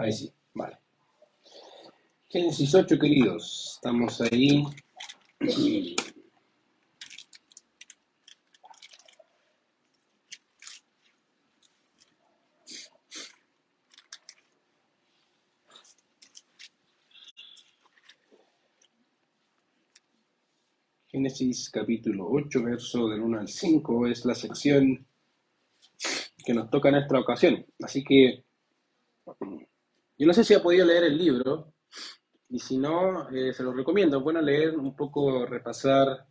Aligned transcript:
Ahí 0.00 0.12
sí, 0.14 0.32
vale. 0.54 0.78
Génesis 2.30 2.74
8, 2.74 2.98
queridos. 2.98 3.72
Estamos 3.74 4.18
ahí. 4.22 4.64
Génesis 21.08 21.68
capítulo 21.68 22.26
8, 22.30 22.62
verso 22.62 23.06
del 23.06 23.20
1 23.20 23.40
al 23.40 23.48
5 23.48 24.06
es 24.06 24.24
la 24.24 24.34
sección 24.34 25.06
que 26.42 26.54
nos 26.54 26.70
toca 26.70 26.88
en 26.88 26.94
esta 26.94 27.18
ocasión. 27.18 27.66
Así 27.82 28.02
que 28.02 28.44
yo 30.20 30.26
no 30.26 30.34
sé 30.34 30.44
si 30.44 30.52
ha 30.52 30.62
podido 30.62 30.84
leer 30.84 31.04
el 31.04 31.16
libro, 31.16 31.72
y 32.50 32.58
si 32.58 32.76
no, 32.76 33.30
eh, 33.30 33.54
se 33.54 33.62
lo 33.62 33.72
recomiendo. 33.72 34.20
Bueno 34.20 34.42
leer 34.42 34.76
un 34.76 34.94
poco, 34.94 35.46
repasar 35.46 36.26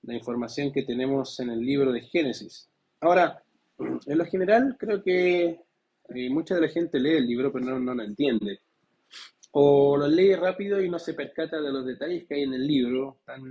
la 0.00 0.14
información 0.14 0.72
que 0.72 0.84
tenemos 0.84 1.38
en 1.40 1.50
el 1.50 1.60
libro 1.60 1.92
de 1.92 2.00
Génesis. 2.00 2.70
Ahora, 3.02 3.44
en 3.78 4.16
lo 4.16 4.24
general, 4.24 4.76
creo 4.78 5.02
que 5.02 5.60
eh, 6.08 6.30
mucha 6.30 6.54
de 6.54 6.62
la 6.62 6.68
gente 6.68 6.98
lee 6.98 7.18
el 7.18 7.26
libro, 7.26 7.52
pero 7.52 7.66
no, 7.66 7.78
no 7.78 7.94
lo 7.94 8.02
entiende. 8.02 8.60
O 9.50 9.94
lo 9.98 10.08
lee 10.08 10.34
rápido 10.34 10.82
y 10.82 10.88
no 10.88 10.98
se 10.98 11.12
percata 11.12 11.60
de 11.60 11.70
los 11.70 11.84
detalles 11.84 12.24
que 12.26 12.36
hay 12.36 12.42
en 12.44 12.54
el 12.54 12.66
libro, 12.66 13.20
tan, 13.26 13.42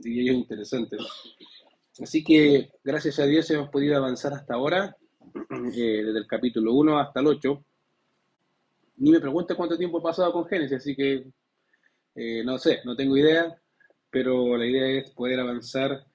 diría 0.00 0.32
yo, 0.32 0.36
interesantes. 0.36 1.00
Así 2.02 2.24
que, 2.24 2.70
gracias 2.82 3.20
a 3.20 3.26
Dios, 3.26 3.48
hemos 3.52 3.68
podido 3.68 3.96
avanzar 3.98 4.32
hasta 4.32 4.54
ahora, 4.54 4.96
eh, 5.76 6.02
desde 6.02 6.18
el 6.18 6.26
capítulo 6.26 6.74
1 6.74 6.98
hasta 6.98 7.20
el 7.20 7.28
8 7.28 7.64
ni 8.96 9.10
me 9.10 9.20
pregunte 9.20 9.54
cuánto 9.54 9.76
tiempo 9.76 9.98
he 9.98 10.02
pasado 10.02 10.32
con 10.32 10.46
Génesis, 10.46 10.78
así 10.78 10.96
que 10.96 11.26
eh, 12.14 12.42
no 12.44 12.58
sé, 12.58 12.80
no 12.84 12.96
tengo 12.96 13.16
idea, 13.16 13.54
pero 14.10 14.56
la 14.56 14.66
idea 14.66 15.00
es 15.00 15.10
poder 15.10 15.38
avanzar 15.38 16.06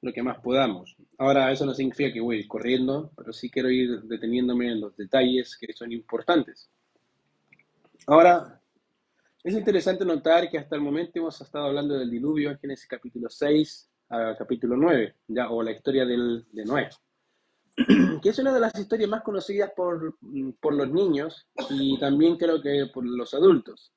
lo 0.00 0.12
que 0.12 0.22
más 0.22 0.38
podamos. 0.40 0.96
Ahora, 1.18 1.50
eso 1.50 1.66
no 1.66 1.74
significa 1.74 2.12
que 2.12 2.20
voy 2.20 2.36
a 2.36 2.40
ir 2.40 2.48
corriendo, 2.48 3.12
pero 3.16 3.32
sí 3.32 3.50
quiero 3.50 3.70
ir 3.70 4.02
deteniéndome 4.02 4.70
en 4.70 4.80
los 4.80 4.96
detalles 4.96 5.56
que 5.58 5.72
son 5.72 5.92
importantes. 5.92 6.70
Ahora, 8.06 8.60
es 9.42 9.54
interesante 9.54 10.04
notar 10.04 10.48
que 10.48 10.58
hasta 10.58 10.76
el 10.76 10.82
momento 10.82 11.18
hemos 11.18 11.40
estado 11.40 11.66
hablando 11.66 11.98
del 11.98 12.10
diluvio 12.10 12.50
en 12.50 12.58
Génesis 12.58 12.86
capítulo 12.86 13.28
6 13.28 13.90
a 14.10 14.36
capítulo 14.36 14.76
9, 14.76 15.14
ya, 15.28 15.50
o 15.50 15.62
la 15.62 15.72
historia 15.72 16.04
del, 16.04 16.44
de 16.52 16.64
Noé. 16.64 16.88
que 18.22 18.28
es 18.28 18.38
una 18.38 18.52
de 18.52 18.60
las 18.60 18.78
historias 18.78 19.08
más 19.08 19.22
conocidas 19.22 19.72
por, 19.74 20.16
los 20.20 20.90
niños 20.90 21.46
y 21.70 21.98
también 21.98 22.36
creo 22.36 22.60
que 22.60 22.86
por 22.92 23.04
los 23.04 23.34
adultos. 23.34 23.92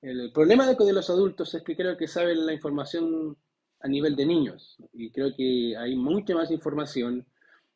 El 0.00 0.32
problema 0.32 0.66
de, 0.66 0.76
de 0.76 0.92
los 0.92 1.08
adultos 1.10 1.54
es 1.54 1.62
que 1.62 1.76
creo 1.76 1.96
que 1.96 2.06
saben 2.06 2.44
la 2.44 2.52
información 2.52 3.36
a 3.80 3.88
nivel 3.88 4.14
de 4.16 4.26
niños 4.26 4.76
y 4.92 5.10
creo 5.10 5.34
que 5.34 5.76
hay 5.76 5.96
mucha 5.96 6.34
más 6.34 6.50
información 6.50 7.26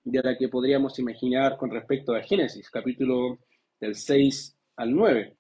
de 0.05 0.23
la 0.23 0.37
que 0.37 0.49
podríamos 0.49 0.99
imaginar 0.99 1.57
con 1.57 1.71
respecto 1.71 2.15
a 2.15 2.23
Génesis, 2.23 2.71
capítulo 2.71 3.39
del 3.81 3.95
6 3.95 4.57
al 4.77 4.95
9. 4.95 5.38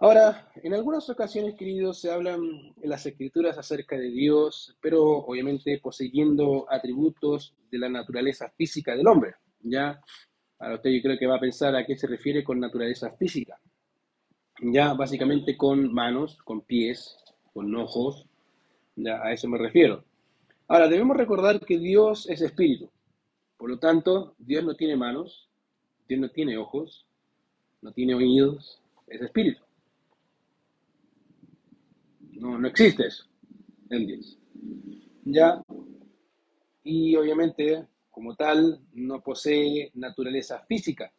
Ahora, 0.00 0.48
en 0.62 0.74
algunas 0.74 1.10
ocasiones, 1.10 1.56
queridos, 1.56 2.00
se 2.00 2.12
hablan 2.12 2.40
en 2.80 2.88
las 2.88 3.04
escrituras 3.04 3.58
acerca 3.58 3.96
de 3.96 4.10
Dios, 4.10 4.76
pero 4.80 5.02
obviamente 5.02 5.80
poseyendo 5.82 6.66
atributos 6.70 7.56
de 7.68 7.78
la 7.78 7.88
naturaleza 7.88 8.48
física 8.50 8.94
del 8.94 9.08
hombre. 9.08 9.34
Ya, 9.60 10.00
ahora 10.60 10.76
usted 10.76 10.90
yo 10.90 11.02
creo 11.02 11.18
que 11.18 11.26
va 11.26 11.36
a 11.36 11.40
pensar 11.40 11.74
a 11.74 11.84
qué 11.84 11.96
se 11.96 12.06
refiere 12.06 12.44
con 12.44 12.60
naturaleza 12.60 13.10
física. 13.16 13.60
Ya, 14.62 14.94
básicamente 14.94 15.56
con 15.56 15.92
manos, 15.92 16.38
con 16.44 16.60
pies, 16.60 17.18
con 17.52 17.74
ojos, 17.74 18.24
ya 18.94 19.20
a 19.20 19.32
eso 19.32 19.48
me 19.48 19.58
refiero. 19.58 20.04
Ahora, 20.68 20.86
debemos 20.86 21.16
recordar 21.16 21.58
que 21.58 21.76
Dios 21.76 22.28
es 22.30 22.40
espíritu. 22.40 22.88
Por 23.56 23.68
lo 23.68 23.80
tanto, 23.80 24.36
Dios 24.38 24.64
no 24.64 24.76
tiene 24.76 24.96
manos, 24.96 25.48
Dios 26.06 26.20
no 26.20 26.30
tiene 26.30 26.56
ojos, 26.56 27.04
no 27.82 27.90
tiene 27.92 28.14
oídos, 28.14 28.80
es 29.08 29.20
espíritu. 29.22 29.67
No, 32.38 32.58
no 32.58 32.68
existe 32.68 33.06
eso 33.06 33.24
en 33.90 34.06
Dios. 34.06 34.38
¿Ya? 35.24 35.62
Y 36.84 37.16
obviamente, 37.16 37.86
como 38.10 38.34
tal, 38.34 38.80
no 38.92 39.20
posee 39.20 39.90
naturaleza 39.94 40.60
física. 40.60 41.12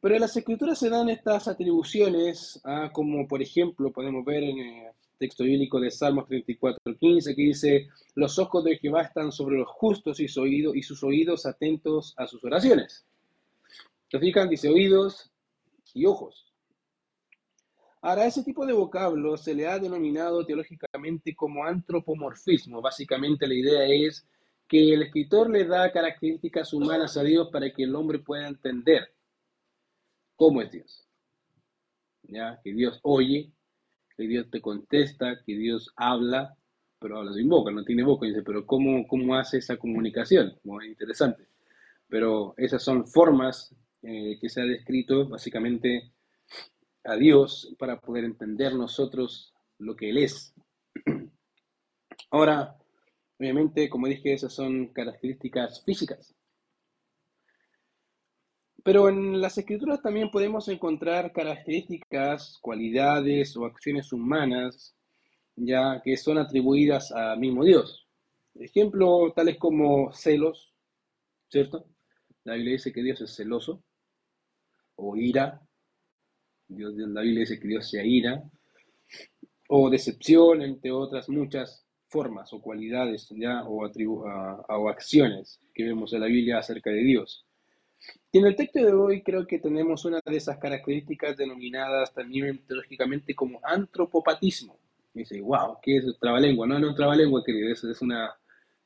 Pero 0.00 0.14
en 0.14 0.20
las 0.20 0.36
escrituras 0.36 0.78
se 0.78 0.90
dan 0.90 1.08
estas 1.08 1.48
atribuciones, 1.48 2.60
como 2.92 3.26
por 3.26 3.42
ejemplo 3.42 3.90
podemos 3.92 4.24
ver 4.24 4.44
en 4.44 4.58
el 4.58 4.92
texto 5.18 5.44
bíblico 5.44 5.80
de 5.80 5.90
Salmos 5.90 6.28
34.15, 6.28 7.34
que 7.34 7.42
dice, 7.42 7.88
los 8.14 8.38
ojos 8.38 8.62
de 8.64 8.76
Jehová 8.76 9.02
están 9.02 9.32
sobre 9.32 9.56
los 9.56 9.68
justos 9.68 10.20
y, 10.20 10.26
y 10.26 10.82
sus 10.82 11.02
oídos 11.02 11.46
atentos 11.46 12.14
a 12.18 12.26
sus 12.26 12.44
oraciones. 12.44 13.06
¿Se 14.10 14.18
fijan? 14.20 14.48
Dice 14.48 14.68
oídos 14.68 15.30
y 15.94 16.04
ojos. 16.04 16.45
Ahora, 18.02 18.26
ese 18.26 18.42
tipo 18.42 18.66
de 18.66 18.72
vocablo 18.72 19.36
se 19.36 19.54
le 19.54 19.66
ha 19.66 19.78
denominado 19.78 20.44
teológicamente 20.44 21.34
como 21.34 21.64
antropomorfismo. 21.64 22.80
Básicamente 22.80 23.46
la 23.46 23.54
idea 23.54 23.86
es 23.86 24.26
que 24.68 24.94
el 24.94 25.02
escritor 25.02 25.50
le 25.50 25.64
da 25.64 25.92
características 25.92 26.72
humanas 26.72 27.16
a 27.16 27.22
Dios 27.22 27.48
para 27.50 27.70
que 27.72 27.84
el 27.84 27.94
hombre 27.94 28.18
pueda 28.18 28.48
entender 28.48 29.12
cómo 30.34 30.60
es 30.62 30.70
Dios. 30.70 31.08
¿Ya? 32.22 32.60
Que 32.62 32.72
Dios 32.72 33.00
oye, 33.02 33.52
que 34.16 34.26
Dios 34.26 34.50
te 34.50 34.60
contesta, 34.60 35.42
que 35.44 35.56
Dios 35.56 35.92
habla, 35.96 36.56
pero 36.98 37.18
habla 37.18 37.32
sin 37.32 37.48
boca, 37.48 37.70
no 37.70 37.84
tiene 37.84 38.02
boca. 38.02 38.26
dice, 38.26 38.42
pero 38.42 38.66
¿cómo, 38.66 39.06
cómo 39.06 39.36
hace 39.36 39.58
esa 39.58 39.76
comunicación? 39.76 40.58
Muy 40.64 40.86
interesante. 40.88 41.46
Pero 42.08 42.54
esas 42.56 42.82
son 42.82 43.06
formas 43.06 43.74
eh, 44.02 44.38
que 44.40 44.48
se 44.48 44.60
ha 44.62 44.64
descrito 44.64 45.28
básicamente 45.28 46.12
a 47.06 47.16
Dios 47.16 47.74
para 47.78 48.00
poder 48.00 48.24
entender 48.24 48.74
nosotros 48.74 49.54
lo 49.78 49.96
que 49.96 50.10
Él 50.10 50.18
es. 50.18 50.54
Ahora, 52.30 52.76
obviamente, 53.38 53.88
como 53.88 54.08
dije, 54.08 54.32
esas 54.32 54.52
son 54.52 54.88
características 54.88 55.84
físicas. 55.84 56.34
Pero 58.82 59.08
en 59.08 59.40
las 59.40 59.58
escrituras 59.58 60.00
también 60.00 60.30
podemos 60.30 60.68
encontrar 60.68 61.32
características, 61.32 62.58
cualidades 62.60 63.56
o 63.56 63.64
acciones 63.64 64.12
humanas, 64.12 64.94
ya 65.56 66.00
que 66.04 66.16
son 66.16 66.38
atribuidas 66.38 67.10
a 67.10 67.34
mismo 67.36 67.64
Dios. 67.64 68.06
Ejemplo, 68.54 69.32
tales 69.34 69.58
como 69.58 70.12
celos, 70.12 70.74
¿cierto? 71.48 71.86
La 72.44 72.54
Biblia 72.54 72.74
dice 72.74 72.92
que 72.92 73.02
Dios 73.02 73.20
es 73.20 73.34
celoso, 73.34 73.82
o 74.94 75.16
ira, 75.16 75.65
Dios, 76.68 76.94
la 76.96 77.20
Biblia 77.22 77.40
dice 77.40 77.60
que 77.60 77.68
Dios 77.68 77.88
se 77.88 78.06
ira, 78.06 78.42
o 79.68 79.90
decepción, 79.90 80.62
entre 80.62 80.90
otras 80.90 81.28
muchas 81.28 81.84
formas 82.08 82.52
o 82.52 82.60
cualidades 82.60 83.28
ya, 83.36 83.64
o, 83.64 83.88
o 83.88 84.88
acciones 84.88 85.60
que 85.74 85.84
vemos 85.84 86.12
en 86.12 86.20
la 86.20 86.26
Biblia 86.26 86.58
acerca 86.58 86.90
de 86.90 87.02
Dios. 87.02 87.44
Y 88.30 88.38
en 88.38 88.46
el 88.46 88.56
texto 88.56 88.78
de 88.78 88.92
hoy 88.92 89.22
creo 89.22 89.46
que 89.46 89.58
tenemos 89.58 90.04
una 90.04 90.20
de 90.24 90.36
esas 90.36 90.58
características 90.58 91.36
denominadas 91.36 92.12
también 92.12 92.64
teológicamente 92.66 93.34
como 93.34 93.60
antropopatismo. 93.62 94.78
Y 95.14 95.20
dice, 95.20 95.40
wow, 95.40 95.78
¿qué 95.82 95.96
es 95.96 96.04
trabalengua? 96.20 96.66
No, 96.66 96.78
no 96.78 96.90
es 96.90 96.96
trabalengua, 96.96 97.42
querido, 97.44 97.72
es, 97.72 97.82
es 97.84 98.02
una 98.02 98.34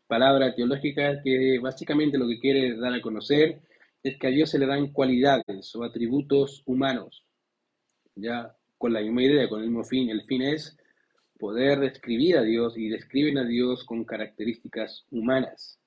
palabra 0.07 0.55
teológica 0.55 1.21
que 1.23 1.59
básicamente 1.61 2.19
lo 2.19 2.29
que 2.29 2.39
quiere 2.39 2.77
dar 2.77 2.95
a 2.95 3.01
conocer 3.01 3.61
es 4.03 4.17
que 4.19 4.27
a 4.29 4.31
Dios 4.31 4.51
se 4.51 4.59
le 4.59 4.67
dan 4.67 4.93
cualidades 4.93 5.75
o 5.75 5.85
atributos 5.85 6.63
humanos, 6.67 7.25
ya 8.15 8.55
con 8.79 8.93
la 8.93 9.01
misma 9.01 9.23
idea, 9.23 9.49
con 9.49 9.61
el 9.61 9.69
mismo 9.69 9.85
fin. 9.85 10.11
El 10.11 10.23
fin 10.25 10.43
es 10.43 10.77
poder 11.39 11.81
describir 11.81 12.37
a 12.37 12.43
Dios 12.43 12.77
y 12.77 12.89
describen 12.89 13.39
a 13.39 13.45
Dios 13.45 13.85
con 13.85 14.05
características 14.05 15.07
humanas, 15.11 15.79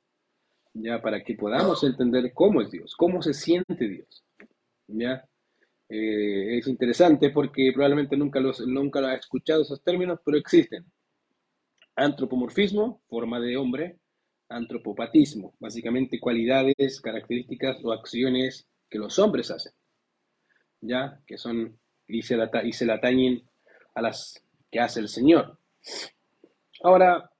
ya 0.73 1.01
para 1.01 1.23
que 1.23 1.35
podamos 1.35 1.83
entender 1.83 2.33
cómo 2.33 2.61
es 2.61 2.71
Dios, 2.71 2.95
cómo 2.95 3.21
se 3.21 3.33
siente 3.33 3.87
Dios. 3.87 4.23
Ya 4.87 5.23
eh, 5.89 6.57
es 6.57 6.67
interesante 6.67 7.29
porque 7.29 7.71
probablemente 7.73 8.17
nunca 8.17 8.39
los 8.39 8.59
nunca 8.65 8.99
lo 8.99 9.07
ha 9.07 9.15
escuchado 9.15 9.61
esos 9.61 9.83
términos, 9.83 10.19
pero 10.25 10.37
existen. 10.37 10.85
Antropomorfismo, 11.95 13.03
forma 13.07 13.39
de 13.39 13.55
hombre, 13.55 13.99
antropopatismo, 14.49 15.55
básicamente 15.59 16.19
cualidades, 16.19 16.99
características 17.01 17.77
o 17.83 17.91
acciones 17.91 18.67
que 18.89 18.97
los 18.97 19.19
hombres 19.19 19.51
hacen, 19.51 19.73
ya 20.81 21.21
que 21.27 21.37
son 21.37 21.79
y 22.07 22.21
se, 22.21 22.37
la, 22.37 22.49
y 22.63 22.73
se 22.73 22.85
la 22.85 22.95
atañen 22.95 23.43
a 23.95 24.01
las 24.01 24.43
que 24.71 24.79
hace 24.79 24.99
el 24.99 25.07
Señor. 25.07 25.57
Ahora, 26.81 27.31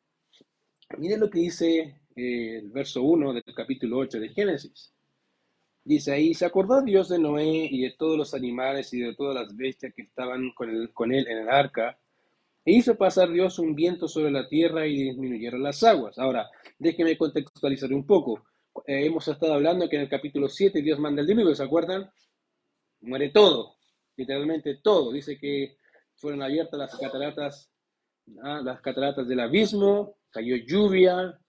miren 0.97 1.19
lo 1.19 1.29
que 1.29 1.39
dice 1.39 2.01
eh, 2.15 2.59
el 2.59 2.69
verso 2.69 3.01
1 3.03 3.33
del 3.33 3.43
capítulo 3.55 3.97
8 3.97 4.19
de 4.19 4.29
Génesis. 4.29 4.93
Dice 5.83 6.13
ahí, 6.13 6.33
se 6.33 6.45
acordó 6.45 6.81
Dios 6.81 7.09
de 7.09 7.19
Noé 7.19 7.67
y 7.69 7.81
de 7.81 7.91
todos 7.91 8.17
los 8.17 8.33
animales 8.33 8.93
y 8.93 9.01
de 9.01 9.15
todas 9.15 9.35
las 9.35 9.55
bestias 9.55 9.93
que 9.93 10.03
estaban 10.03 10.51
con 10.53 10.69
él, 10.69 10.93
con 10.93 11.13
él 11.13 11.27
en 11.27 11.39
el 11.39 11.49
arca, 11.49 11.97
e 12.63 12.71
hizo 12.71 12.95
pasar 12.95 13.29
Dios 13.29 13.59
un 13.59 13.75
viento 13.75 14.07
sobre 14.07 14.31
la 14.31 14.47
tierra 14.47 14.87
y 14.87 15.03
disminuyeron 15.03 15.61
las 15.61 15.83
aguas. 15.83 16.17
Ahora, 16.17 16.49
déjeme 16.79 17.17
contextualizar 17.17 17.91
un 17.91 18.05
poco. 18.05 18.45
Eh, 18.87 19.05
hemos 19.05 19.27
estado 19.27 19.53
hablando 19.53 19.89
que 19.89 19.97
en 19.97 20.03
el 20.03 20.09
capítulo 20.09 20.47
7 20.47 20.81
Dios 20.81 20.99
manda 20.99 21.21
el 21.21 21.27
diluvio, 21.27 21.53
¿se 21.53 21.63
acuerdan? 21.63 22.09
Muere 23.01 23.29
todo, 23.31 23.72
literalmente 24.15 24.75
todo. 24.75 25.11
Dice 25.11 25.37
que 25.37 25.77
fueron 26.15 26.41
abiertas 26.41 26.79
las 26.79 26.97
cataratas, 26.97 27.69
¿ah? 28.43 28.61
las 28.63 28.81
cataratas 28.81 29.27
del 29.27 29.39
abismo, 29.39 30.15
cayó 30.29 30.55
lluvia 30.55 31.39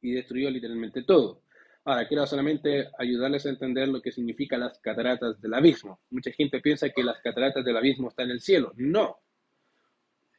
y 0.00 0.12
destruyó 0.12 0.50
literalmente 0.50 1.02
todo. 1.02 1.42
Ahora, 1.84 2.06
quiero 2.06 2.26
solamente 2.26 2.90
ayudarles 2.96 3.44
a 3.44 3.50
entender 3.50 3.88
lo 3.88 4.00
que 4.00 4.12
significa 4.12 4.56
las 4.56 4.78
cataratas 4.78 5.40
del 5.40 5.54
abismo. 5.54 6.00
Mucha 6.10 6.30
gente 6.30 6.60
piensa 6.60 6.90
que 6.90 7.02
las 7.02 7.20
cataratas 7.20 7.64
del 7.64 7.76
abismo 7.76 8.08
están 8.08 8.26
en 8.26 8.32
el 8.32 8.40
cielo. 8.40 8.72
No, 8.76 9.18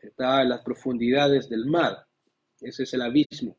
está 0.01 0.41
en 0.41 0.49
las 0.49 0.61
profundidades 0.61 1.49
del 1.49 1.65
mar. 1.65 2.05
Ese 2.61 2.83
es 2.83 2.93
el 2.93 3.01
abismo, 3.01 3.57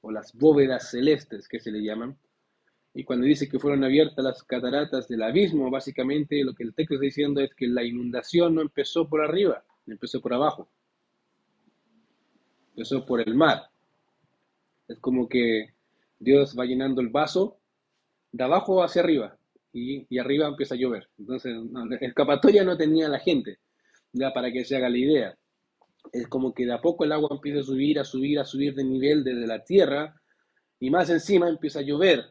o 0.00 0.10
las 0.10 0.32
bóvedas 0.34 0.90
celestes 0.90 1.46
que 1.46 1.60
se 1.60 1.70
le 1.70 1.82
llaman. 1.82 2.18
Y 2.92 3.04
cuando 3.04 3.26
dice 3.26 3.48
que 3.48 3.58
fueron 3.58 3.84
abiertas 3.84 4.24
las 4.24 4.42
cataratas 4.42 5.06
del 5.08 5.22
abismo, 5.22 5.70
básicamente 5.70 6.42
lo 6.42 6.54
que 6.54 6.64
el 6.64 6.74
texto 6.74 6.94
está 6.94 7.04
diciendo 7.04 7.40
es 7.40 7.54
que 7.54 7.68
la 7.68 7.84
inundación 7.84 8.54
no 8.54 8.62
empezó 8.62 9.08
por 9.08 9.22
arriba, 9.22 9.64
empezó 9.86 10.20
por 10.20 10.34
abajo. 10.34 10.68
Empezó 12.70 13.06
por 13.06 13.20
el 13.20 13.34
mar. 13.34 13.70
Es 14.88 14.98
como 14.98 15.28
que 15.28 15.74
Dios 16.18 16.56
va 16.58 16.64
llenando 16.64 17.00
el 17.00 17.08
vaso 17.08 17.58
de 18.32 18.44
abajo 18.44 18.82
hacia 18.82 19.02
arriba 19.02 19.38
y, 19.72 20.06
y 20.08 20.18
arriba 20.18 20.48
empieza 20.48 20.74
a 20.74 20.78
llover. 20.78 21.08
Entonces, 21.18 21.54
escapatoria 22.00 22.64
no 22.64 22.76
tenía 22.76 23.08
la 23.08 23.20
gente, 23.20 23.58
ya 24.12 24.32
para 24.32 24.50
que 24.50 24.64
se 24.64 24.76
haga 24.76 24.88
la 24.88 24.98
idea 24.98 25.38
es 26.12 26.26
como 26.28 26.52
que 26.54 26.66
de 26.66 26.72
a 26.72 26.80
poco 26.80 27.04
el 27.04 27.12
agua 27.12 27.28
empieza 27.32 27.60
a 27.60 27.62
subir, 27.62 27.98
a 27.98 28.04
subir, 28.04 28.38
a 28.38 28.44
subir 28.44 28.74
de 28.74 28.84
nivel 28.84 29.22
desde 29.24 29.46
la 29.46 29.62
tierra 29.64 30.20
y 30.78 30.90
más 30.90 31.10
encima 31.10 31.48
empieza 31.48 31.80
a 31.80 31.82
llover. 31.82 32.24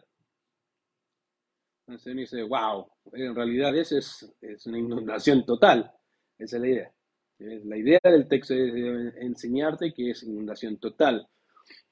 Entonces 1.89 2.11
uno 2.11 2.21
dice, 2.21 2.43
wow, 2.43 2.85
en 3.13 3.33
realidad 3.33 3.75
eso 3.75 3.97
es, 3.97 4.31
es 4.41 4.63
una 4.67 4.77
inundación 4.77 5.43
total. 5.43 5.91
Esa 6.37 6.57
es 6.57 6.61
la 6.61 6.67
idea. 6.67 6.93
La 7.39 7.77
idea 7.77 7.99
del 8.03 8.27
texto 8.27 8.53
es 8.53 9.15
enseñarte 9.15 9.91
que 9.91 10.11
es 10.11 10.21
inundación 10.21 10.77
total. 10.77 11.27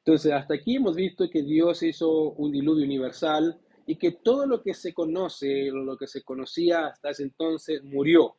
Entonces, 0.05 0.33
hasta 0.33 0.53
aquí 0.53 0.75
hemos 0.75 0.95
visto 0.95 1.27
que 1.31 1.41
Dios 1.41 1.81
hizo 1.81 2.33
un 2.33 2.51
diluvio 2.51 2.85
universal 2.85 3.59
y 3.88 3.95
que 3.95 4.11
todo 4.11 4.45
lo 4.45 4.61
que 4.61 4.75
se 4.75 4.94
conoce, 4.94 5.71
lo 5.71 5.97
que 5.97 6.05
se 6.05 6.21
conocía 6.23 6.85
hasta 6.85 7.09
ese 7.09 7.23
entonces, 7.23 7.83
murió 7.83 8.38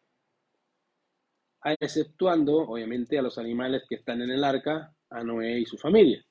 exceptuando, 1.81 2.57
obviamente, 2.59 3.19
a 3.19 3.23
los 3.23 3.37
animales 3.37 3.83
que 3.89 3.97
están 3.97 4.23
en 4.23 4.31
el 4.31 4.45
arca, 4.45 4.95
a 5.11 5.25
Noé 5.25 5.59
y 5.59 5.67
su 5.67 5.77
familia. 5.77 6.25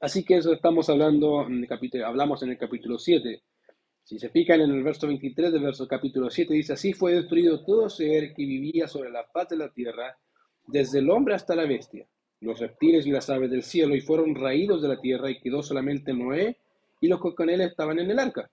Así 0.00 0.24
que 0.24 0.38
eso 0.38 0.52
estamos 0.52 0.90
hablando, 0.90 1.46
en 1.46 1.60
el 1.60 1.68
capítulo, 1.68 2.06
hablamos 2.06 2.42
en 2.42 2.50
el 2.50 2.58
capítulo 2.58 2.98
7. 2.98 3.40
Si 4.04 4.18
se 4.18 4.28
fijan 4.30 4.60
en 4.60 4.70
el 4.70 4.82
verso 4.82 5.06
23 5.06 5.52
del 5.52 5.62
verso 5.62 5.86
capítulo 5.86 6.28
7, 6.28 6.52
dice, 6.52 6.72
así 6.72 6.92
fue 6.92 7.14
destruido 7.14 7.64
todo 7.64 7.88
ser 7.88 8.34
que 8.34 8.44
vivía 8.44 8.88
sobre 8.88 9.10
la 9.10 9.24
faz 9.24 9.48
de 9.48 9.56
la 9.56 9.72
tierra, 9.72 10.18
desde 10.66 10.98
el 10.98 11.10
hombre 11.10 11.34
hasta 11.34 11.54
la 11.54 11.66
bestia, 11.66 12.06
los 12.40 12.58
reptiles 12.58 13.06
y 13.06 13.10
las 13.10 13.30
aves 13.30 13.50
del 13.50 13.62
cielo, 13.62 13.94
y 13.94 14.00
fueron 14.00 14.34
raídos 14.34 14.82
de 14.82 14.88
la 14.88 15.00
tierra, 15.00 15.30
y 15.30 15.40
quedó 15.40 15.62
solamente 15.62 16.12
Noé 16.12 16.58
y 17.00 17.08
los 17.08 17.20
que 17.20 17.34
con 17.34 17.48
él 17.48 17.60
estaban 17.60 17.98
en 17.98 18.10
el 18.10 18.18
arca. 18.18 18.50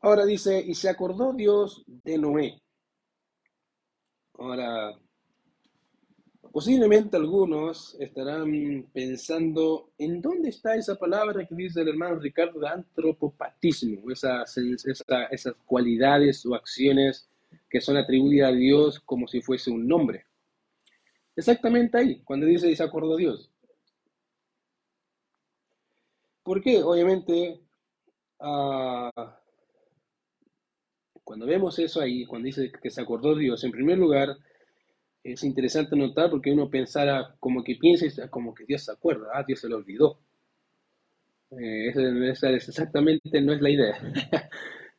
Ahora 0.00 0.24
dice, 0.24 0.62
y 0.66 0.74
se 0.74 0.88
acordó 0.88 1.32
Dios 1.32 1.82
de 1.86 2.18
Noé 2.18 2.62
Ahora, 4.38 4.96
posiblemente 6.52 7.16
algunos 7.16 7.96
estarán 8.00 8.86
pensando 8.92 9.90
en 9.98 10.20
dónde 10.20 10.50
está 10.50 10.74
esa 10.74 10.96
palabra 10.96 11.46
que 11.46 11.54
dice 11.54 11.80
el 11.80 11.88
hermano 11.88 12.18
Ricardo 12.18 12.60
de 12.60 12.68
antropopatismo, 12.68 14.10
esas, 14.10 14.56
esas 15.30 15.54
cualidades 15.66 16.44
o 16.46 16.54
acciones 16.54 17.28
que 17.68 17.80
son 17.80 17.96
atribuidas 17.96 18.50
a 18.50 18.54
Dios 18.54 19.00
como 19.00 19.28
si 19.28 19.40
fuese 19.40 19.70
un 19.70 19.86
nombre. 19.86 20.24
Exactamente 21.36 21.98
ahí, 21.98 22.20
cuando 22.22 22.46
dice 22.46 22.70
y 22.70 22.76
se 22.76 22.82
acordó 22.82 23.16
Dios. 23.16 23.50
¿Por 26.42 26.62
qué? 26.62 26.82
Obviamente, 26.82 27.60
uh, 28.40 29.10
cuando 31.22 31.46
vemos 31.46 31.78
eso 31.78 32.00
ahí, 32.00 32.24
cuando 32.24 32.46
dice 32.46 32.72
que 32.82 32.90
se 32.90 33.02
acordó 33.02 33.36
Dios, 33.36 33.62
en 33.62 33.70
primer 33.70 33.98
lugar, 33.98 34.36
es 35.22 35.44
interesante 35.44 35.96
notar 35.96 36.30
porque 36.30 36.52
uno 36.52 36.70
pensara 36.70 37.34
como 37.40 37.62
que 37.62 37.76
piensa 37.76 38.28
como 38.28 38.54
que 38.54 38.64
Dios 38.64 38.84
se 38.84 38.92
acuerda, 38.92 39.28
ah, 39.34 39.44
Dios 39.46 39.60
se 39.60 39.68
lo 39.68 39.76
olvidó. 39.76 40.20
Eh, 41.50 41.88
esa, 42.30 42.50
exactamente 42.50 43.40
no 43.40 43.52
es 43.52 43.60
la 43.60 43.70
idea. 43.70 43.98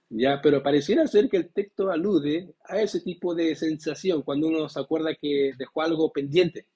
ya, 0.10 0.42
pero 0.42 0.64
pareciera 0.64 1.06
ser 1.08 1.30
que 1.30 1.38
el 1.38 1.52
texto 1.54 1.92
alude 1.92 2.54
a 2.66 2.82
ese 2.82 3.02
tipo 3.02 3.36
de 3.36 3.56
sensación 3.56 4.24
cuando 4.24 4.48
uno 4.48 4.68
se 4.70 4.80
acuerda 4.80 5.16
que 5.16 5.54
dejó 5.58 5.82
algo 5.82 6.12
pendiente. 6.12 6.68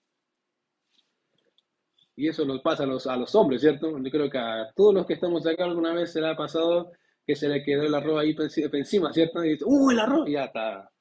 Y 2.16 2.28
eso 2.28 2.46
nos 2.46 2.62
pasa 2.62 2.84
a 2.84 2.86
los, 2.86 3.08
a 3.08 3.16
los 3.18 3.34
hombres, 3.36 3.62
¿cierto? 3.62 3.98
Yo 3.98 4.12
creo 4.12 4.30
que 4.30 4.38
a 4.38 4.72
todos 4.76 4.94
los 4.94 5.06
que 5.08 5.14
estamos 5.14 5.46
acá 5.48 5.66
alguna 5.66 5.94
vez 5.94 6.12
se 6.12 6.22
le 6.22 6.28
ha 6.28 6.36
pasado 6.36 6.92
que 7.26 7.36
se 7.36 7.48
le 7.48 7.64
quedó 7.64 7.84
el 7.84 7.96
arroz 7.96 8.22
ahí 8.22 8.36
encima, 8.74 9.12
¿cierto? 9.14 9.44
Y 9.44 9.52
dice, 9.52 9.66
¡uh, 9.66 9.92
el 9.92 10.00
arroz! 10.00 10.30
Y 10.30 10.34
ya 10.34 10.46
está, 10.46 10.92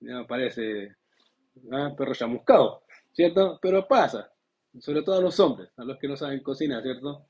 ya 0.00 0.26
parece 0.26 0.97
¿ah? 1.72 1.94
perro 1.96 2.14
chamuscado, 2.14 2.82
¿cierto? 3.12 3.58
Pero 3.60 3.86
pasa, 3.86 4.30
sobre 4.78 5.02
todo 5.02 5.18
a 5.18 5.22
los 5.22 5.38
hombres, 5.40 5.70
a 5.76 5.84
los 5.84 5.98
que 5.98 6.08
no 6.08 6.16
saben 6.16 6.42
cocinar, 6.42 6.82
¿cierto? 6.82 7.26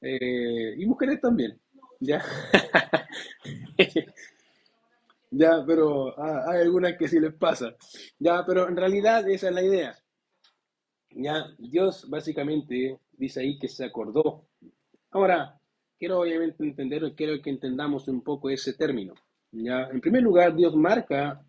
Eh, 0.00 0.74
y 0.78 0.86
mujeres 0.86 1.20
también, 1.20 1.58
¿ya? 2.00 2.22
ya, 5.30 5.64
pero 5.66 6.18
ah, 6.18 6.44
hay 6.48 6.62
algunas 6.62 6.96
que 6.96 7.08
sí 7.08 7.20
les 7.20 7.34
pasa, 7.34 7.74
¿ya? 8.18 8.44
Pero 8.46 8.68
en 8.68 8.76
realidad 8.76 9.28
esa 9.28 9.48
es 9.48 9.54
la 9.54 9.62
idea. 9.62 9.96
Ya, 11.14 11.46
Dios 11.58 12.08
básicamente 12.08 12.98
dice 13.12 13.40
ahí 13.40 13.58
que 13.58 13.68
se 13.68 13.84
acordó. 13.84 14.46
Ahora, 15.10 15.60
quiero 15.98 16.20
obviamente 16.20 16.64
entender, 16.64 17.12
quiero 17.14 17.40
que 17.40 17.50
entendamos 17.50 18.08
un 18.08 18.22
poco 18.22 18.50
ese 18.50 18.72
término. 18.72 19.14
¿ya? 19.52 19.88
En 19.92 20.00
primer 20.00 20.22
lugar, 20.22 20.56
Dios 20.56 20.74
marca 20.74 21.44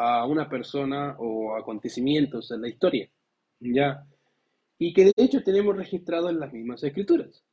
a 0.00 0.24
una 0.24 0.48
persona 0.48 1.14
o 1.18 1.54
acontecimientos 1.56 2.50
en 2.50 2.62
la 2.62 2.68
historia, 2.68 3.10
¿ya? 3.60 4.06
Y 4.78 4.94
que 4.94 5.04
de 5.04 5.12
hecho 5.16 5.42
tenemos 5.42 5.76
registrado 5.76 6.30
en 6.30 6.40
las 6.40 6.52
mismas 6.54 6.82
escrituras. 6.82 7.44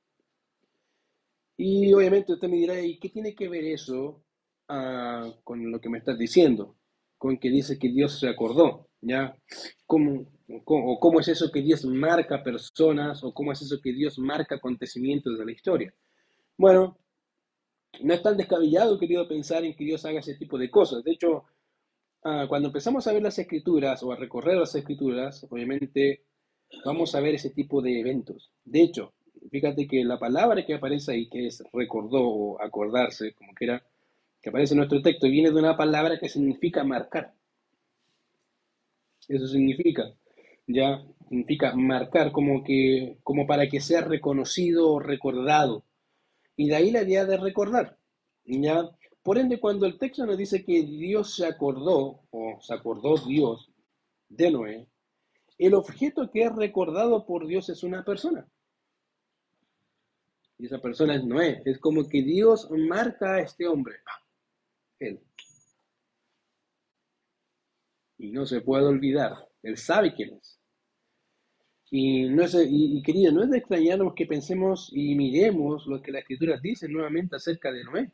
Y 1.58 1.94
obviamente 1.94 2.32
usted 2.32 2.48
me 2.48 2.56
dirá, 2.56 2.80
¿y 2.80 3.00
qué 3.00 3.10
tiene 3.10 3.36
que 3.36 3.50
ver 3.50 3.66
eso 3.66 4.24
ah, 4.70 5.30
con 5.44 5.70
lo 5.70 5.82
que 5.82 5.90
me 5.90 5.98
estás 5.98 6.18
diciendo? 6.18 6.78
Con 7.18 7.38
que 7.38 7.50
dice 7.50 7.78
que 7.78 7.90
Dios 7.90 8.18
se 8.18 8.30
acordó, 8.30 8.88
¿ya? 9.02 9.36
¿Cómo, 9.86 10.26
o 10.64 11.00
cómo 11.02 11.20
es 11.20 11.28
eso 11.28 11.52
que 11.52 11.62
Dios 11.62 11.84
marca 11.84 12.44
personas, 12.44 13.26
o 13.26 13.34
cómo 13.34 13.52
es 13.52 13.62
eso 13.62 13.82
que 13.84 13.92
Dios 13.92 14.20
marca 14.20 14.56
acontecimientos 14.56 15.38
de 15.38 15.46
la 15.46 15.52
historia? 15.52 15.94
Bueno, 16.56 16.98
no 18.02 18.14
es 18.14 18.22
tan 18.22 18.38
descabellado, 18.38 18.98
querido, 18.98 19.28
pensar 19.28 19.66
en 19.66 19.76
que 19.76 19.84
Dios 19.84 20.06
haga 20.06 20.20
ese 20.20 20.36
tipo 20.36 20.58
de 20.58 20.70
cosas. 20.70 21.04
De 21.04 21.12
hecho, 21.12 21.44
ah, 22.28 22.46
cuando 22.48 22.68
empezamos 22.70 23.08
a 23.08 23.14
ver 23.14 23.24
las 23.24 23.40
escrituras 23.40 24.04
o 24.04 24.12
a 24.12 24.16
recorrer 24.16 24.58
las 24.58 24.76
escrituras, 24.76 25.46
obviamente 25.50 26.24
vamos 26.86 27.16
a 27.16 27.22
ver 27.22 27.36
ese 27.36 27.52
tipo 27.52 27.82
de 27.82 28.00
eventos. 28.00 28.52
De 28.66 28.82
hecho, 28.82 29.14
fíjate 29.52 29.88
que 29.88 30.04
la 30.04 30.20
palabra 30.20 30.66
que 30.66 30.76
aparece 30.76 31.12
ahí, 31.14 31.30
que 31.30 31.48
es 31.48 31.64
recordó 31.74 32.22
o 32.28 32.62
acordarse, 32.62 33.34
como 33.34 33.54
que 33.56 33.66
era, 33.66 33.84
que 34.42 34.50
aparece 34.50 34.74
en 34.74 34.80
nuestro 34.80 35.02
texto, 35.02 35.28
viene 35.28 35.52
de 35.52 35.60
una 35.60 35.78
palabra 35.78 36.20
que 36.20 36.30
significa 36.30 36.84
marcar. 36.84 37.34
Eso 39.28 39.48
significa, 39.48 40.14
ya, 40.68 41.04
significa 41.30 41.76
marcar 41.76 42.32
como 42.32 42.64
que, 42.64 43.18
como 43.24 43.46
para 43.46 43.68
que 43.70 43.80
sea 43.82 44.02
reconocido 44.02 44.90
o 44.92 45.00
recordado. 45.00 45.84
Y 46.56 46.70
de 46.70 46.76
ahí 46.76 46.92
la 46.92 47.04
idea 47.04 47.26
de 47.26 47.38
recordar. 47.38 47.98
¿ya? 48.46 48.90
Por 49.28 49.38
ende, 49.38 49.60
cuando 49.60 49.86
el 49.86 50.00
texto 50.00 50.26
nos 50.26 50.38
dice 50.38 50.64
que 50.64 50.84
Dios 50.84 51.36
se 51.36 51.46
acordó, 51.46 52.22
o 52.30 52.60
se 52.62 52.74
acordó 52.74 53.18
Dios 53.18 53.70
de 54.30 54.50
Noé, 54.50 54.88
el 55.58 55.74
objeto 55.74 56.32
que 56.32 56.44
es 56.44 56.56
recordado 56.56 57.26
por 57.26 57.46
Dios 57.46 57.68
es 57.68 57.84
una 57.84 58.06
persona. 58.06 58.48
Y 60.58 60.68
esa 60.68 60.80
persona 60.80 61.16
es 61.16 61.26
Noé. 61.26 61.62
Es 61.66 61.78
como 61.78 62.08
que 62.08 62.22
Dios 62.22 62.70
marca 62.72 63.34
a 63.34 63.42
este 63.42 63.68
hombre. 63.68 63.98
Él. 64.98 65.20
Y 68.20 68.32
no 68.32 68.46
se 68.46 68.62
puede 68.62 68.86
olvidar. 68.86 69.46
Él 69.62 69.76
sabe 69.76 70.14
quién 70.16 70.36
es. 70.36 70.58
Y, 71.92 72.30
no 72.30 72.46
es, 72.46 72.56
y, 72.66 73.04
querido, 73.04 73.34
no 73.34 73.44
es 73.44 73.50
de 73.50 73.58
extrañarnos 73.58 74.14
que 74.16 74.26
pensemos 74.26 74.90
y 74.94 75.16
miremos 75.16 75.86
lo 75.86 76.02
que 76.02 76.14
las 76.14 76.22
escrituras 76.22 76.62
dicen 76.62 76.94
nuevamente 76.94 77.36
acerca 77.36 77.74
de 77.74 77.84
Noé. 77.84 78.12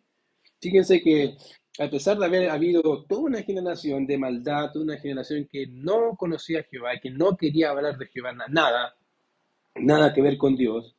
Fíjense 0.63 1.01
que 1.01 1.36
a 1.79 1.89
pesar 1.89 2.17
de 2.17 2.25
haber 2.25 2.50
habido 2.50 3.03
toda 3.05 3.22
una 3.22 3.43
generación 3.43 4.08
de 4.08 4.17
maldad, 4.17 4.72
toda 4.72 4.86
una 4.86 4.98
generación 4.98 5.48
que 5.51 5.67
no 5.67 6.15
conocía 6.15 6.62
a 6.62 6.63
Jehová, 6.63 6.91
que 7.01 7.12
no 7.12 7.36
quería 7.36 7.72
hablar 7.72 7.98
de 7.98 8.08
Jehová, 8.08 8.34
nada, 8.50 8.96
nada 9.75 10.13
que 10.13 10.22
ver 10.22 10.38
con 10.38 10.55
Dios, 10.55 10.96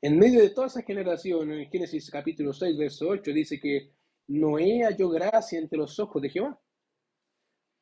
en 0.00 0.18
medio 0.18 0.40
de 0.40 0.50
toda 0.50 0.68
esa 0.68 0.82
generación, 0.82 1.50
en 1.52 1.70
Génesis 1.70 2.10
capítulo 2.10 2.52
6, 2.52 2.76
verso 2.76 3.08
8, 3.08 3.32
dice 3.32 3.58
que 3.58 3.90
Noé 4.28 4.84
halló 4.84 5.08
gracia 5.08 5.58
entre 5.58 5.78
los 5.78 5.98
ojos 5.98 6.22
de 6.22 6.30
Jehová. 6.30 6.60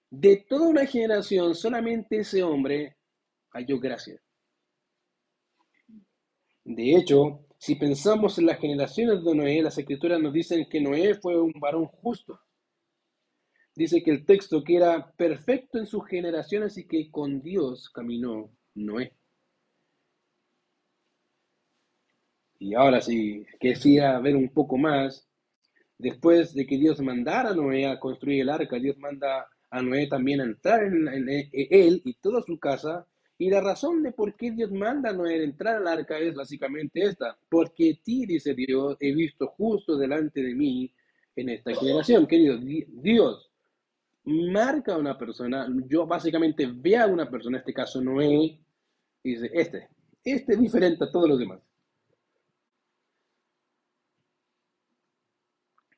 De 0.09 0.47
toda 0.49 0.69
una 0.69 0.87
generación, 0.87 1.55
solamente 1.55 2.19
ese 2.19 2.43
hombre 2.43 2.97
halló 3.51 3.79
gracia. 3.79 4.19
De 6.65 6.97
hecho, 6.97 7.46
si 7.59 7.75
pensamos 7.75 8.39
en 8.39 8.47
las 8.47 8.59
generaciones 8.59 9.25
de 9.25 9.35
Noé, 9.35 9.63
las 9.63 9.79
escrituras 9.79 10.21
nos 10.21 10.33
dicen 10.33 10.67
que 10.69 10.81
Noé 10.81 11.15
fue 11.15 11.41
un 11.41 11.53
varón 11.59 11.87
justo. 11.87 12.41
Dice 13.75 14.03
que 14.03 14.11
el 14.11 14.25
texto 14.25 14.65
que 14.65 14.77
era 14.77 15.13
perfecto 15.13 15.79
en 15.79 15.87
sus 15.87 16.07
generaciones 16.07 16.79
y 16.79 16.87
que 16.87 17.11
con 17.11 17.43
Dios 17.43 17.91
caminó 17.91 18.51
Noé. 18.75 19.13
Y 22.59 22.75
ahora 22.75 23.01
sí, 23.01 23.45
quisiera 23.61 24.19
ver 24.21 24.35
un 24.37 24.49
poco 24.49 24.79
más. 24.79 25.29
Después 25.99 26.55
de 26.55 26.67
que 26.67 26.77
Dios 26.79 27.01
mandara 27.01 27.51
a 27.51 27.55
Noé 27.55 27.87
a 27.87 27.99
construir 28.01 28.43
el 28.43 28.51
arca, 28.51 28.79
Dios 28.79 28.99
manda 28.99 29.47
a 29.71 29.83
Noé 29.83 30.07
también 30.07 30.41
a 30.41 30.45
entrar 30.45 30.85
en, 30.85 31.29
él 31.53 32.03
y 32.05 32.15
toda 32.15 32.43
su 32.43 32.59
casa 32.59 33.07
y 33.39 33.51
la 33.51 33.61
razón 33.61 34.03
de 34.03 34.13
por 34.13 34.35
qué 34.35 34.51
Dios 34.51 34.73
manda 34.73 35.11
a 35.11 35.13
Noé 35.13 35.45
entrar 35.45 35.77
al 35.77 35.89
arca 35.89 36.19
es 36.19 36.35
básicamente 36.35 37.03
esta. 37.03 37.39
Porque 37.51 38.01
ti, 38.03 38.25
dice 38.25 38.55
Dios, 38.55 38.97
he 38.99 39.15
visto 39.15 39.49
justo 39.49 39.99
delante 39.99 40.43
de 40.43 40.55
mí 40.55 40.91
en 41.35 41.51
esta 41.51 41.75
generación. 41.75 42.27
Querido, 42.27 42.57
Dios 42.59 43.51
marca 44.25 44.95
a 44.95 44.99
una 44.99 45.19
persona, 45.19 45.69
yo 45.87 46.07
básicamente 46.07 46.67
veo 46.67 47.03
a 47.05 47.07
una 47.07 47.31
persona, 47.31 47.59
en 47.59 47.61
este 47.61 47.75
caso 47.75 48.01
Noé, 48.01 48.59
y 49.23 49.31
dice, 49.31 49.51
este, 49.53 49.89
este 50.25 50.55
es 50.55 50.61
diferente 50.61 51.05
a 51.05 51.11
todos 51.13 51.29
los 51.29 51.39
demás. 51.39 51.61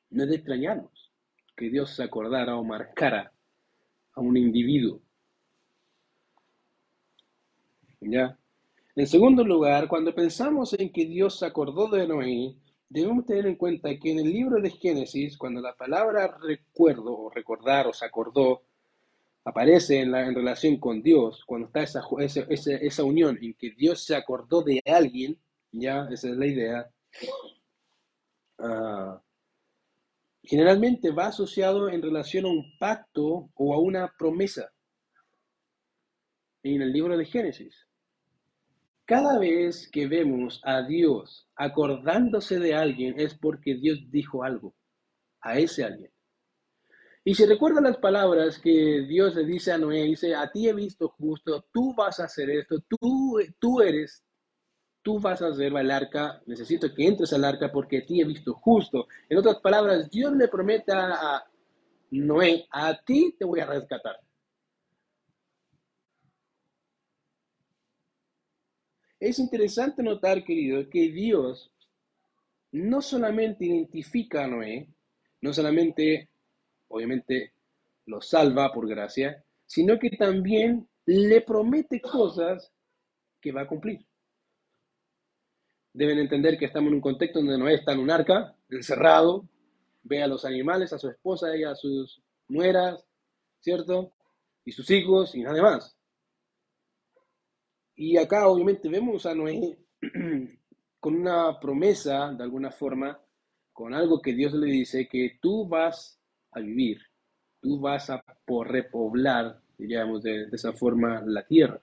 No 0.09 0.23
es 0.23 0.29
de 0.29 0.35
extrañarnos 0.35 1.11
que 1.55 1.69
Dios 1.69 1.95
se 1.95 2.03
acordara 2.03 2.57
o 2.57 2.63
marcara 2.63 3.31
a 4.13 4.21
un 4.21 4.35
individuo 4.35 5.01
¿Ya? 8.01 8.37
En 8.95 9.07
segundo 9.07 9.43
lugar, 9.43 9.87
cuando 9.87 10.13
pensamos 10.13 10.73
en 10.73 10.91
que 10.91 11.05
Dios 11.05 11.39
se 11.39 11.45
acordó 11.45 11.89
de 11.89 12.07
Noé, 12.07 12.55
debemos 12.89 13.25
tener 13.25 13.45
en 13.45 13.55
cuenta 13.55 13.97
que 13.97 14.11
en 14.11 14.19
el 14.19 14.31
libro 14.31 14.61
de 14.61 14.71
Génesis, 14.71 15.37
cuando 15.37 15.61
la 15.61 15.75
palabra 15.75 16.37
recuerdo 16.41 17.17
o 17.17 17.29
recordar 17.29 17.87
o 17.87 17.93
se 17.93 18.05
acordó 18.05 18.63
aparece 19.45 20.01
en, 20.01 20.11
la, 20.11 20.25
en 20.25 20.35
relación 20.35 20.77
con 20.77 21.01
Dios, 21.01 21.43
cuando 21.45 21.67
está 21.67 21.83
esa, 21.83 22.03
esa, 22.19 22.75
esa, 22.75 23.03
unión 23.03 23.37
en 23.41 23.53
que 23.53 23.71
Dios 23.71 24.03
se 24.03 24.15
acordó 24.15 24.61
de 24.61 24.81
alguien, 24.85 25.39
ya, 25.71 26.07
esa 26.11 26.29
es 26.29 26.37
la 26.37 26.45
idea, 26.45 26.89
uh, 28.59 29.19
generalmente 30.43 31.11
va 31.11 31.27
asociado 31.27 31.89
en 31.89 32.01
relación 32.01 32.45
a 32.45 32.49
un 32.49 32.77
pacto 32.77 33.49
o 33.55 33.73
a 33.73 33.79
una 33.79 34.13
promesa 34.17 34.71
en 36.63 36.81
el 36.81 36.91
libro 36.91 37.17
de 37.17 37.25
Génesis. 37.25 37.88
Cada 39.09 39.39
vez 39.39 39.89
que 39.91 40.05
vemos 40.05 40.61
a 40.63 40.83
Dios 40.83 41.49
acordándose 41.55 42.59
de 42.59 42.75
alguien 42.75 43.19
es 43.19 43.33
porque 43.33 43.73
Dios 43.73 43.97
dijo 44.11 44.43
algo 44.43 44.75
a 45.41 45.57
ese 45.57 45.83
alguien. 45.83 46.11
Y 47.23 47.33
si 47.33 47.47
recuerdan 47.47 47.85
las 47.85 47.97
palabras 47.97 48.59
que 48.59 49.07
Dios 49.09 49.33
le 49.33 49.45
dice 49.45 49.71
a 49.71 49.79
Noé, 49.79 50.03
dice, 50.03 50.35
a 50.35 50.51
ti 50.51 50.69
he 50.69 50.73
visto 50.73 51.09
justo, 51.17 51.65
tú 51.73 51.95
vas 51.95 52.19
a 52.19 52.25
hacer 52.25 52.51
esto, 52.51 52.81
tú, 52.87 53.39
tú 53.57 53.81
eres, 53.81 54.23
tú 55.01 55.19
vas 55.19 55.41
a 55.41 55.47
hacer 55.47 55.75
el 55.75 55.89
arca, 55.89 56.43
necesito 56.45 56.93
que 56.93 57.07
entres 57.07 57.33
al 57.33 57.45
arca 57.45 57.71
porque 57.71 57.97
a 57.97 58.05
ti 58.05 58.21
he 58.21 58.25
visto 58.25 58.53
justo. 58.53 59.07
En 59.27 59.39
otras 59.39 59.59
palabras, 59.59 60.07
Dios 60.11 60.35
le 60.35 60.47
promete 60.49 60.91
a 60.93 61.43
Noé, 62.11 62.67
a 62.69 62.95
ti 63.03 63.35
te 63.39 63.43
voy 63.43 63.59
a 63.59 63.65
rescatar. 63.65 64.17
Es 69.19 69.37
interesante 69.39 70.01
notar, 70.01 70.43
querido, 70.43 70.89
que 70.89 71.11
Dios 71.11 71.71
no 72.71 73.01
solamente 73.01 73.65
identifica 73.65 74.45
a 74.45 74.47
Noé, 74.47 74.87
no 75.41 75.53
solamente, 75.53 76.29
obviamente, 76.87 77.53
lo 78.05 78.21
salva 78.21 78.71
por 78.71 78.87
gracia, 78.87 79.43
sino 79.65 79.99
que 79.99 80.11
también 80.11 80.87
le 81.05 81.41
promete 81.41 81.99
cosas 81.99 82.71
que 83.41 83.51
va 83.51 83.61
a 83.61 83.67
cumplir. 83.67 84.05
Deben 85.93 86.19
entender 86.19 86.57
que 86.57 86.65
estamos 86.65 86.89
en 86.89 86.95
un 86.95 87.01
contexto 87.01 87.39
donde 87.39 87.57
Noé 87.57 87.75
está 87.75 87.93
en 87.93 87.99
un 87.99 88.11
arca, 88.11 88.55
encerrado, 88.69 89.47
ve 90.03 90.23
a 90.23 90.27
los 90.27 90.45
animales, 90.45 90.93
a 90.93 90.99
su 90.99 91.09
esposa 91.09 91.55
y 91.57 91.63
a 91.63 91.75
sus 91.75 92.21
nueras, 92.47 93.05
¿cierto? 93.59 94.13
Y 94.63 94.71
sus 94.71 94.89
hijos 94.91 95.35
y 95.35 95.41
nada 95.41 95.61
más. 95.61 95.98
Y 97.99 98.15
acá 98.15 98.47
obviamente 98.47 98.87
vemos 98.87 99.25
a 99.25 99.35
Noé 99.35 99.77
con 101.01 101.15
una 101.15 101.59
promesa, 101.59 102.31
de 102.31 102.43
alguna 102.45 102.71
forma, 102.71 103.19
con 103.73 103.93
algo 103.93 104.21
que 104.21 104.33
Dios 104.33 104.53
le 104.53 104.67
dice, 104.67 105.05
que 105.09 105.37
tú 105.41 105.67
vas 105.67 106.17
a 106.53 106.61
vivir, 106.61 107.01
tú 107.59 107.77
vas 107.77 108.09
a 108.09 108.23
por 108.45 108.71
repoblar, 108.71 109.59
diríamos 109.77 110.23
de, 110.23 110.45
de 110.45 110.55
esa 110.55 110.71
forma, 110.71 111.21
la 111.25 111.45
tierra. 111.45 111.81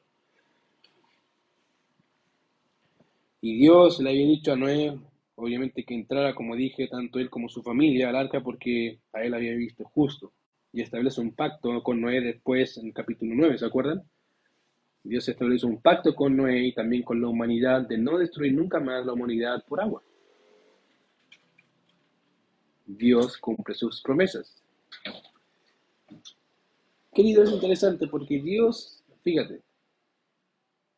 Y 3.42 3.58
Dios 3.58 4.00
le 4.00 4.08
había 4.08 4.26
dicho 4.26 4.54
a 4.54 4.56
Noé, 4.56 4.98
obviamente, 5.34 5.84
que 5.84 5.92
entrara, 5.92 6.34
como 6.34 6.56
dije, 6.56 6.88
tanto 6.88 7.18
él 7.18 7.28
como 7.28 7.50
su 7.50 7.62
familia 7.62 8.08
al 8.08 8.16
arca, 8.16 8.42
porque 8.42 9.00
a 9.12 9.22
él 9.22 9.34
había 9.34 9.54
visto 9.54 9.84
justo. 9.84 10.32
Y 10.72 10.80
establece 10.80 11.20
un 11.20 11.34
pacto 11.34 11.82
con 11.82 12.00
Noé 12.00 12.22
después 12.22 12.78
en 12.78 12.86
el 12.86 12.94
capítulo 12.94 13.34
9, 13.34 13.58
¿se 13.58 13.66
acuerdan? 13.66 14.02
Dios 15.06 15.28
estableció 15.28 15.68
un 15.68 15.80
pacto 15.80 16.14
con 16.14 16.36
Noé 16.36 16.66
y 16.66 16.74
también 16.74 17.02
con 17.02 17.20
la 17.20 17.28
humanidad 17.28 17.82
de 17.82 17.96
no 17.96 18.18
destruir 18.18 18.52
nunca 18.54 18.80
más 18.80 19.06
la 19.06 19.12
humanidad 19.12 19.64
por 19.66 19.80
agua. 19.80 20.02
Dios 22.84 23.36
cumple 23.38 23.74
sus 23.74 24.00
promesas. 24.02 24.62
Querido, 27.12 27.42
es 27.42 27.50
interesante 27.50 28.08
porque 28.08 28.40
Dios, 28.40 29.02
fíjate, 29.22 29.62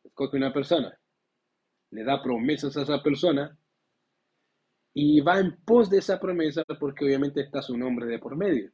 escoge 0.03 0.37
una 0.37 0.51
persona, 0.51 0.97
le 1.91 2.03
da 2.03 2.21
promesas 2.21 2.75
a 2.77 2.81
esa 2.81 3.01
persona 3.01 3.57
y 4.93 5.21
va 5.21 5.39
en 5.39 5.55
pos 5.63 5.89
de 5.89 5.99
esa 5.99 6.19
promesa 6.19 6.63
porque 6.79 7.05
obviamente 7.05 7.41
está 7.41 7.61
su 7.61 7.77
nombre 7.77 8.05
de 8.05 8.19
por 8.19 8.35
medio. 8.35 8.71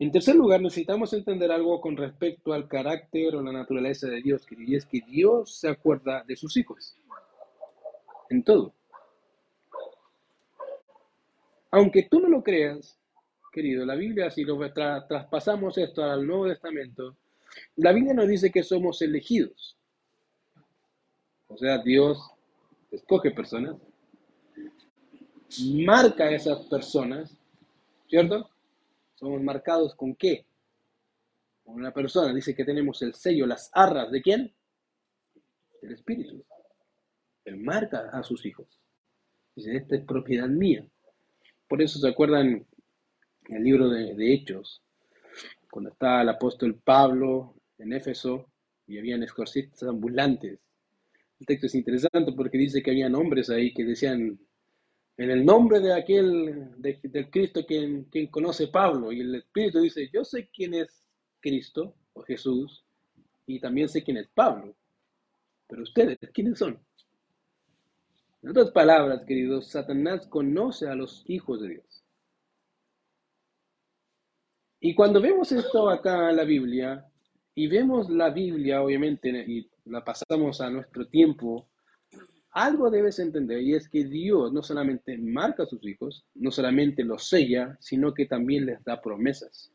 En 0.00 0.10
tercer 0.10 0.34
lugar, 0.34 0.62
necesitamos 0.62 1.12
entender 1.12 1.52
algo 1.52 1.78
con 1.78 1.94
respecto 1.94 2.54
al 2.54 2.66
carácter 2.66 3.36
o 3.36 3.42
la 3.42 3.52
naturaleza 3.52 4.08
de 4.08 4.22
Dios, 4.22 4.46
y 4.50 4.74
es 4.74 4.86
que 4.86 5.02
Dios 5.02 5.56
se 5.56 5.68
acuerda 5.68 6.24
de 6.26 6.36
sus 6.36 6.56
hijos. 6.56 6.96
En 8.30 8.42
todo. 8.42 8.72
Aunque 11.70 12.08
tú 12.10 12.18
no 12.18 12.28
lo 12.28 12.42
creas, 12.42 12.98
querido, 13.52 13.84
la 13.84 13.94
Biblia, 13.94 14.30
si 14.30 14.42
lo 14.42 14.58
traspasamos 14.72 15.76
esto 15.76 16.02
al 16.02 16.26
Nuevo 16.26 16.48
Testamento, 16.48 17.18
la 17.76 17.92
Biblia 17.92 18.14
nos 18.14 18.26
dice 18.26 18.50
que 18.50 18.62
somos 18.62 19.02
elegidos. 19.02 19.76
O 21.48 21.58
sea, 21.58 21.76
Dios 21.76 22.18
escoge 22.90 23.32
personas, 23.32 23.76
marca 25.84 26.24
a 26.24 26.30
esas 26.30 26.60
personas, 26.68 27.36
¿cierto? 28.08 28.48
Somos 29.20 29.42
marcados 29.42 29.94
con 29.94 30.14
qué? 30.16 30.46
Con 31.62 31.74
una 31.74 31.92
persona. 31.92 32.32
Dice 32.32 32.54
que 32.54 32.64
tenemos 32.64 33.02
el 33.02 33.14
sello, 33.14 33.46
las 33.46 33.70
arras. 33.74 34.10
¿De 34.10 34.22
quién? 34.22 34.50
Del 35.82 35.92
Espíritu. 35.92 36.42
Él 37.44 37.58
marca 37.58 38.08
a 38.14 38.22
sus 38.22 38.46
hijos. 38.46 38.66
Dice, 39.54 39.76
esta 39.76 39.96
es 39.96 40.04
propiedad 40.06 40.48
mía. 40.48 40.86
Por 41.68 41.82
eso 41.82 41.98
se 41.98 42.08
acuerdan 42.08 42.66
en 43.48 43.56
el 43.56 43.62
libro 43.62 43.90
de, 43.90 44.32
Hechos, 44.32 44.82
cuando 45.70 45.90
estaba 45.90 46.22
el 46.22 46.30
apóstol 46.30 46.80
Pablo 46.82 47.56
en 47.76 47.92
Éfeso 47.92 48.46
y 48.86 48.98
habían 48.98 49.22
exorcistas 49.22 49.82
ambulantes. 49.82 50.58
El 51.38 51.46
texto 51.46 51.66
es 51.66 51.74
interesante 51.74 52.32
porque 52.32 52.56
dice 52.56 52.82
que 52.82 52.90
había 52.90 53.08
hombres 53.08 53.50
ahí 53.50 53.74
que 53.74 53.84
decían, 53.84 54.40
en 55.20 55.30
el 55.30 55.44
nombre 55.44 55.80
de 55.80 55.92
aquel, 55.92 56.70
del 56.78 57.30
Cristo 57.30 57.66
quien, 57.66 58.04
quien 58.04 58.28
conoce 58.28 58.68
Pablo. 58.68 59.12
Y 59.12 59.20
el 59.20 59.34
Espíritu 59.34 59.82
dice, 59.82 60.08
yo 60.10 60.24
sé 60.24 60.48
quién 60.48 60.72
es 60.72 61.06
Cristo 61.40 61.94
o 62.14 62.22
Jesús 62.22 62.86
y 63.46 63.60
también 63.60 63.90
sé 63.90 64.02
quién 64.02 64.16
es 64.16 64.28
Pablo. 64.28 64.74
Pero 65.68 65.82
ustedes, 65.82 66.16
¿quiénes 66.32 66.58
son? 66.58 66.80
En 68.42 68.48
otras 68.48 68.70
palabras, 68.70 69.22
queridos, 69.26 69.66
Satanás 69.66 70.26
conoce 70.26 70.88
a 70.88 70.94
los 70.94 71.22
hijos 71.26 71.60
de 71.60 71.68
Dios. 71.68 72.02
Y 74.80 74.94
cuando 74.94 75.20
vemos 75.20 75.52
esto 75.52 75.90
acá 75.90 76.30
en 76.30 76.36
la 76.36 76.44
Biblia, 76.44 77.06
y 77.54 77.66
vemos 77.66 78.08
la 78.08 78.30
Biblia, 78.30 78.80
obviamente, 78.80 79.28
y 79.46 79.68
la 79.84 80.02
pasamos 80.02 80.62
a 80.62 80.70
nuestro 80.70 81.06
tiempo, 81.08 81.68
algo 82.52 82.90
debes 82.90 83.18
entender, 83.18 83.60
y 83.60 83.74
es 83.74 83.88
que 83.88 84.04
Dios 84.04 84.52
no 84.52 84.62
solamente 84.62 85.16
marca 85.18 85.62
a 85.62 85.66
sus 85.66 85.84
hijos, 85.84 86.24
no 86.34 86.50
solamente 86.50 87.04
los 87.04 87.28
sella, 87.28 87.76
sino 87.80 88.12
que 88.12 88.26
también 88.26 88.66
les 88.66 88.82
da 88.82 89.00
promesas. 89.00 89.72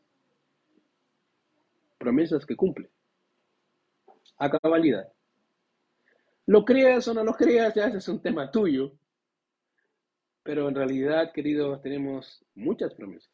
Promesas 1.98 2.44
que 2.44 2.54
cumple. 2.54 2.90
A 4.38 4.50
cabalidad. 4.50 5.10
Lo 6.44 6.64
creas 6.64 7.08
o 7.08 7.14
no 7.14 7.24
lo 7.24 7.32
creas, 7.32 7.74
ya 7.74 7.86
ese 7.86 7.98
es 7.98 8.08
un 8.08 8.20
tema 8.20 8.50
tuyo. 8.50 8.92
Pero 10.42 10.68
en 10.68 10.74
realidad, 10.74 11.32
queridos, 11.32 11.80
tenemos 11.80 12.44
muchas 12.54 12.94
promesas. 12.94 13.32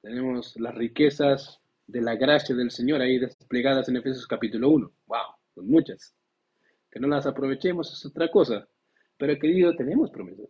Tenemos 0.00 0.58
las 0.58 0.74
riquezas 0.74 1.60
de 1.86 2.00
la 2.00 2.16
gracia 2.16 2.54
del 2.56 2.70
Señor 2.70 3.02
ahí 3.02 3.18
desplegadas 3.18 3.88
en 3.88 3.96
Efesios 3.96 4.26
capítulo 4.26 4.70
1. 4.70 4.92
¡Wow! 5.06 5.18
Son 5.54 5.68
muchas. 5.68 6.14
Que 6.94 7.00
no 7.00 7.08
las 7.08 7.26
aprovechemos 7.26 7.92
es 7.92 8.06
otra 8.06 8.30
cosa. 8.30 8.68
Pero 9.18 9.36
querido, 9.36 9.74
tenemos 9.74 10.12
promesas. 10.12 10.46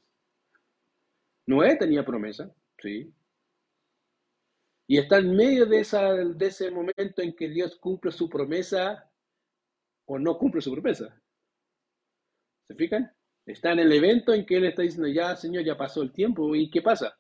Noé 1.47 1.77
tenía 1.77 2.05
promesa, 2.05 2.55
sí. 2.79 3.15
Y 4.87 4.99
está 4.99 5.19
en 5.21 5.35
medio 5.35 5.65
de, 5.65 5.81
esa, 5.81 6.13
de 6.13 6.47
ese 6.47 6.71
momento 6.71 7.23
en 7.23 7.35
que 7.35 7.49
Dios 7.49 7.77
cumple 7.77 8.13
su 8.13 8.29
promesa 8.29 9.11
o 10.05 10.19
no 10.19 10.37
cumple 10.37 10.61
su 10.61 10.71
promesa. 10.71 11.19
¿Se 12.69 12.75
fijan? 12.75 13.11
Está 13.47 13.73
en 13.73 13.79
el 13.79 13.93
evento 13.93 14.35
en 14.35 14.45
que 14.45 14.59
Él 14.59 14.67
está 14.67 14.83
diciendo, 14.83 15.09
ya 15.09 15.35
Señor, 15.37 15.65
ya 15.65 15.79
pasó 15.79 16.03
el 16.03 16.13
tiempo. 16.13 16.55
¿Y 16.55 16.71
qué 16.71 16.83
pasa? 16.83 17.19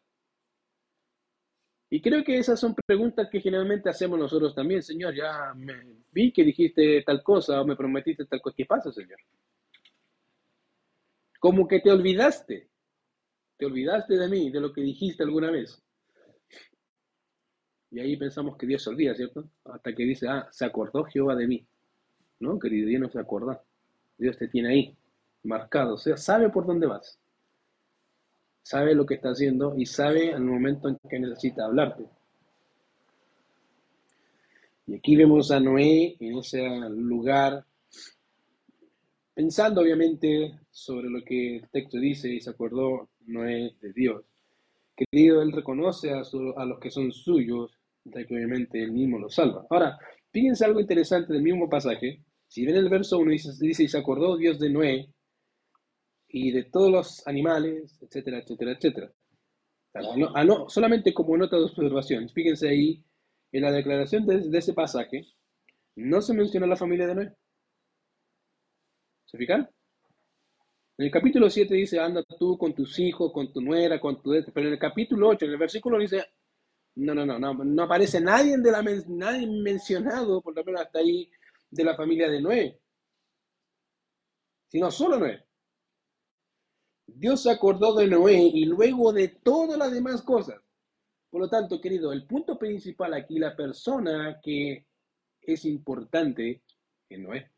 Y 1.91 2.01
creo 2.01 2.25
que 2.25 2.39
esas 2.39 2.59
son 2.59 2.75
preguntas 2.75 3.29
que 3.31 3.41
generalmente 3.41 3.89
hacemos 3.89 4.19
nosotros 4.19 4.55
también, 4.55 4.83
Señor, 4.83 5.15
ya 5.15 5.53
me 5.55 5.75
vi 6.11 6.33
que 6.33 6.43
dijiste 6.43 7.03
tal 7.03 7.23
cosa 7.23 7.61
o 7.61 7.67
me 7.67 7.77
prometiste 7.77 8.25
tal 8.25 8.41
cosa. 8.41 8.57
¿Qué 8.57 8.65
pasa, 8.65 8.91
Señor? 8.91 9.19
Como 11.39 11.69
que 11.69 11.81
te 11.81 11.91
olvidaste. 11.91 12.69
Te 13.57 13.67
olvidaste 13.67 14.17
de 14.17 14.29
mí, 14.29 14.51
de 14.51 14.61
lo 14.61 14.73
que 14.73 14.81
dijiste 14.81 15.23
alguna 15.23 15.51
vez. 15.51 15.81
Y 17.91 18.01
ahí 18.01 18.17
pensamos 18.17 18.57
que 18.57 18.67
Dios 18.67 18.83
se 18.83 18.91
olvida, 18.91 19.15
¿cierto? 19.15 19.49
Hasta 19.65 19.95
que 19.95 20.03
dice, 20.03 20.27
ah, 20.29 20.49
se 20.51 20.65
acordó 20.65 21.05
Jehová 21.05 21.37
de 21.37 21.47
mí. 21.47 21.65
No, 22.41 22.59
querido, 22.59 22.89
Dios 22.89 23.03
no 23.03 23.09
se 23.09 23.21
acuerda. 23.21 23.63
Dios 24.19 24.37
te 24.37 24.49
tiene 24.49 24.71
ahí, 24.71 24.97
marcado. 25.45 25.95
O 25.95 25.99
sea, 25.99 26.17
sabe 26.17 26.49
por 26.49 26.67
dónde 26.67 26.87
vas 26.89 27.21
sabe 28.65 28.95
lo 28.95 29.05
que 29.05 29.15
está 29.15 29.29
haciendo 29.29 29.75
y 29.77 29.85
sabe 29.87 30.31
el 30.31 30.43
momento 30.43 30.89
en 30.89 30.99
que 31.09 31.21
necesita 31.21 31.67
hablarte. 31.67 32.05
Y 34.87 34.97
aquí 34.97 35.17
vemos 35.17 35.51
a 35.51 35.61
Noé 35.61 36.17
en 36.19 36.39
ese 36.39 36.67
lugar, 36.91 37.65
pensando 39.35 39.83
obviamente 39.83 40.59
sobre 40.71 41.11
lo 41.11 41.23
que 41.23 41.57
el 41.57 41.69
texto 41.69 41.99
dice 41.99 42.29
y 42.31 42.41
se 42.41 42.51
acordó 42.51 43.11
Noé 43.27 43.75
de 43.81 43.93
Dios. 43.93 44.25
Querido, 44.97 45.43
él 45.43 45.53
reconoce 45.53 46.13
a, 46.13 46.23
a 46.57 46.65
los 46.65 46.79
que 46.81 46.91
son 46.91 47.13
suyos, 47.13 47.79
ya 48.05 48.25
que 48.25 48.35
obviamente 48.35 48.83
él 48.83 48.93
mismo 48.93 49.19
los 49.19 49.35
salva. 49.35 49.67
Ahora, 49.69 49.99
fíjense 50.31 50.65
algo 50.65 50.81
interesante 50.81 51.35
del 51.35 51.43
mismo 51.43 51.69
pasaje. 51.69 52.21
Si 52.49 52.65
ven 52.65 52.77
el 52.77 52.89
verso 52.89 53.19
1, 53.19 53.31
dice, 53.31 53.51
dice, 53.61 53.85
y 53.85 53.89
se 53.89 53.99
acordó 53.99 54.37
Dios 54.37 54.59
de 54.59 54.71
Noé 54.71 55.09
y 56.37 56.51
de 56.51 56.65
todos 56.65 56.91
los 56.91 57.27
animales, 57.29 57.97
etcétera, 58.03 58.41
etcétera, 58.41 58.73
etcétera. 58.73 59.13
No, 59.95 60.45
no, 60.45 60.69
solamente 60.69 61.15
como 61.15 61.37
nota 61.37 61.57
de 61.57 61.63
observación, 61.63 62.29
fíjense 62.29 62.69
ahí, 62.69 63.05
en 63.53 63.63
la 63.63 63.71
declaración 63.71 64.27
de, 64.27 64.59
ese 64.59 64.75
pasaje, 64.75 65.29
no 65.95 66.21
se 66.21 66.35
menciona 66.35 66.67
la 66.67 66.75
familia 66.75 67.07
de 67.07 67.15
Noé. 67.15 67.33
¿Se 69.27 69.39
fijan? 69.39 69.71
En 70.99 71.07
el 71.07 71.13
capítulo 71.13 71.49
7 71.49 71.73
dice, 71.73 72.01
anda 72.01 72.25
tú 72.37 72.59
con 72.59 72.75
tus 72.75 72.99
hijos, 72.99 73.33
con 73.33 73.53
tu 73.53 73.61
nuera, 73.61 74.01
con 74.01 74.21
tu... 74.21 74.33
Pero 74.33 74.67
en 74.67 74.73
el 74.73 74.79
capítulo 74.81 75.29
8, 75.29 75.45
en 75.45 75.53
el 75.53 75.59
versículo 75.59 76.01
dice, 76.01 76.25
no, 76.97 77.15
no, 77.15 77.25
no, 77.25 77.39
no, 77.39 77.55
no 77.55 77.83
aparece 77.85 78.21
nadie, 78.21 78.59
de 78.59 78.73
la, 78.73 78.83
nadie 78.83 79.47
mencionado, 79.47 80.43
por 80.43 80.57
lo 80.57 80.65
menos 80.65 80.81
hasta 80.81 80.99
ahí, 80.99 81.31
de 81.71 81.85
la 81.85 81.95
familia 81.95 82.29
de 82.29 82.43
Noé, 82.43 82.81
sino 84.67 84.91
solo 84.91 85.21
Noé. 85.21 85.45
Dios 87.07 87.43
se 87.43 87.51
acordó 87.51 87.95
de 87.95 88.07
Noé 88.07 88.51
y 88.53 88.65
luego 88.65 89.13
de 89.13 89.29
todas 89.29 89.79
las 89.79 89.93
demás 89.93 90.23
cosas. 90.23 90.61
Por 91.31 91.41
lo 91.41 91.49
tanto, 91.49 91.81
querido, 91.81 92.13
el 92.13 92.27
punto 92.27 92.59
principal 92.59 93.15
aquí, 93.15 93.39
la 93.39 93.57
persona 93.57 94.41
que 94.43 94.87
es 95.43 95.65
importante 95.65 96.63
es 97.09 97.19
Noé. 97.19 97.51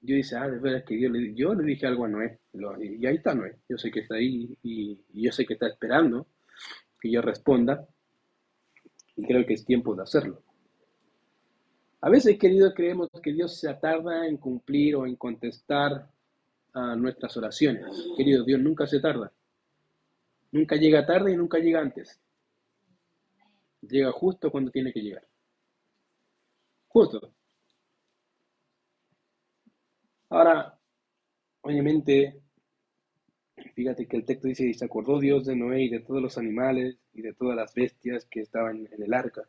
Yo 0.00 0.16
dice, 0.16 0.36
ah, 0.36 0.48
de 0.48 0.58
verdad 0.58 0.84
que 0.84 0.96
le, 0.96 1.34
yo 1.34 1.54
le 1.54 1.64
dije 1.64 1.86
algo 1.86 2.04
a 2.04 2.08
Noé. 2.08 2.40
Y 2.52 3.06
ahí 3.06 3.16
está 3.16 3.34
Noé. 3.34 3.56
Yo 3.68 3.78
sé 3.78 3.90
que 3.90 4.00
está 4.00 4.16
ahí 4.16 4.58
y, 4.62 5.00
y 5.12 5.22
yo 5.22 5.32
sé 5.32 5.46
que 5.46 5.54
está 5.54 5.66
esperando 5.68 6.26
que 7.00 7.10
yo 7.10 7.22
responda. 7.22 7.86
Y 9.16 9.26
creo 9.26 9.46
que 9.46 9.54
es 9.54 9.64
tiempo 9.64 9.94
de 9.94 10.02
hacerlo. 10.02 10.42
A 12.04 12.10
veces, 12.10 12.38
querido, 12.38 12.74
creemos 12.74 13.08
que 13.22 13.32
Dios 13.32 13.58
se 13.58 13.72
tarda 13.76 14.26
en 14.26 14.36
cumplir 14.36 14.94
o 14.94 15.06
en 15.06 15.16
contestar 15.16 16.06
a 16.74 16.94
nuestras 16.96 17.34
oraciones. 17.38 17.82
Querido, 18.14 18.44
Dios 18.44 18.60
nunca 18.60 18.86
se 18.86 19.00
tarda. 19.00 19.32
Nunca 20.52 20.76
llega 20.76 21.06
tarde 21.06 21.32
y 21.32 21.36
nunca 21.38 21.58
llega 21.58 21.80
antes. 21.80 22.20
Llega 23.80 24.12
justo 24.12 24.50
cuando 24.50 24.70
tiene 24.70 24.92
que 24.92 25.00
llegar. 25.00 25.26
Justo. 26.88 27.32
Ahora, 30.28 30.78
obviamente, 31.62 32.42
fíjate 33.74 34.06
que 34.06 34.18
el 34.18 34.26
texto 34.26 34.46
dice, 34.46 34.66
y 34.66 34.74
se 34.74 34.84
acordó 34.84 35.18
Dios 35.18 35.46
de 35.46 35.56
Noé 35.56 35.84
y 35.84 35.88
de 35.88 36.00
todos 36.00 36.20
los 36.20 36.36
animales 36.36 36.98
y 37.14 37.22
de 37.22 37.32
todas 37.32 37.56
las 37.56 37.72
bestias 37.72 38.26
que 38.26 38.40
estaban 38.40 38.86
en 38.92 39.02
el 39.02 39.14
arca 39.14 39.48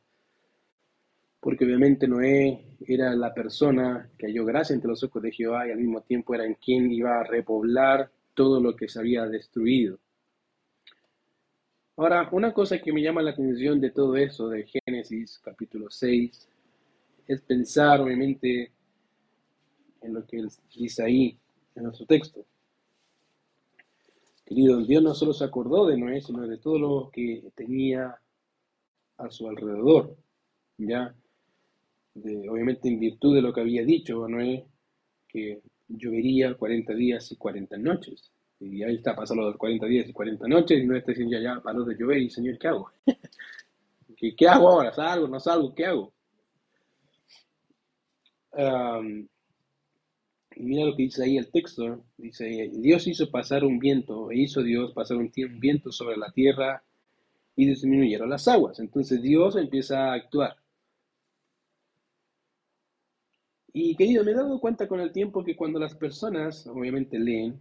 porque 1.46 1.64
obviamente 1.64 2.08
Noé 2.08 2.60
era 2.88 3.16
la 3.16 3.32
persona 3.32 4.10
que 4.18 4.26
halló 4.26 4.46
gracia 4.46 4.74
entre 4.74 4.90
los 4.90 5.04
ojos 5.04 5.22
de 5.22 5.32
Jehová 5.32 5.68
y 5.68 5.72
al 5.72 5.78
mismo 5.78 6.02
tiempo 6.02 6.34
era 6.34 6.44
en 6.44 6.56
quien 6.56 6.92
iba 6.92 7.20
a 7.20 7.24
repoblar 7.24 8.10
todo 8.34 8.60
lo 8.60 8.76
que 8.76 8.90
se 8.90 8.98
había 8.98 9.28
destruido. 9.28 10.00
Ahora, 11.98 12.28
una 12.32 12.52
cosa 12.52 12.80
que 12.80 12.92
me 12.92 13.04
llama 13.04 13.22
la 13.22 13.30
atención 13.30 13.80
de 13.80 13.92
todo 13.92 14.16
eso, 14.16 14.50
de 14.50 14.66
Génesis 14.66 15.38
capítulo 15.38 15.92
6, 15.92 16.50
es 17.28 17.42
pensar 17.42 18.02
obviamente 18.02 18.72
en 20.02 20.16
lo 20.16 20.26
que 20.26 20.48
dice 20.76 21.04
ahí, 21.04 21.38
en 21.76 21.84
nuestro 21.84 22.08
texto. 22.08 22.44
Querido, 24.44 24.84
Dios 24.84 25.04
no 25.04 25.14
solo 25.14 25.32
se 25.32 25.44
acordó 25.44 25.86
de 25.86 25.96
Noé, 25.96 26.22
sino 26.22 26.48
de 26.48 26.58
todo 26.58 26.80
lo 26.80 27.12
que 27.14 27.52
tenía 27.54 28.20
a 29.18 29.30
su 29.30 29.48
alrededor. 29.48 30.18
¿ya? 30.80 31.14
Obviamente 32.16 32.88
en 32.88 33.00
virtud 33.00 33.36
de 33.36 33.42
lo 33.42 33.54
que 33.54 33.62
había 33.62 33.84
dicho 33.84 34.28
Noé, 34.28 34.66
que 35.28 35.62
llovería 35.88 36.56
40 36.56 36.94
días 36.94 37.32
y 37.32 37.36
40 37.36 37.78
noches. 37.78 38.32
Y 38.60 38.84
ahí 38.84 38.96
está, 38.96 39.16
pasando 39.16 39.44
los 39.44 39.58
40 39.58 39.86
días 39.86 40.10
y 40.10 40.14
40 40.14 40.48
noches, 40.48 40.82
y 40.82 40.88
no 40.88 40.96
está 40.96 41.12
diciendo 41.12 41.38
ya, 41.38 41.56
ya, 41.56 41.62
paró 41.62 41.84
de 41.84 41.96
llover, 41.96 42.20
y 42.20 42.30
Señor, 42.30 42.58
¿qué 42.58 42.68
hago? 42.68 42.90
¿Qué, 44.18 44.36
¿Qué, 44.36 44.48
hago 44.48 44.70
ahora? 44.70 44.94
¿Salgo? 44.94 45.28
¿No 45.28 45.40
salgo? 45.40 45.74
¿Qué 45.76 45.86
hago? 45.86 46.14
y 50.56 50.64
mira 50.64 50.86
lo 50.86 50.96
que 50.96 51.04
dice 51.04 51.24
ahí 51.24 51.38
el 51.38 51.52
texto, 51.52 52.06
dice, 52.18 52.70
Dios 52.74 53.06
hizo 53.06 53.30
pasar 53.30 53.66
un 53.66 53.80
viento, 53.80 54.32
e 54.32 54.38
hizo 54.38 54.64
Dios 54.64 54.94
pasar 54.94 55.18
un, 55.18 55.30
un 55.36 55.60
viento 55.60 55.92
sobre 55.92 56.16
la 56.16 56.32
tierra 56.32 56.82
y 57.58 57.66
disminuyeron 57.66 58.30
las 58.30 58.48
aguas. 58.48 58.80
Entonces 58.80 59.22
Dios 59.22 59.58
empieza 59.58 60.12
a 60.12 60.14
actuar. 60.14 60.56
Y 63.78 63.94
querido, 63.98 64.24
me 64.24 64.32
he 64.32 64.36
dado 64.36 64.58
cuenta 64.62 64.88
con 64.88 65.02
el 65.02 65.12
tiempo 65.12 65.44
que 65.44 65.58
cuando 65.58 65.78
las 65.80 65.94
personas 65.96 66.66
obviamente 66.66 67.20
leen, 67.20 67.60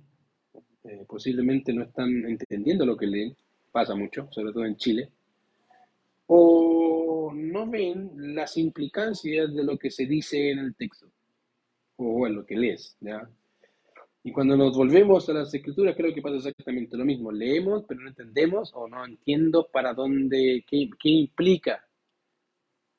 eh, 0.84 1.04
posiblemente 1.08 1.72
no 1.72 1.82
están 1.82 2.08
entendiendo 2.26 2.86
lo 2.86 2.96
que 2.96 3.08
leen, 3.08 3.36
pasa 3.72 3.96
mucho, 3.96 4.28
sobre 4.30 4.52
todo 4.52 4.64
en 4.64 4.76
Chile, 4.76 5.10
o 6.28 7.32
no 7.34 7.68
ven 7.68 8.12
las 8.32 8.56
implicancias 8.58 9.52
de 9.52 9.64
lo 9.64 9.76
que 9.76 9.90
se 9.90 10.06
dice 10.06 10.52
en 10.52 10.60
el 10.60 10.76
texto, 10.76 11.10
o 11.96 12.28
en 12.28 12.36
lo 12.36 12.46
que 12.46 12.58
lees, 12.58 12.96
¿ya? 13.00 13.28
Y 14.22 14.30
cuando 14.30 14.56
nos 14.56 14.76
volvemos 14.76 15.28
a 15.28 15.32
las 15.32 15.52
escrituras, 15.52 15.96
creo 15.96 16.14
que 16.14 16.22
pasa 16.22 16.36
exactamente 16.36 16.96
lo 16.96 17.04
mismo. 17.04 17.32
Leemos, 17.32 17.86
pero 17.88 18.02
no 18.02 18.08
entendemos 18.08 18.70
o 18.72 18.86
no 18.86 19.04
entiendo 19.04 19.66
para 19.66 19.92
dónde, 19.92 20.64
qué, 20.64 20.88
qué 20.96 21.08
implica 21.08 21.84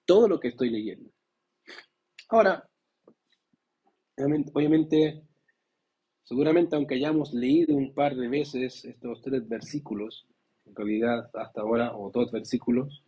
todo 0.04 0.28
lo 0.28 0.38
que 0.38 0.49
estoy 0.49 0.69
leyendo. 0.69 1.10
Ahora, 2.28 2.67
obviamente, 4.17 5.21
seguramente 6.23 6.75
aunque 6.75 6.95
hayamos 6.95 7.34
leído 7.34 7.75
un 7.75 7.93
par 7.93 8.15
de 8.15 8.28
veces 8.28 8.86
estos 8.86 9.21
tres 9.21 9.47
versículos, 9.47 10.28
en 10.65 10.75
realidad 10.75 11.30
hasta 11.34 11.62
ahora, 11.62 11.95
o 11.95 12.12
dos 12.12 12.32
versículos, 12.32 13.04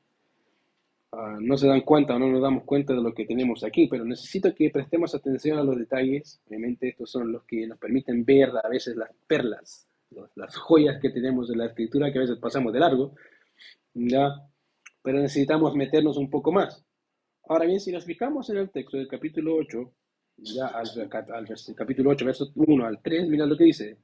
Ah, 1.12 1.38
no 1.40 1.58
se 1.58 1.68
dan 1.68 1.82
cuenta 1.82 2.16
o 2.16 2.20
no 2.20 2.28
nos 2.28 2.42
damos 2.42 2.64
cuenta 2.64 2.94
de 2.94 3.02
lo 3.02 3.14
que 3.14 3.26
tenemos 3.26 3.64
aquí, 3.64 3.88
pero 3.88 4.04
necesito 4.04 4.54
que 4.54 4.70
prestemos 4.70 5.16
atención 5.16 5.58
a 5.58 5.64
los 5.64 5.78
detalles. 5.78 6.42
Obviamente 6.48 6.90
estos 6.90 7.10
son 7.10 7.32
los 7.32 7.44
que 7.46 7.66
nos 7.66 7.80
permiten 7.80 8.26
ver 8.26 8.52
a 8.62 8.68
veces 8.68 8.96
las 8.98 9.10
perlas, 9.26 9.88
las 10.36 10.56
joyas 10.58 11.00
que 11.02 11.10
tenemos 11.10 11.48
de 11.48 11.56
la 11.56 11.68
escritura 11.68 12.12
que 12.12 12.20
a 12.20 12.22
veces 12.22 12.38
pasamos 12.38 12.74
de 12.74 12.80
largo, 12.80 13.16
¿ya? 13.94 14.30
pero 15.02 15.20
necesitamos 15.20 15.76
meternos 15.76 16.18
un 16.18 16.30
poco 16.30 16.52
más. 16.52 16.86
Ahora 17.48 17.66
bien, 17.66 17.80
si 17.80 17.92
nos 17.92 18.04
fijamos 18.04 18.50
en 18.50 18.58
el 18.58 18.70
texto 18.70 18.98
del 18.98 19.08
capítulo 19.08 19.56
8, 19.56 19.92
ya 20.38 20.68
al, 20.68 20.88
al 21.10 21.76
capítulo 21.76 22.12
8, 22.12 22.26
versos 22.26 22.52
1 22.56 22.86
al 22.86 23.02
3, 23.02 23.28
mira 23.28 23.46
lo 23.46 23.58
que 23.58 23.66
dice. 23.66 23.98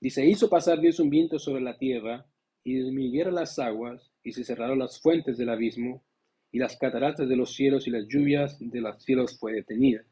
Dice, 0.00 0.26
hizo 0.26 0.48
pasar 0.48 0.80
Dios 0.80 0.98
un 1.00 1.10
viento 1.10 1.38
sobre 1.38 1.62
la 1.62 1.78
tierra 1.78 2.26
y 2.62 2.74
disminuyeron 2.74 3.34
las 3.34 3.58
aguas 3.58 4.10
y 4.22 4.32
se 4.32 4.44
cerraron 4.44 4.78
las 4.78 5.00
fuentes 5.00 5.36
del 5.36 5.50
abismo, 5.50 6.02
y 6.50 6.58
las 6.58 6.76
cataratas 6.76 7.28
de 7.28 7.36
los 7.36 7.52
cielos 7.52 7.86
y 7.86 7.90
las 7.90 8.06
lluvias 8.06 8.58
de 8.60 8.80
los 8.80 9.02
cielos 9.02 9.38
fue 9.38 9.52
detenida. 9.52 10.02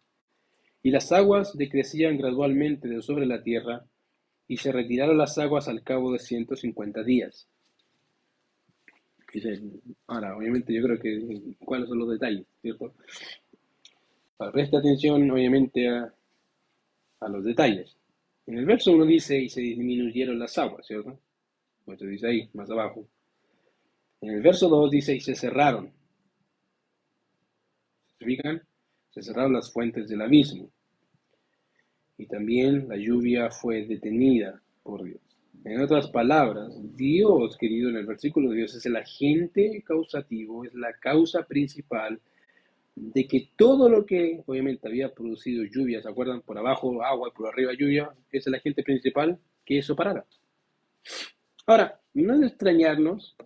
Y 0.83 0.91
las 0.91 1.13
aguas 1.13 1.57
decrecían 1.57 2.19
gradualmente 2.19 2.89
de 2.89 3.01
sobre 3.01 3.27
la 3.27 3.43
tierra, 3.43 3.87
y 4.49 4.57
se 4.57 4.73
retiraron 4.73 5.17
las 5.17 5.39
aguas 5.39 5.69
al 5.69 5.83
cabo 5.83 6.13
de 6.13 6.19
150 6.19 7.03
días. 7.05 7.49
Ahora, 10.09 10.37
obviamente 10.37 10.75
yo 10.75 10.83
creo 10.83 10.99
que 10.99 11.55
cuáles 11.65 11.89
son 11.89 12.01
los 12.01 12.11
detalles, 12.11 12.45
¿cierto? 12.61 12.93
Presta 14.51 14.79
atención, 14.79 15.31
obviamente, 15.31 15.89
a, 15.89 16.13
los 17.29 17.45
detalles. 17.45 17.97
En 18.47 18.59
el 18.59 18.67
verso 18.67 18.93
1 18.93 19.05
dice, 19.07 19.39
y 19.39 19.49
se 19.49 19.61
disminuyeron 19.61 20.39
las 20.39 20.59
aguas, 20.59 20.87
¿cierto? 20.87 21.19
Se 21.97 22.07
dice 22.07 22.27
ahí, 22.27 22.51
más 22.55 22.71
abajo. 22.71 23.07
En 24.21 24.31
el 24.31 24.43
verso 24.43 24.69
2 24.69 24.91
dice, 24.91 25.15
y 25.15 25.21
se 25.21 25.35
cerraron. 25.35 25.93
¿Se 28.19 28.25
fijan? 28.25 28.63
Se 29.11 29.23
cerraron 29.23 29.53
las 29.53 29.73
fuentes 29.73 30.09
del 30.09 30.23
abismo. 30.23 30.71
Y 32.19 32.27
también 32.27 32.89
la 32.89 32.97
lluvia 32.97 33.51
fue 33.51 33.87
detenida 33.87 34.61
por 34.83 35.05
Dios. 35.05 35.21
En 35.65 35.81
otras 35.81 36.09
palabras, 36.09 36.73
Dios, 36.97 37.57
querido, 37.57 37.89
en 37.91 37.97
el 37.97 38.07
versículo 38.07 38.51
de 38.51 38.57
Dios 38.57 38.75
es 38.75 38.85
el 38.87 38.97
agente 38.97 39.83
causativo, 39.87 40.65
es 40.65 40.75
la 40.75 40.93
causa 40.95 41.45
principal 41.45 42.21
de 42.95 43.27
que 43.27 43.51
todo 43.57 43.89
lo 43.89 44.05
que 44.05 44.43
obviamente 44.47 44.87
había 44.87 45.13
producido 45.13 45.65
lluvia, 45.65 46.03
¿se 46.03 46.09
acuerdan? 46.09 46.43
Por 46.43 46.59
abajo 46.59 47.03
agua 47.03 47.33
por 47.35 47.49
arriba 47.49 47.73
lluvia, 47.73 48.11
es 48.31 48.47
el 48.47 48.55
agente 48.55 48.83
principal 48.83 49.39
que 49.65 49.79
eso 49.79 49.97
parara. 49.97 50.25
Ahora, 51.67 52.01
no 52.15 52.35
es 52.35 52.41
de 52.41 52.47
extrañarnos 52.49 53.37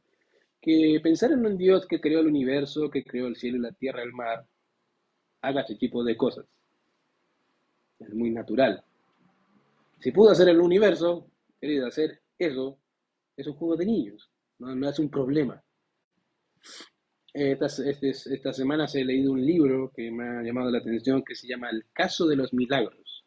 que 0.61 0.99
pensar 1.03 1.31
en 1.31 1.47
un 1.47 1.57
Dios 1.57 1.87
que 1.87 2.01
creó 2.01 2.21
el 2.21 2.27
universo, 2.27 2.91
que 2.91 3.05
creó 3.05 3.29
el 3.29 3.37
cielo 3.37 3.59
y 3.59 3.61
la 3.61 3.73
tierra, 3.73 4.03
el 4.03 4.13
mar, 4.13 4.45
haga 5.43 5.61
ese 5.61 5.77
tipo 5.77 6.03
de 6.03 6.17
cosas. 6.17 6.47
Es 8.01 8.13
muy 8.13 8.31
natural. 8.31 8.83
Si 10.01 10.11
pudo 10.11 10.31
hacer 10.31 10.49
el 10.49 10.61
universo, 10.61 11.29
querido, 11.61 11.87
hacer 11.87 12.21
eso 12.39 12.79
es 13.37 13.47
un 13.47 13.55
juego 13.55 13.77
de 13.77 13.87
niños, 13.87 14.31
no, 14.59 14.89
es 14.89 14.99
un 14.99 15.11
problema. 15.11 15.63
Esta, 17.39 17.67
este, 17.67 18.11
esta 18.11 18.53
semana 18.53 18.87
he 18.95 19.05
leído 19.05 19.33
un 19.33 19.45
libro 19.45 19.93
que 19.95 20.11
me 20.11 20.25
ha 20.25 20.43
llamado 20.43 20.71
la 20.71 20.79
atención 20.79 21.23
que 21.23 21.35
se 21.35 21.47
llama 21.47 21.69
El 21.69 21.85
caso 21.93 22.27
de 22.27 22.37
los 22.37 22.55
milagros. 22.55 23.25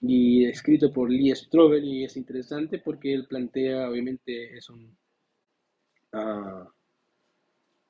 Y 0.00 0.46
escrito 0.46 0.90
por 0.90 1.10
Lee 1.10 1.34
Strobel 1.34 1.84
y 1.84 2.04
es 2.04 2.16
interesante 2.16 2.78
porque 2.78 3.12
él 3.12 3.26
plantea, 3.26 3.90
obviamente 3.90 4.56
es 4.56 4.70
un 4.70 4.96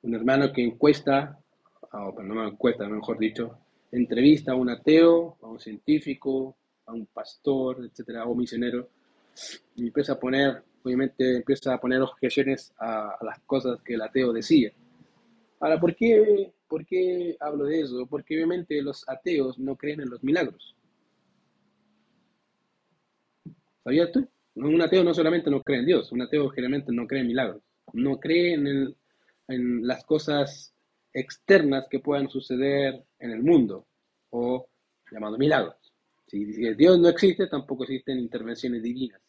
un 0.01 0.13
hermano 0.13 0.51
que 0.53 0.63
encuesta, 0.63 1.39
o 1.91 2.21
no 2.21 2.47
encuesta, 2.47 2.87
mejor 2.87 3.17
dicho, 3.17 3.57
entrevista 3.91 4.51
a 4.51 4.55
un 4.55 4.69
ateo, 4.69 5.37
a 5.41 5.47
un 5.47 5.59
científico, 5.59 6.55
a 6.85 6.93
un 6.93 7.07
pastor, 7.07 7.85
etcétera, 7.85 8.25
o 8.25 8.35
misionero, 8.35 8.89
y 9.75 9.87
empieza 9.87 10.13
a 10.13 10.19
poner, 10.19 10.63
obviamente, 10.85 11.37
empieza 11.37 11.73
a 11.73 11.81
poner 11.81 12.01
objeciones 12.01 12.73
a, 12.79 13.17
las 13.21 13.39
cosas 13.39 13.81
que 13.81 13.95
el 13.95 14.01
ateo 14.01 14.31
decía. 14.31 14.71
Ahora, 15.59 15.79
¿por 15.79 15.95
qué, 15.95 16.53
¿por 16.67 16.85
qué 16.85 17.35
hablo 17.39 17.65
de 17.65 17.81
eso? 17.81 18.05
Porque 18.07 18.35
obviamente 18.35 18.81
los 18.81 19.07
ateos 19.09 19.57
no 19.59 19.75
creen 19.75 20.01
en 20.01 20.09
los 20.09 20.23
milagros. 20.23 20.75
¿Sabías 23.83 24.11
tú? 24.11 24.27
Un 24.55 24.81
ateo 24.81 25.03
no 25.03 25.13
solamente 25.13 25.49
no 25.51 25.61
cree 25.61 25.79
en 25.79 25.85
Dios, 25.85 26.11
un 26.11 26.21
ateo 26.21 26.49
generalmente 26.49 26.91
no 26.91 27.07
cree 27.07 27.21
en 27.21 27.27
milagros 27.27 27.61
no 27.93 28.19
cree 28.19 28.53
en, 28.53 28.95
en 29.47 29.87
las 29.87 30.03
cosas 30.03 30.73
externas 31.13 31.87
que 31.89 31.99
puedan 31.99 32.29
suceder 32.29 33.03
en 33.19 33.31
el 33.31 33.41
mundo, 33.41 33.87
o 34.31 34.67
llamado 35.11 35.37
milagros. 35.37 35.75
Si 36.27 36.43
Dios 36.73 36.99
no 36.99 37.07
existe, 37.07 37.47
tampoco 37.47 37.83
existen 37.83 38.19
intervenciones 38.19 38.83
divinas. 38.83 39.21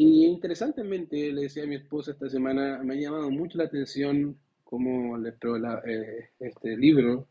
Y 0.00 0.26
interesantemente, 0.26 1.32
le 1.32 1.42
decía 1.42 1.64
a 1.64 1.66
mi 1.66 1.74
esposa 1.74 2.12
esta 2.12 2.28
semana, 2.28 2.80
me 2.84 2.94
ha 2.94 3.00
llamado 3.00 3.32
mucho 3.32 3.58
la 3.58 3.64
atención 3.64 4.38
cómo 4.62 5.18
eh, 5.18 6.30
este 6.38 6.76
libro 6.76 7.26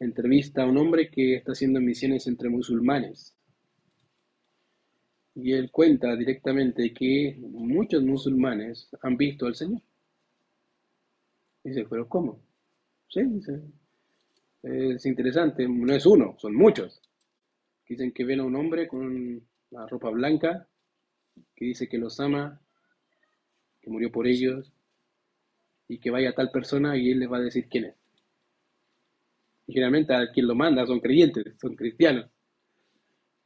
entrevista 0.00 0.62
a 0.62 0.66
un 0.66 0.78
hombre 0.78 1.10
que 1.10 1.34
está 1.34 1.52
haciendo 1.52 1.82
misiones 1.82 2.26
entre 2.26 2.48
musulmanes. 2.48 3.36
Y 5.34 5.52
él 5.52 5.70
cuenta 5.70 6.16
directamente 6.16 6.94
que 6.94 7.36
muchos 7.40 8.02
musulmanes 8.02 8.88
han 9.02 9.18
visto 9.18 9.44
al 9.44 9.54
Señor. 9.54 9.82
Dice, 11.62 11.86
pero 11.90 12.08
¿cómo? 12.08 12.40
Sí, 13.10 13.22
dice. 13.22 13.60
Es 14.62 15.04
interesante, 15.04 15.68
no 15.68 15.92
es 15.92 16.06
uno, 16.06 16.36
son 16.38 16.54
muchos. 16.54 17.02
Dicen 17.86 18.12
que 18.12 18.24
ven 18.24 18.40
a 18.40 18.44
un 18.44 18.56
hombre 18.56 18.88
con 18.88 19.46
la 19.72 19.86
ropa 19.86 20.08
blanca, 20.08 20.67
que 21.54 21.64
dice 21.64 21.88
que 21.88 21.98
los 21.98 22.20
ama, 22.20 22.60
que 23.80 23.90
murió 23.90 24.10
por 24.10 24.26
ellos, 24.26 24.72
y 25.88 25.98
que 25.98 26.10
vaya 26.10 26.34
tal 26.34 26.50
persona 26.50 26.96
y 26.96 27.10
él 27.10 27.20
les 27.20 27.32
va 27.32 27.38
a 27.38 27.40
decir 27.40 27.66
quién 27.68 27.86
es. 27.86 27.94
Y 29.66 29.72
generalmente 29.72 30.14
a 30.14 30.30
quien 30.30 30.46
lo 30.46 30.54
manda 30.54 30.86
son 30.86 31.00
creyentes, 31.00 31.54
son 31.60 31.74
cristianos. 31.74 32.26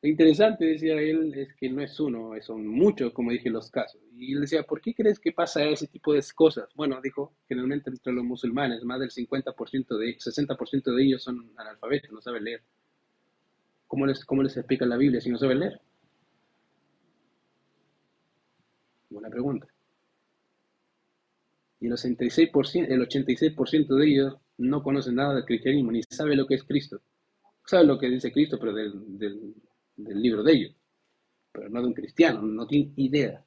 Lo 0.02 0.08
interesante, 0.08 0.64
decía 0.64 0.94
él, 1.00 1.32
es 1.36 1.54
que 1.54 1.70
no 1.70 1.80
es 1.80 1.98
uno, 2.00 2.32
son 2.40 2.66
muchos, 2.66 3.12
como 3.12 3.30
dije, 3.30 3.48
los 3.50 3.70
casos. 3.70 4.00
Y 4.16 4.34
él 4.34 4.40
decía, 4.40 4.64
¿por 4.64 4.80
qué 4.80 4.94
crees 4.94 5.20
que 5.20 5.30
pasa 5.30 5.64
ese 5.64 5.86
tipo 5.86 6.12
de 6.12 6.22
cosas? 6.34 6.68
Bueno, 6.74 7.00
dijo, 7.00 7.32
generalmente 7.48 7.90
entre 7.90 8.12
los 8.12 8.24
musulmanes, 8.24 8.82
más 8.82 8.98
del 8.98 9.10
50% 9.10 9.96
de 9.96 10.16
60% 10.16 10.94
de 10.94 11.02
ellos 11.04 11.22
son 11.22 11.52
analfabetos, 11.56 12.10
no 12.10 12.20
saben 12.20 12.42
leer. 12.42 12.62
¿Cómo 13.86 14.06
les, 14.06 14.24
¿Cómo 14.24 14.42
les 14.42 14.56
explica 14.56 14.84
la 14.86 14.96
Biblia 14.96 15.20
si 15.20 15.30
no 15.30 15.38
saben 15.38 15.60
leer? 15.60 15.80
Buena 19.12 19.28
pregunta. 19.28 19.66
Y 21.80 21.86
el 21.86 21.92
86%, 21.92 22.86
el 22.88 23.08
86% 23.08 23.96
de 23.96 24.06
ellos 24.06 24.36
no 24.58 24.82
conocen 24.82 25.16
nada 25.16 25.34
del 25.34 25.44
cristianismo, 25.44 25.92
ni 25.92 26.02
sabe 26.02 26.36
lo 26.36 26.46
que 26.46 26.54
es 26.54 26.64
Cristo. 26.64 27.00
Sabe 27.66 27.84
lo 27.84 27.98
que 27.98 28.08
dice 28.08 28.32
Cristo, 28.32 28.58
pero 28.58 28.72
del 28.72 29.54
del 29.96 30.20
libro 30.20 30.42
de 30.42 30.52
ellos, 30.52 30.76
pero 31.52 31.68
no 31.68 31.80
de 31.80 31.88
un 31.88 31.94
cristiano, 31.94 32.42
no 32.42 32.66
tiene 32.66 32.92
idea. 32.96 33.44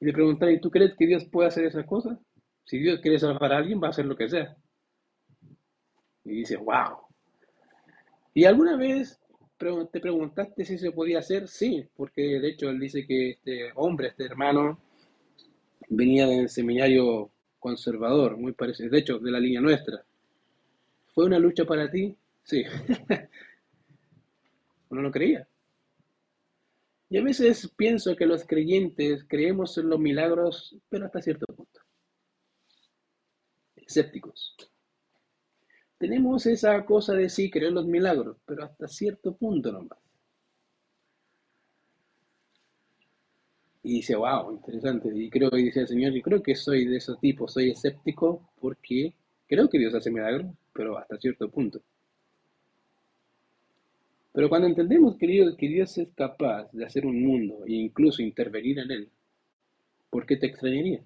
Y 0.00 0.06
le 0.06 0.12
preguntan, 0.12 0.50
¿y 0.50 0.60
tú 0.60 0.70
crees 0.70 0.94
que 0.96 1.06
Dios 1.06 1.24
puede 1.26 1.48
hacer 1.48 1.64
esa 1.64 1.84
cosa? 1.84 2.18
Si 2.64 2.78
Dios 2.78 3.00
quiere 3.00 3.18
salvar 3.18 3.52
a 3.52 3.58
alguien, 3.58 3.80
va 3.80 3.88
a 3.88 3.90
hacer 3.90 4.06
lo 4.06 4.16
que 4.16 4.28
sea. 4.28 4.56
Y 6.24 6.30
dice, 6.30 6.56
wow. 6.56 6.98
¿Y 8.34 8.44
alguna 8.44 8.76
vez 8.76 9.18
te 9.56 10.00
preguntaste 10.00 10.64
si 10.64 10.78
se 10.78 10.92
podía 10.92 11.20
hacer? 11.20 11.48
Sí, 11.48 11.86
porque 11.96 12.40
de 12.40 12.48
hecho 12.48 12.68
él 12.68 12.78
dice 12.78 13.06
que 13.06 13.30
este 13.30 13.70
hombre, 13.74 14.08
este 14.08 14.24
hermano, 14.24 14.78
venía 15.88 16.26
del 16.26 16.48
seminario 16.48 17.30
conservador, 17.58 18.36
muy 18.36 18.52
parecido, 18.52 18.90
de 18.90 18.98
hecho, 18.98 19.18
de 19.18 19.30
la 19.30 19.40
línea 19.40 19.60
nuestra. 19.60 20.04
¿Fue 21.14 21.24
una 21.24 21.38
lucha 21.38 21.64
para 21.64 21.90
ti? 21.90 22.14
Sí. 22.42 22.64
Uno 24.90 25.02
no 25.02 25.10
creía. 25.10 25.48
Y 27.08 27.18
a 27.18 27.22
veces 27.22 27.70
pienso 27.76 28.16
que 28.16 28.26
los 28.26 28.44
creyentes 28.44 29.24
creemos 29.28 29.78
en 29.78 29.88
los 29.88 29.98
milagros, 29.98 30.76
pero 30.88 31.06
hasta 31.06 31.22
cierto 31.22 31.46
punto. 31.46 31.80
Escépticos. 33.76 34.56
Tenemos 35.98 36.46
esa 36.46 36.84
cosa 36.84 37.14
de 37.14 37.28
sí, 37.28 37.50
creer 37.50 37.72
los 37.72 37.86
milagros, 37.86 38.36
pero 38.46 38.64
hasta 38.64 38.88
cierto 38.88 39.34
punto 39.34 39.72
nomás. 39.72 39.98
Y 43.82 43.94
dice, 43.94 44.16
wow, 44.16 44.52
interesante. 44.52 45.10
Y 45.14 45.30
creo 45.30 45.50
que 45.50 45.58
dice 45.58 45.80
el 45.80 45.88
Señor, 45.88 46.12
yo 46.12 46.20
creo 46.20 46.42
que 46.42 46.54
soy 46.54 46.86
de 46.86 46.96
esos 46.96 47.18
tipos, 47.20 47.52
soy 47.52 47.70
escéptico 47.70 48.50
porque 48.60 49.14
creo 49.46 49.68
que 49.68 49.78
Dios 49.78 49.94
hace 49.94 50.10
milagros, 50.10 50.52
pero 50.72 50.98
hasta 50.98 51.16
cierto 51.18 51.48
punto. 51.50 51.80
Pero 54.32 54.48
cuando 54.48 54.68
entendemos, 54.68 55.16
queridos, 55.16 55.56
que 55.56 55.68
Dios 55.68 55.96
es 55.98 56.08
capaz 56.14 56.70
de 56.72 56.84
hacer 56.84 57.06
un 57.06 57.22
mundo 57.24 57.64
e 57.66 57.72
incluso 57.72 58.22
intervenir 58.22 58.78
en 58.80 58.90
él, 58.90 59.08
¿por 60.10 60.26
qué 60.26 60.36
te 60.36 60.46
extrañaría? 60.46 61.02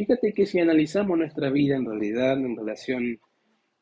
Fíjate 0.00 0.32
que 0.32 0.46
si 0.46 0.58
analizamos 0.58 1.18
nuestra 1.18 1.50
vida 1.50 1.76
en 1.76 1.84
realidad 1.84 2.38
en 2.38 2.56
relación 2.56 3.20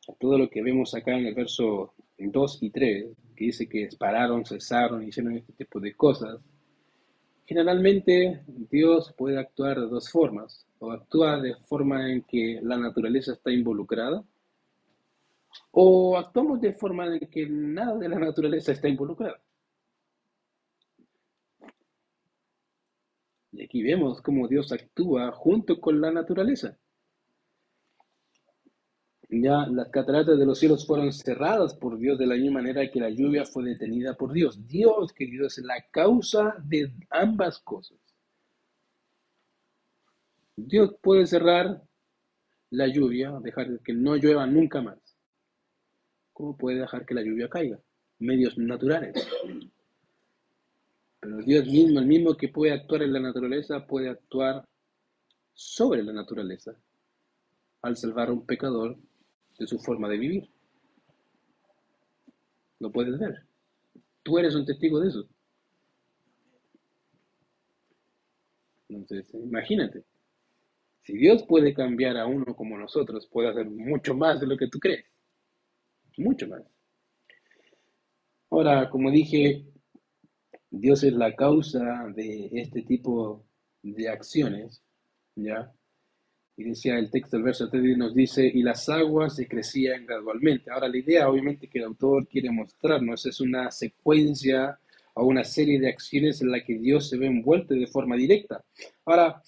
a 0.09 0.13
todo 0.15 0.37
lo 0.37 0.51
que 0.51 0.65
vemos 0.65 0.93
acá 0.93 1.17
en 1.17 1.27
el 1.27 1.35
verso 1.37 1.95
2 2.19 2.59
y 2.61 2.71
3, 2.71 3.07
que 3.37 3.45
dice 3.45 3.69
que 3.69 3.89
pararon, 3.97 4.45
cesaron, 4.45 5.07
hicieron 5.07 5.37
este 5.37 5.53
tipo 5.53 5.79
de 5.79 5.95
cosas, 5.95 6.41
generalmente 7.47 8.43
Dios 8.49 9.15
puede 9.17 9.39
actuar 9.39 9.79
de 9.79 9.87
dos 9.87 10.11
formas, 10.11 10.67
o 10.81 10.91
actúa 10.91 11.41
de 11.41 11.55
forma 11.55 12.11
en 12.11 12.23
que 12.23 12.59
la 12.65 12.77
naturaleza 12.77 13.35
está 13.35 13.53
involucrada, 13.53 14.25
o 15.71 16.19
actuamos 16.19 16.61
de 16.61 16.73
forma 16.73 17.15
en 17.15 17.29
que 17.29 17.47
nada 17.49 17.97
de 17.97 18.09
la 18.09 18.19
naturaleza 18.19 18.73
está 18.73 18.89
involucrada. 18.89 19.41
Y 23.59 23.65
aquí 23.65 23.83
vemos 23.83 24.23
cómo 24.23 24.47
Dios 24.47 24.71
actúa 24.71 25.33
junto 25.33 25.81
con 25.81 26.01
la 26.01 26.13
naturaleza. 26.13 26.79
Ya 29.29 29.67
las 29.67 29.89
cataratas 29.89 30.39
de 30.39 30.47
los 30.47 30.61
cielos 30.61 30.87
fueron 30.87 31.13
cerradas 31.13 31.75
por 31.75 31.99
Dios 31.99 32.17
de 32.21 32.29
la 32.29 32.37
misma 32.37 32.61
manera 32.61 32.89
que 32.89 33.01
la 33.01 33.11
lluvia 33.11 33.45
fue 33.45 33.65
detenida 33.65 34.15
por 34.15 34.33
Dios. 34.33 34.65
Dios, 34.69 35.13
querido, 35.13 35.49
es 35.49 35.59
la 35.59 35.75
causa 35.91 36.55
de 36.63 36.93
ambas 37.11 37.59
cosas. 37.59 37.99
Dios 40.55 40.95
puede 41.03 41.27
cerrar 41.27 41.83
la 42.71 42.87
lluvia, 42.87 43.41
dejar 43.43 43.81
que 43.81 43.93
no 43.93 44.15
llueva 44.15 44.47
nunca 44.47 44.81
más. 44.83 45.01
¿Cómo 46.33 46.57
puede 46.57 46.79
dejar 46.79 47.05
que 47.05 47.15
la 47.15 47.23
lluvia 47.23 47.49
caiga? 47.49 47.81
Medios 48.21 48.57
naturales. 48.57 49.15
Pero 51.21 51.39
Dios 51.39 51.67
mismo, 51.67 51.99
el 51.99 52.07
mismo 52.07 52.37
que 52.37 52.49
puede 52.49 52.73
actuar 52.73 53.03
en 53.03 53.13
la 53.13 53.21
naturaleza, 53.21 53.87
puede 53.87 54.09
actuar 54.09 54.65
sobre 55.53 56.03
la 56.03 56.13
naturaleza 56.13 56.77
al 57.83 57.97
salvar 57.97 58.29
a 58.29 58.33
un 58.33 58.47
pecador 58.47 58.97
de 59.59 59.67
su 59.67 59.79
forma 59.79 60.09
de 60.09 60.19
vivir. 60.19 60.51
Lo 62.81 62.93
puedes 62.93 63.19
ver. 63.19 63.47
Tú 64.23 64.39
eres 64.39 64.55
un 64.55 64.65
testigo 64.65 65.01
de 65.01 65.09
eso. 65.09 65.29
Entonces, 68.89 69.35
imagínate. 69.35 70.05
Si 71.03 71.17
Dios 71.17 71.43
puede 71.45 71.75
cambiar 71.75 72.17
a 72.17 72.27
uno 72.27 72.55
como 72.55 72.79
nosotros, 72.79 73.27
puede 73.27 73.49
hacer 73.49 73.67
mucho 73.69 74.15
más 74.15 74.41
de 74.41 74.47
lo 74.47 74.57
que 74.57 74.69
tú 74.69 74.79
crees 74.79 75.07
mucho 76.19 76.47
más. 76.49 76.63
Ahora, 78.51 78.91
como 78.91 79.11
dije, 79.11 79.65
Dios 80.71 81.03
es 81.05 81.13
la 81.15 81.35
causa 81.35 82.07
de 82.15 82.51
este 82.53 82.83
tipo 82.83 83.45
de 83.83 84.09
acciones, 84.09 84.83
¿ya? 85.35 85.73
Y 86.57 86.65
decía 86.65 86.99
el 86.99 87.11
texto, 87.11 87.37
el 87.37 87.45
verso 87.45 87.69
3 87.71 87.97
nos 87.97 88.15
dice, 88.15 88.45
y 88.53 88.63
las 88.63 88.89
aguas 88.89 89.37
se 89.37 89.47
crecían 89.47 90.05
gradualmente. 90.07 90.71
Ahora, 90.71 90.89
la 90.89 90.99
idea 90.99 91.29
obviamente 91.29 91.69
que 91.69 91.79
el 91.79 91.85
autor 91.85 92.27
quiere 92.27 92.51
mostrarnos 92.51 93.25
es 93.27 93.41
una 93.41 93.71
secuencia 93.71 94.79
o 95.15 95.25
una 95.25 95.45
serie 95.45 95.79
de 95.81 95.89
acciones 95.89 96.43
en 96.43 96.51
la 96.51 96.65
que 96.65 96.75
Dios 96.79 97.09
se 97.09 97.17
ve 97.17 97.27
envuelto 97.27 97.75
de 97.75 97.87
forma 97.87 98.17
directa. 98.17 98.65
Ahora, 99.05 99.43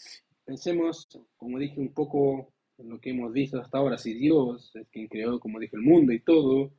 pensemos, 0.44 1.08
como 1.36 1.58
dije, 1.58 1.80
un 1.80 1.92
poco 1.92 2.52
lo 2.78 3.00
que 3.00 3.10
hemos 3.10 3.32
visto 3.32 3.60
hasta 3.60 3.78
ahora, 3.78 3.98
si 3.98 4.14
Dios 4.14 4.74
es 4.74 4.88
quien 4.88 5.08
creó, 5.08 5.38
como 5.38 5.58
dije, 5.58 5.76
el 5.76 5.82
mundo 5.82 6.12
y 6.12 6.20
todo, 6.20 6.72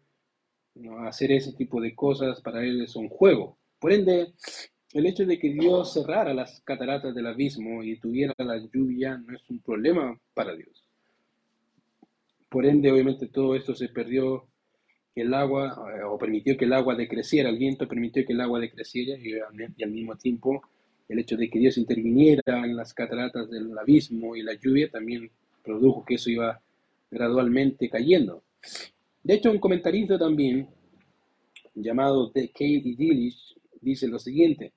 hacer 1.05 1.31
ese 1.31 1.53
tipo 1.53 1.81
de 1.81 1.93
cosas 1.93 2.41
para 2.41 2.63
él 2.63 2.81
es 2.81 2.95
un 2.95 3.09
juego. 3.09 3.57
Por 3.81 3.91
ende, 3.91 4.33
el 4.93 5.07
hecho 5.07 5.25
de 5.25 5.39
que 5.39 5.49
Dios 5.49 5.91
cerrara 5.91 6.35
las 6.35 6.61
cataratas 6.61 7.15
del 7.15 7.25
abismo 7.25 7.81
y 7.81 7.97
tuviera 7.97 8.31
la 8.37 8.57
lluvia 8.71 9.17
no 9.17 9.35
es 9.35 9.49
un 9.49 9.57
problema 9.57 10.15
para 10.35 10.55
Dios. 10.55 10.87
Por 12.47 12.67
ende, 12.67 12.91
obviamente 12.91 13.27
todo 13.27 13.55
esto 13.55 13.73
se 13.73 13.89
perdió, 13.89 14.45
el 15.15 15.33
agua, 15.33 15.83
eh, 15.97 16.03
o 16.03 16.15
permitió 16.19 16.55
que 16.55 16.65
el 16.65 16.73
agua 16.73 16.93
decreciera, 16.93 17.49
el 17.49 17.57
viento 17.57 17.87
permitió 17.87 18.23
que 18.23 18.33
el 18.33 18.41
agua 18.41 18.59
decreciera 18.59 19.17
y, 19.17 19.33
al 19.83 19.91
mismo 19.91 20.15
tiempo 20.15 20.61
el 21.09 21.17
hecho 21.17 21.35
de 21.35 21.49
que 21.49 21.57
Dios 21.57 21.77
interviniera 21.77 22.63
en 22.63 22.75
las 22.75 22.93
cataratas 22.93 23.49
del 23.49 23.75
abismo 23.77 24.35
y 24.35 24.43
la 24.43 24.53
lluvia 24.53 24.91
también 24.91 25.31
produjo 25.63 26.05
que 26.05 26.15
eso 26.15 26.29
iba 26.29 26.61
gradualmente 27.09 27.89
cayendo. 27.89 28.43
De 29.23 29.33
hecho, 29.33 29.49
un 29.51 29.59
comentarista 29.59 30.19
también, 30.19 30.69
llamado 31.73 32.31
Katie 32.31 32.95
Dillich, 32.95 33.57
dice 33.81 34.07
lo 34.07 34.19
siguiente. 34.19 34.73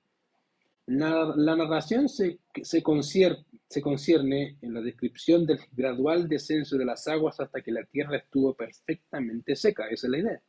La, 0.87 1.33
narración 1.55 2.09
se, 2.09 2.39
se, 2.61 2.83
se 3.67 3.81
concierne 3.81 4.57
en 4.61 4.73
la 4.73 4.81
descripción 4.81 5.45
del 5.45 5.59
gradual 5.71 6.27
descenso 6.27 6.77
de 6.77 6.85
las 6.85 7.07
aguas 7.07 7.39
hasta 7.39 7.61
que 7.61 7.71
la 7.71 7.83
tierra 7.85 8.17
estuvo 8.17 8.53
perfectamente 8.53 9.55
seca. 9.55 9.87
Esa 9.87 10.07
es 10.07 10.11
la 10.11 10.17
idea. 10.19 10.41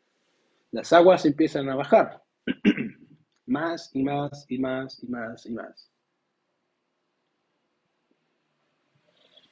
Las 0.73 0.93
aguas 0.93 1.25
empiezan 1.25 1.71
a 1.71 1.77
bajar. 1.77 2.23
más 3.47 3.91
y 3.95 4.03
más 4.03 4.45
y 4.49 4.59
más 4.59 5.03
y 5.03 5.07
más 5.07 5.47
y 5.47 5.53
más. 5.53 5.91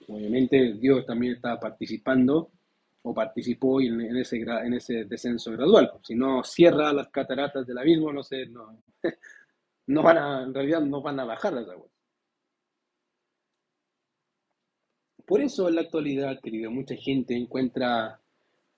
Obviamente 0.07 0.75
Dios 0.75 1.07
también 1.07 1.35
está 1.35 1.59
participando 1.59 2.51
o 3.07 3.13
participó 3.13 3.83
en, 3.83 4.17
ese, 4.17 4.37
en 4.39 4.75
ese 4.75 5.05
descenso 5.05 5.53
gradual. 5.53 5.93
Si 6.03 6.15
no 6.15 6.43
cierra 6.43 6.91
las 6.93 7.09
cataratas 7.09 7.67
del 7.67 7.77
abismo, 7.77 8.11
no 8.11 8.23
sé, 8.23 8.47
no, 8.47 8.83
no 9.89 10.03
van 10.03 10.17
a, 10.19 10.43
en 10.43 10.55
realidad 10.55 10.81
no 10.81 11.03
van 11.03 11.21
a 11.21 11.25
bajar 11.25 11.53
las 11.53 11.69
aguas. 11.69 11.91
Por 15.27 15.43
eso 15.43 15.69
en 15.69 15.75
la 15.75 15.83
actualidad, 15.83 16.41
querido, 16.41 16.71
mucha 16.71 16.97
gente 16.97 17.37
encuentra 17.37 18.19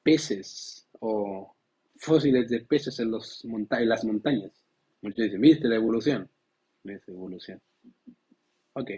peces 0.03 0.89
o 0.99 1.55
fósiles 1.97 2.49
de 2.49 2.61
peces 2.63 2.99
en, 2.99 3.13
los 3.13 3.45
en 3.45 3.89
las 3.89 4.05
montañas. 4.05 4.51
Muchos 5.03 5.25
dicen, 5.25 5.41
¿viste 5.41 5.69
la 5.69 5.77
evolución? 5.77 6.29
¿Viste 6.83 7.13
evolución? 7.13 7.63
Ok. 8.73 8.91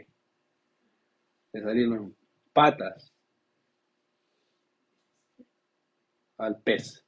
Le 1.53 1.61
salieron 1.63 2.17
patas 2.55 3.13
al 6.39 6.61
pez. 6.63 7.05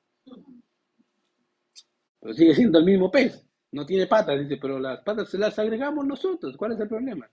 Pero 2.21 2.35
sigue 2.35 2.55
siendo 2.55 2.79
el 2.79 2.85
mismo 2.85 3.11
pez. 3.11 3.47
No 3.73 3.87
tiene 3.87 4.07
patas, 4.07 4.41
dice, 4.41 4.59
pero 4.61 4.79
las 4.79 5.01
patas 5.03 5.31
se 5.31 5.39
las 5.39 5.59
agregamos 5.59 6.05
nosotros. 6.05 6.57
¿Cuál 6.57 6.73
es 6.73 6.81
el 6.81 6.89
problema? 6.89 7.31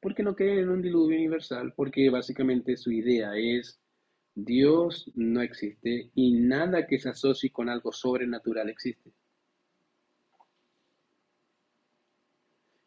Porque 0.00 0.22
no 0.22 0.36
creen 0.36 0.58
en 0.58 0.68
un 0.68 0.82
diluvio 0.82 1.16
universal, 1.16 1.72
porque 1.74 2.10
básicamente 2.10 2.76
su 2.76 2.92
idea 2.92 3.34
es 3.36 3.80
Dios 4.34 5.10
no 5.14 5.40
existe 5.40 6.10
y 6.14 6.32
nada 6.32 6.86
que 6.86 6.98
se 6.98 7.08
asocie 7.08 7.50
con 7.50 7.68
algo 7.68 7.90
sobrenatural 7.90 8.68
existe. 8.68 9.12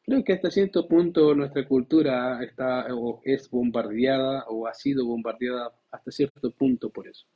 Creo 0.08 0.24
que 0.24 0.34
hasta 0.34 0.50
cierto 0.50 0.88
punto 0.88 1.36
nuestra 1.36 1.68
cultura 1.68 2.42
está 2.42 2.88
o 2.96 3.22
es 3.26 3.50
bombardeada 3.50 4.46
o 4.48 4.66
ha 4.66 4.74
sido 4.74 5.06
bombardeada 5.06 5.74
hasta 5.92 6.12
cierto 6.12 6.50
punto 6.52 6.90
por 6.90 7.10
eso. 7.10 7.28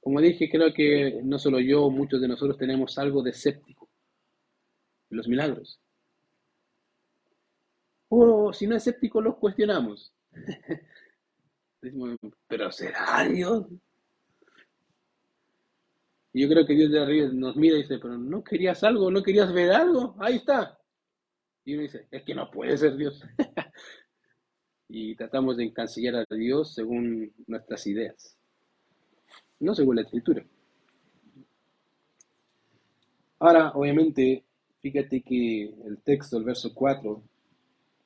Como 0.00 0.20
dije, 0.20 0.50
creo 0.50 0.74
que 0.74 1.20
no 1.22 1.38
solo 1.38 1.60
yo, 1.60 1.88
muchos 1.88 2.20
de 2.20 2.28
nosotros 2.28 2.58
tenemos 2.58 2.98
algo 2.98 3.22
de 3.22 3.30
escéptico 3.30 3.88
los 5.10 5.28
milagros. 5.28 5.80
O 8.08 8.52
si 8.52 8.66
no 8.66 8.76
es 8.76 8.86
escéptico, 8.86 9.20
los 9.20 9.36
cuestionamos. 9.36 10.12
pero 12.48 12.72
¿será 12.72 13.28
Dios? 13.28 13.66
Y 16.32 16.42
yo 16.42 16.48
creo 16.48 16.66
que 16.66 16.74
Dios 16.74 16.90
de 16.90 17.00
arriba 17.00 17.28
nos 17.32 17.56
mira 17.56 17.76
y 17.76 17.82
dice, 17.82 17.98
pero 17.98 18.18
¿no 18.18 18.44
querías 18.44 18.84
algo? 18.84 19.10
¿No 19.10 19.22
querías 19.22 19.52
ver 19.52 19.72
algo? 19.72 20.16
Ahí 20.18 20.36
está. 20.36 20.78
Y 21.66 21.74
uno 21.74 21.82
dice, 21.82 22.06
es 22.12 22.22
que 22.22 22.34
no 22.34 22.48
puede 22.48 22.78
ser 22.78 22.96
Dios. 22.96 23.20
y 24.88 25.16
tratamos 25.16 25.56
de 25.56 25.64
encancillar 25.64 26.14
a 26.14 26.34
Dios 26.34 26.72
según 26.74 27.34
nuestras 27.48 27.84
ideas, 27.88 28.38
no 29.58 29.74
según 29.74 29.96
la 29.96 30.02
escritura. 30.02 30.46
Ahora, 33.40 33.72
obviamente, 33.74 34.44
fíjate 34.80 35.22
que 35.22 35.64
el 35.64 35.98
texto, 36.04 36.38
el 36.38 36.44
verso 36.44 36.72
4 36.72 37.20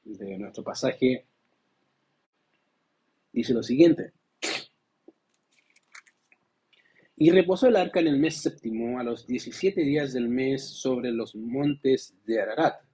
de 0.05 0.39
nuestro 0.39 0.65
pasaje, 0.65 1.27
dice 3.31 3.53
lo 3.53 3.63
siguiente. 3.63 4.15
Y 7.15 7.31
reposó 7.31 7.67
el 7.67 7.77
arca 7.77 8.01
en 8.01 8.07
el 8.07 8.19
mes 8.19 8.39
séptimo, 8.39 8.99
a 8.99 9.05
los 9.05 9.27
17 9.27 9.83
días 9.83 10.15
del 10.15 10.31
mes, 10.31 10.67
sobre 10.67 11.13
los 11.13 11.37
montes 11.37 12.15
de 12.25 12.41
Ararat. 12.41 12.90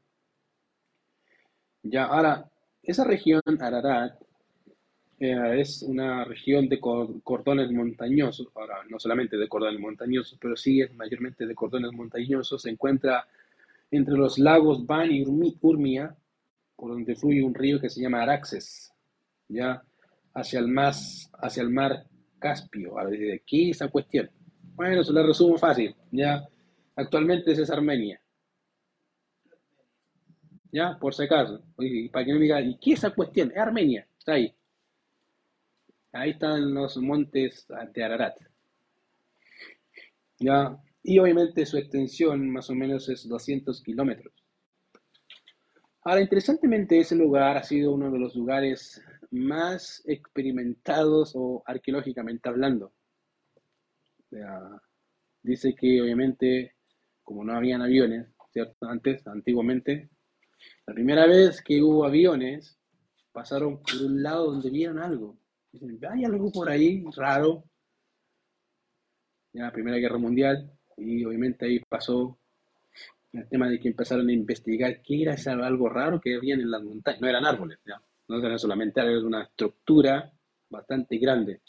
Ya, 1.91 2.05
ahora, 2.05 2.51
esa 2.83 3.05
región, 3.05 3.43
Ararat, 3.61 4.19
eh, 5.19 5.61
es 5.61 5.83
una 5.83 6.25
región 6.25 6.69
de 6.69 6.79
cordones 6.79 7.71
montañosos, 7.71 8.49
ahora 8.55 8.77
no 8.89 8.99
solamente 8.99 9.37
de 9.37 9.49
cordones 9.49 9.81
montañosos, 9.81 10.39
pero 10.41 10.57
sí 10.57 10.81
es 10.81 10.93
mayormente 10.95 11.47
de 11.47 11.55
cordones 11.55 11.93
montañosos, 11.93 12.63
se 12.63 12.71
encuentra 12.71 13.27
entre 13.91 14.15
los 14.17 14.39
lagos 14.39 14.85
Van 14.87 15.11
y 15.13 15.25
Urmia, 15.25 16.15
por 16.75 16.91
donde 16.91 17.17
fluye 17.17 17.43
un 17.43 17.55
río 17.55 17.81
que 17.81 17.89
se 17.89 18.01
llama 18.03 18.23
Araxes, 18.23 18.93
ya 19.49 19.83
hacia 20.35 20.59
el, 20.59 20.69
más, 20.69 21.31
hacia 21.41 21.63
el 21.63 21.71
mar 21.71 22.05
Caspio. 22.39 22.99
Ahora 22.99 23.11
¿qué 23.47 23.71
es 23.71 23.77
esa 23.77 23.89
cuestión? 23.89 24.29
Bueno, 24.75 25.03
se 25.03 25.13
lo 25.13 25.27
resumo 25.27 25.57
fácil, 25.57 25.95
ya 26.11 26.47
actualmente 26.95 27.53
es 27.53 27.71
Armenia. 27.71 28.21
Ya, 30.73 30.99
por 30.99 31.15
si 31.15 31.25
acaso, 31.25 31.63
para 32.13 32.25
que 32.25 32.33
no 32.33 32.39
me 32.39 32.45
diga, 32.45 32.61
¿y 32.61 32.77
qué 32.79 32.93
es 32.93 32.99
esa 32.99 33.11
cuestión? 33.11 33.51
Es 33.51 33.59
Armenia, 33.59 34.07
está 34.19 34.33
ahí. 34.33 34.55
Ahí 36.13 36.31
están 36.31 36.73
los 36.75 36.97
montes 36.97 37.67
de 37.93 38.05
Ararat. 38.05 38.37
¿Ya? 40.39 40.77
Y 41.03 41.19
obviamente 41.19 41.65
su 41.67 41.77
extensión 41.79 42.51
más 42.51 42.69
o 42.71 42.75
menos 42.75 43.09
es 43.09 43.29
200 43.29 43.83
kilómetros. 43.83 44.33
Ahora, 46.03 46.21
interesantemente, 46.21 46.99
ese 46.99 47.17
lugar 47.17 47.57
ha 47.57 47.63
sido 47.63 47.93
uno 47.93 48.11
de 48.11 48.19
los 48.19 48.35
lugares 48.37 49.03
más 49.31 50.03
experimentados 50.07 51.33
o 51.35 51.63
arqueológicamente 51.67 52.49
hablando. 52.49 52.93
dice 55.43 55.75
que 55.75 56.01
obviamente, 56.03 56.75
como 57.23 57.45
no 57.45 57.55
habían 57.57 57.83
aviones, 57.83 58.29
¿cierto? 58.53 58.87
Antes, 58.87 59.27
antiguamente, 59.27 60.11
la 60.87 60.95
primera 60.95 61.27
vez 61.27 61.63
que 61.63 61.83
hubo 61.83 62.05
aviones, 62.05 62.79
pasaron 63.33 63.83
por 63.83 64.03
un 64.03 64.23
lado 64.23 64.53
donde 64.53 64.71
vieron 64.71 64.99
algo. 64.99 65.37
Dicen, 65.73 65.99
hay 66.11 66.25
algo 66.25 66.51
por 66.51 66.71
ahí 66.71 67.05
raro. 67.17 67.65
Ya, 69.53 69.71
Primera 69.73 69.97
Guerra 69.97 70.19
Mundial, 70.19 70.71
y 70.97 71.25
obviamente 71.25 71.67
ahí 71.67 71.81
pasó 71.81 72.39
el 73.33 73.49
tema 73.49 73.69
de 73.69 73.79
que 73.79 73.89
empezaron 73.89 74.29
a 74.29 74.33
investigar 74.33 75.03
qué 75.03 75.23
era 75.23 75.35
ese 75.35 75.51
algo 75.51 75.89
raro 75.89 76.21
que 76.21 76.37
habían 76.37 76.61
en 76.61 76.71
las 76.71 76.83
montañas. 76.83 77.21
No 77.21 77.29
eran 77.29 77.45
árboles, 77.45 77.79
¿ya? 77.87 78.01
no 78.29 78.39
eran 78.39 78.59
solamente 78.59 79.01
árboles, 79.01 79.23
una 79.23 79.43
estructura 79.43 80.33
bastante 80.69 81.19
grande. 81.19 81.61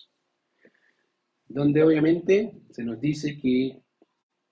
Donde 1.48 1.84
obviamente 1.84 2.62
se 2.72 2.84
nos 2.84 3.00
dice 3.00 3.38
que 3.40 3.82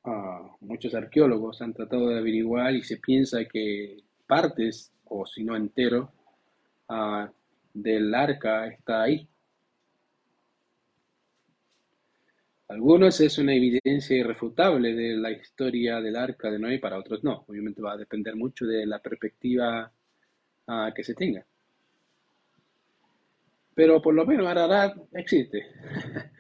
ah, 0.04 0.56
muchos 0.62 0.94
arqueólogos 0.94 1.62
han 1.62 1.74
tratado 1.74 2.10
de 2.10 2.20
averiguar 2.20 2.74
y 2.76 2.84
se 2.84 2.98
piensa 2.98 3.46
que 3.46 4.04
partes, 4.26 4.92
o 5.06 5.26
si 5.26 5.44
no 5.44 5.56
entero, 5.56 6.12
uh, 6.90 7.28
del 7.74 8.14
arca 8.14 8.68
está 8.68 9.04
ahí. 9.04 9.28
Algunos 12.68 13.22
es 13.22 13.38
una 13.38 13.54
evidencia 13.54 14.18
irrefutable 14.18 14.96
de 14.96 15.16
la 15.18 15.32
historia 15.32 16.02
del 16.02 16.16
arca 16.16 16.50
de 16.50 16.58
Noé, 16.58 16.80
para 16.80 16.98
otros 16.98 17.24
no. 17.24 17.46
Obviamente 17.48 17.82
va 17.82 17.94
a 17.94 17.98
depender 17.98 18.36
mucho 18.36 18.66
de 18.66 18.86
la 18.88 19.00
perspectiva 19.00 19.92
uh, 20.68 20.94
que 20.94 21.04
se 21.04 21.14
tenga. 21.14 21.46
Pero 23.76 24.02
por 24.02 24.16
lo 24.16 24.26
menos 24.26 24.48
Ararat 24.48 24.98
existe. 25.14 25.68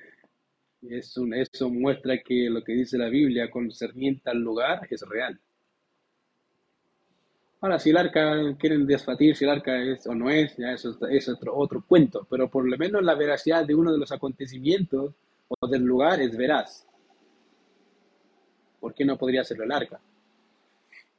es 0.82 1.18
un, 1.18 1.34
eso 1.34 1.70
muestra 1.70 2.18
que 2.24 2.50
lo 2.50 2.64
que 2.64 2.74
dice 2.74 2.98
la 2.98 3.10
Biblia 3.10 3.52
concerniente 3.52 4.30
al 4.30 4.40
lugar 4.40 4.88
es 4.90 5.02
real. 5.02 5.40
Ahora, 7.66 7.80
si 7.80 7.90
el 7.90 7.98
arca 7.98 8.56
quieren 8.60 8.86
desfatir, 8.86 9.36
si 9.36 9.44
el 9.44 9.50
arca 9.50 9.76
es 9.82 10.06
o 10.06 10.14
no 10.14 10.30
es, 10.30 10.56
ya 10.56 10.74
eso 10.74 10.96
es 11.10 11.28
otro, 11.28 11.58
otro 11.58 11.84
cuento, 11.84 12.28
pero 12.30 12.48
por 12.48 12.70
lo 12.70 12.78
menos 12.78 13.02
la 13.02 13.16
veracidad 13.16 13.66
de 13.66 13.74
uno 13.74 13.92
de 13.92 13.98
los 13.98 14.12
acontecimientos 14.12 15.16
o 15.48 15.68
del 15.68 15.82
lugar 15.82 16.22
es 16.22 16.38
veraz. 16.38 16.88
¿Por 18.80 18.94
qué 18.94 19.04
no 19.04 19.18
podría 19.18 19.44
ser 19.44 19.60
el 19.64 19.72
arca? 19.72 20.00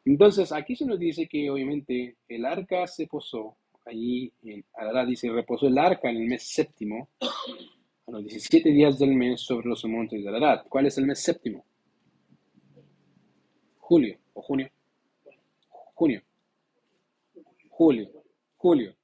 Entonces, 0.05 0.53
aquí 0.53 0.77
se 0.77 0.87
nos 0.87 1.01
dice 1.01 1.27
que 1.27 1.51
obviamente 1.51 2.15
el 2.29 2.45
arca 2.45 2.87
se 2.87 3.09
posó 3.09 3.57
allí, 3.85 4.33
Ararat 4.75 5.09
dice, 5.09 5.29
reposó 5.29 5.67
el 5.67 5.77
arca 5.77 6.09
en 6.11 6.19
el 6.19 6.29
mes 6.29 6.45
séptimo, 6.45 7.09
a 8.07 8.11
los 8.13 8.23
17 8.23 8.71
días 8.71 9.01
del 9.01 9.17
mes 9.17 9.41
sobre 9.41 9.67
los 9.67 9.85
montes 9.87 10.23
de 10.23 10.29
Ararat. 10.29 10.69
¿Cuál 10.69 10.87
es 10.87 10.97
el 10.97 11.07
mes 11.07 11.21
séptimo? 11.21 11.65
Julio 13.79 14.17
o 14.35 14.43
junio. 14.43 14.71
Junio. 15.95 16.23
Julio, 17.77 18.09
Julio. 18.57 18.95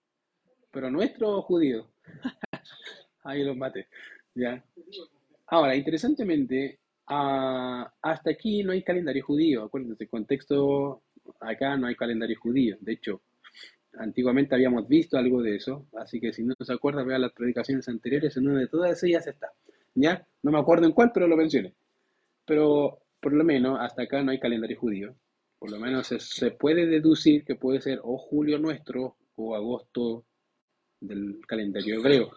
Pero 0.71 0.91
nuestro 0.91 1.43
judío. 1.43 1.91
Ahí 3.23 3.45
los 3.45 3.55
mate. 3.55 3.89
¿ya? 4.35 4.65
Ahora, 5.49 5.77
interesantemente, 5.77 6.79
ah, 7.07 7.93
hasta 8.01 8.31
aquí 8.31 8.65
no 8.65 8.73
hay 8.73 8.83
calendario 8.83 9.23
judío. 9.27 9.65
Acuérdense, 9.65 10.09
contexto 10.09 11.03
acá 11.41 11.77
no 11.77 11.87
hay 11.87 11.95
calendario 11.97 12.39
judío. 12.41 12.79
De 12.81 12.95
hecho, 12.95 13.21
antiguamente 13.99 14.55
habíamos 14.55 14.89
visto 14.89 15.19
algo 15.19 15.43
de 15.43 15.57
eso. 15.57 15.87
Así 15.99 16.19
que 16.19 16.33
si 16.33 16.43
no 16.43 16.55
se 16.59 16.73
acuerda, 16.73 17.05
vea 17.05 17.19
las 17.19 17.33
predicaciones 17.35 17.87
anteriores. 17.91 18.35
En 18.39 18.49
una 18.49 18.61
de 18.61 18.69
todas 18.69 19.03
ellas 19.03 19.27
está. 19.27 19.53
¿Ya? 19.95 20.27
No 20.43 20.51
me 20.51 20.59
acuerdo 20.59 20.87
en 20.87 20.93
cuál, 20.93 21.11
pero 21.13 21.29
lo 21.29 21.37
mencioné. 21.37 21.75
Pero 22.47 23.03
por 23.21 23.35
lo 23.35 23.45
menos 23.45 23.79
hasta 23.79 24.05
acá 24.05 24.23
no 24.23 24.31
hay 24.31 24.41
calendario 24.41 24.81
judío. 24.81 25.15
Por 25.63 25.71
lo 25.71 25.79
menos 25.79 26.09
se, 26.09 26.51
puede 26.51 26.87
deducir 26.87 27.45
que 27.45 27.55
puede 27.55 27.81
ser 27.81 28.01
o 28.03 28.19
julio 28.19 28.59
nuestro 28.59 29.17
o 29.37 29.55
agosto 29.55 30.25
del 30.99 31.39
calendario 31.47 32.01
hebreo. 32.01 32.33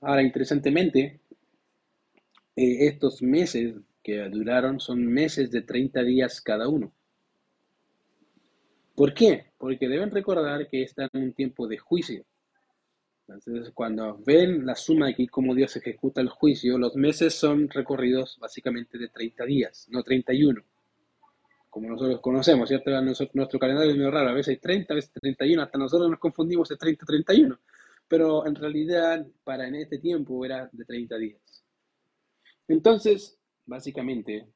Ahora, 0.00 0.22
interesantemente, 0.22 1.20
eh, 2.56 2.86
estos 2.86 3.20
meses 3.20 3.74
que 4.02 4.16
duraron 4.30 4.80
son 4.80 5.04
meses 5.04 5.50
de 5.50 5.60
30 5.60 6.02
días 6.02 6.40
cada 6.40 6.68
uno. 6.68 6.90
¿Por 8.94 9.12
qué? 9.12 9.52
Porque 9.58 9.86
deben 9.86 10.10
recordar 10.10 10.68
que 10.68 10.84
están 10.84 11.10
en 11.12 11.24
un 11.24 11.32
tiempo 11.34 11.68
de 11.68 11.76
juicio. 11.76 12.24
Entonces, 13.28 13.74
cuando 13.74 14.16
ven 14.24 14.64
la 14.64 14.74
suma 14.74 15.08
aquí 15.08 15.26
cómo 15.26 15.54
Dios 15.54 15.76
ejecuta 15.76 16.22
el 16.22 16.30
juicio, 16.30 16.78
los 16.78 16.96
meses 16.96 17.34
son 17.34 17.68
recorridos 17.68 18.38
básicamente 18.40 18.96
de 18.96 19.08
30 19.08 19.44
días, 19.44 19.86
no 19.90 20.02
31 20.02 20.64
como 21.70 21.88
nosotros 21.88 22.20
conocemos, 22.20 22.68
¿cierto? 22.68 22.90
nuestro 23.32 23.58
calendario 23.58 23.92
es 23.92 23.96
muy 23.96 24.10
raro, 24.10 24.30
a 24.30 24.34
veces 24.34 24.48
hay 24.48 24.56
30, 24.58 24.92
a 24.92 24.96
veces 24.96 25.12
31, 25.12 25.62
hasta 25.62 25.78
nosotros 25.78 26.10
nos 26.10 26.18
confundimos 26.18 26.68
de 26.68 26.76
30 26.76 27.06
31, 27.06 27.58
pero 28.08 28.44
en 28.44 28.56
realidad 28.56 29.24
para 29.44 29.68
en 29.68 29.76
este 29.76 29.98
tiempo 29.98 30.44
era 30.44 30.68
de 30.72 30.84
30 30.84 31.16
días. 31.16 31.64
Entonces, 32.66 33.38
básicamente, 33.66 34.48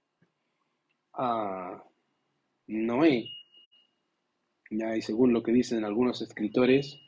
a 1.12 1.82
Noé, 2.66 3.28
y 4.70 5.02
según 5.02 5.32
lo 5.32 5.42
que 5.42 5.52
dicen 5.52 5.84
algunos 5.84 6.20
escritores, 6.20 6.98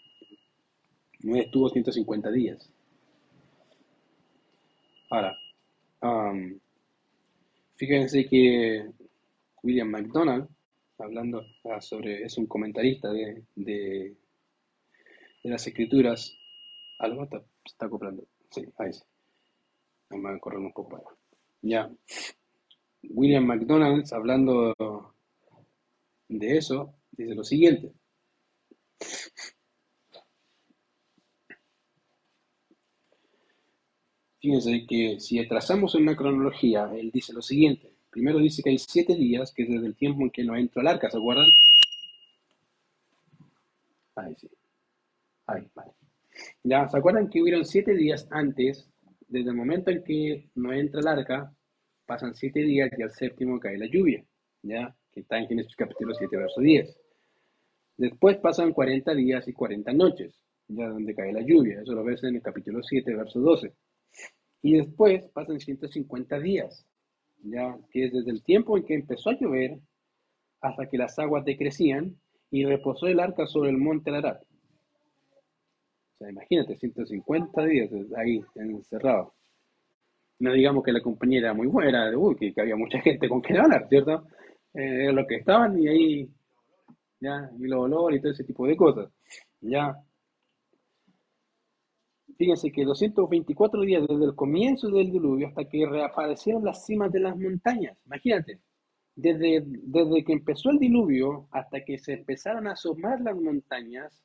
Noé 1.21 1.41
estuvo 1.41 1.69
150 1.69 2.31
días. 2.31 2.73
Ahora, 5.11 5.37
fíjense 7.77 8.27
que 8.29 8.87
William 9.63 9.89
McDonald, 9.89 10.49
hablando 10.99 11.45
ah, 11.65 11.81
sobre, 11.81 12.23
es 12.23 12.39
un 12.39 12.47
comentarista 12.47 13.13
de, 13.13 13.45
de, 13.55 14.17
las 15.45 15.67
escrituras. 15.67 16.37
Algo 16.99 17.25
está, 17.25 17.43
está 17.65 17.87
acoplando. 17.87 18.27
Sí, 18.51 18.65
ahí 18.79 18.93
sí. 18.93 19.03
Vamos 20.11 20.33
a 20.33 20.39
correr 20.39 20.61
un 20.61 20.73
poco 20.73 21.19
Ya. 21.63 21.91
William 23.03 23.45
McDonald, 23.45 24.05
hablando 24.13 24.75
de 26.29 26.57
eso, 26.57 26.95
dice 27.13 27.35
lo 27.35 27.45
siguiente. 27.45 27.93
Fíjense 34.41 34.87
que 34.87 35.19
si 35.19 35.45
trazamos 35.49 35.95
una 35.95 36.17
cronología, 36.17 36.91
él 36.95 37.11
dice 37.11 37.33
lo 37.33 37.43
siguiente. 37.43 37.96
Primero 38.17 38.39
dice 38.39 38.63
que 38.63 38.71
hay 38.71 38.79
siete 38.79 39.15
días, 39.15 39.53
que 39.53 39.65
es 39.65 39.69
desde 39.69 39.89
el 39.89 39.95
tiempo 39.95 40.23
en 40.23 40.31
que 40.31 40.43
no 40.43 40.57
entró 40.57 40.81
al 40.81 40.87
arca, 40.87 41.11
¿se 41.11 41.19
acuerdan? 41.19 41.51
Ahí 44.15 44.35
sí. 44.39 44.49
Ahí, 45.47 45.69
vale. 45.75 45.93
Ya, 46.65 46.89
¿se 46.89 46.97
acuerdan 46.97 47.29
que 47.29 47.43
hubieron 47.43 47.67
siete 47.67 47.93
días 47.93 48.27
antes, 48.31 48.91
desde 49.29 49.51
el 49.51 49.55
momento 49.55 49.91
en 49.91 50.03
que 50.03 50.49
no 50.55 50.73
entra 50.73 51.01
el 51.01 51.09
arca, 51.09 51.55
pasan 52.07 52.35
siete 52.35 52.61
días 52.61 52.91
y 52.97 53.03
al 53.03 53.11
séptimo 53.11 53.61
cae 53.61 53.77
la 53.77 53.85
lluvia, 53.85 54.25
¿ya? 54.63 54.97
Que 55.13 55.21
está 55.21 55.37
en 55.37 55.49
Génesis 55.49 55.77
capítulo 55.77 56.15
7, 56.15 56.39
verso 56.39 56.63
10. 56.63 56.99
Después 57.99 58.39
pasan 58.39 58.73
40 58.73 59.15
días 59.15 59.47
y 59.47 59.53
40 59.53 59.93
noches, 59.93 60.41
ya 60.69 60.89
donde 60.89 61.15
cae 61.15 61.35
la 61.35 61.43
lluvia. 61.43 61.83
Eso 61.83 61.93
lo 61.93 62.03
ves 62.03 62.25
en 62.25 62.37
el 62.37 62.41
capítulo 62.41 62.83
7, 62.83 63.15
verso 63.15 63.41
12. 63.41 63.75
Y 64.63 64.79
después 64.79 65.23
pasan 65.35 65.61
150 65.61 66.41
días, 66.41 66.87
ya 67.43 67.77
que 67.91 68.07
es 68.07 68.13
desde 68.13 68.31
el 68.31 68.43
tiempo 68.43 68.77
en 68.77 68.85
que 68.85 68.95
empezó 68.95 69.31
a 69.31 69.39
llover 69.39 69.79
hasta 70.61 70.89
que 70.89 70.99
las 70.99 71.19
aguas 71.19 71.45
decrecían 71.45 72.17
y 72.51 72.65
reposó 72.65 73.07
el 73.07 73.21
arca 73.21 73.47
sobre 73.47 73.71
el 73.71 73.79
monte 73.79 74.11
Ararat. 74.11 74.43
O 74.43 76.19
sea, 76.19 76.31
imagínate, 76.31 76.77
150 76.77 77.65
días 77.65 77.91
ahí 78.17 78.43
encerrado. 78.55 79.35
No 80.39 80.53
digamos 80.53 80.85
que 80.85 80.93
la 80.93 81.01
compañía 81.01 81.41
era 81.41 81.55
muy 81.55 81.67
buena, 81.67 82.11
uy, 82.17 82.37
que, 82.37 82.53
había 82.61 82.77
mucha 82.77 83.01
gente 83.01 83.29
con 83.29 83.41
quien 83.41 83.59
hablar, 83.59 83.87
¿cierto? 83.89 84.27
Eh, 84.75 85.13
lo 85.13 85.27
que 85.27 85.37
estaban 85.37 85.79
y 85.79 85.89
ahí, 85.89 86.29
ya, 87.21 87.51
y 87.59 87.67
los 87.67 87.81
olores 87.81 88.19
y 88.19 88.23
todo 88.23 88.33
ese 88.33 88.45
tipo 88.45 88.67
de 88.67 88.77
cosas. 88.77 89.11
Ya, 89.61 89.97
Fíjense 92.37 92.71
que 92.71 92.85
224 92.85 93.81
días 93.83 94.07
desde 94.07 94.25
el 94.25 94.35
comienzo 94.35 94.89
del 94.89 95.11
diluvio 95.11 95.49
hasta 95.49 95.65
que 95.65 95.87
reaparecieron 95.87 96.65
las 96.65 96.85
cimas 96.85 97.11
de 97.11 97.21
las 97.21 97.37
montañas. 97.37 97.99
Imagínate, 98.05 98.61
desde, 99.15 99.65
desde 99.65 100.25
que 100.25 100.33
empezó 100.35 100.71
el 100.71 100.79
diluvio 100.79 101.49
hasta 101.51 101.83
que 101.83 101.99
se 101.99 102.13
empezaron 102.13 102.67
a 102.67 102.73
asomar 102.73 103.21
las 103.23 103.37
montañas, 103.37 104.23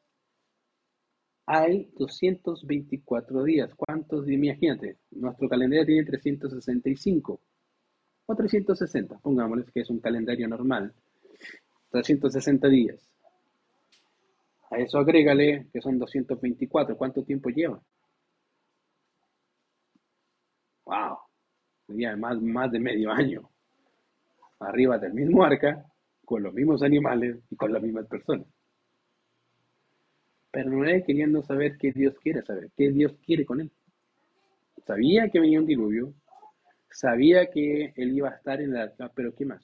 hay 1.45 1.89
224 1.97 3.43
días. 3.43 3.72
¿Cuántos 3.76 4.26
días? 4.26 4.41
Imagínate, 4.43 4.97
nuestro 5.12 5.47
calendario 5.47 5.86
tiene 5.86 6.05
365 6.05 7.39
o 8.26 8.36
360, 8.36 9.20
pongámosles 9.20 9.72
que 9.72 9.82
es 9.82 9.89
un 9.89 9.99
calendario 9.99 10.47
normal. 10.49 10.93
360 11.91 12.68
días. 12.68 13.09
A 14.70 14.78
eso 14.78 14.97
agrégale 14.97 15.68
que 15.72 15.82
son 15.82 15.97
224. 15.99 16.97
¿Cuánto 16.97 17.24
tiempo 17.24 17.49
lleva? 17.49 17.82
Wow, 20.91 21.17
tenía 21.87 22.15
más, 22.17 22.41
más 22.41 22.71
de 22.71 22.79
medio 22.79 23.11
año 23.11 23.49
arriba 24.59 24.97
del 24.97 25.13
mismo 25.13 25.43
arca, 25.43 25.85
con 26.23 26.43
los 26.43 26.53
mismos 26.53 26.83
animales 26.83 27.37
y 27.49 27.55
con 27.55 27.73
las 27.73 27.81
mismas 27.81 28.05
personas. 28.07 28.47
Pero 30.51 30.69
Noé 30.69 31.03
queriendo 31.03 31.41
saber 31.41 31.77
qué 31.77 31.91
Dios 31.91 32.15
quiere 32.19 32.43
saber, 32.43 32.69
qué 32.75 32.91
Dios 32.91 33.13
quiere 33.25 33.45
con 33.45 33.61
él. 33.61 33.71
Sabía 34.85 35.29
que 35.29 35.39
venía 35.39 35.59
un 35.59 35.65
diluvio, 35.65 36.13
sabía 36.91 37.49
que 37.49 37.93
él 37.95 38.15
iba 38.15 38.29
a 38.29 38.35
estar 38.35 38.61
en 38.61 38.71
el 38.71 38.77
arca, 38.77 39.11
pero 39.15 39.33
¿qué 39.33 39.45
más? 39.45 39.63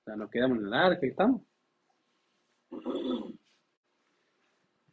O 0.00 0.04
sea, 0.04 0.16
nos 0.16 0.30
quedamos 0.30 0.58
en 0.58 0.66
el 0.66 0.74
arca 0.74 1.04
y 1.04 1.10
estamos. 1.10 1.42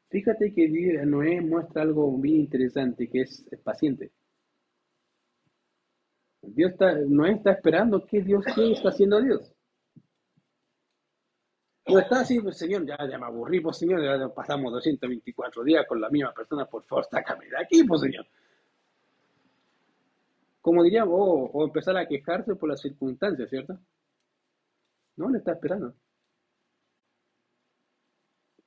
Fíjate 0.09 0.53
que 0.53 0.67
Noé 1.05 1.39
muestra 1.39 1.83
algo 1.83 2.17
bien 2.17 2.41
interesante, 2.41 3.09
que 3.09 3.21
es 3.21 3.45
paciente. 3.63 4.11
Dios 6.41 6.71
está, 6.71 6.93
no 7.07 7.25
está 7.25 7.51
esperando 7.51 8.05
qué 8.05 8.21
Dios 8.21 8.43
qué 8.55 8.71
está 8.71 8.89
haciendo 8.89 9.21
Dios. 9.21 9.53
No 11.87 11.99
está 11.99 12.21
así, 12.21 12.39
pues 12.39 12.57
Señor, 12.57 12.85
ya, 12.85 12.97
ya 13.09 13.17
me 13.17 13.25
aburrí, 13.25 13.59
pues 13.59 13.77
Señor, 13.77 14.01
ya 14.03 14.33
pasamos 14.33 14.71
224 14.71 15.63
días 15.63 15.85
con 15.87 15.99
la 15.99 16.09
misma 16.09 16.33
persona, 16.33 16.65
por 16.65 16.83
favor, 16.85 17.05
sácame 17.09 17.47
de 17.47 17.57
aquí, 17.57 17.83
pues 17.83 18.01
Señor. 18.01 18.25
Como 20.61 20.83
diríamos, 20.83 21.13
o, 21.17 21.65
empezar 21.65 21.97
a 21.97 22.07
quejarse 22.07 22.55
por 22.55 22.69
las 22.69 22.81
circunstancias, 22.81 23.49
¿cierto? 23.49 23.79
No, 25.17 25.29
le 25.29 25.39
está 25.39 25.53
esperando. 25.53 25.95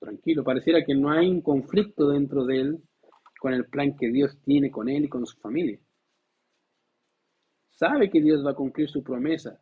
Tranquilo, 0.01 0.45
pareciera 0.45 0.85
que 0.85 0.95
no 0.95 1.11
hay 1.11 1.31
un 1.31 1.41
conflicto 1.41 2.09
dentro 2.09 2.45
de 2.45 2.61
él 2.61 2.83
con 3.41 3.55
el 3.55 3.67
plan 3.67 3.97
que 3.97 4.09
Dios 4.11 4.37
tiene 4.43 4.71
con 4.71 4.89
él 4.89 5.05
y 5.05 5.09
con 5.09 5.25
su 5.25 5.39
familia. 5.39 5.79
Sabe 7.75 8.09
que 8.09 8.21
Dios 8.21 8.45
va 8.45 8.53
a 8.53 8.55
cumplir 8.55 8.89
su 8.89 9.03
promesa. 9.03 9.61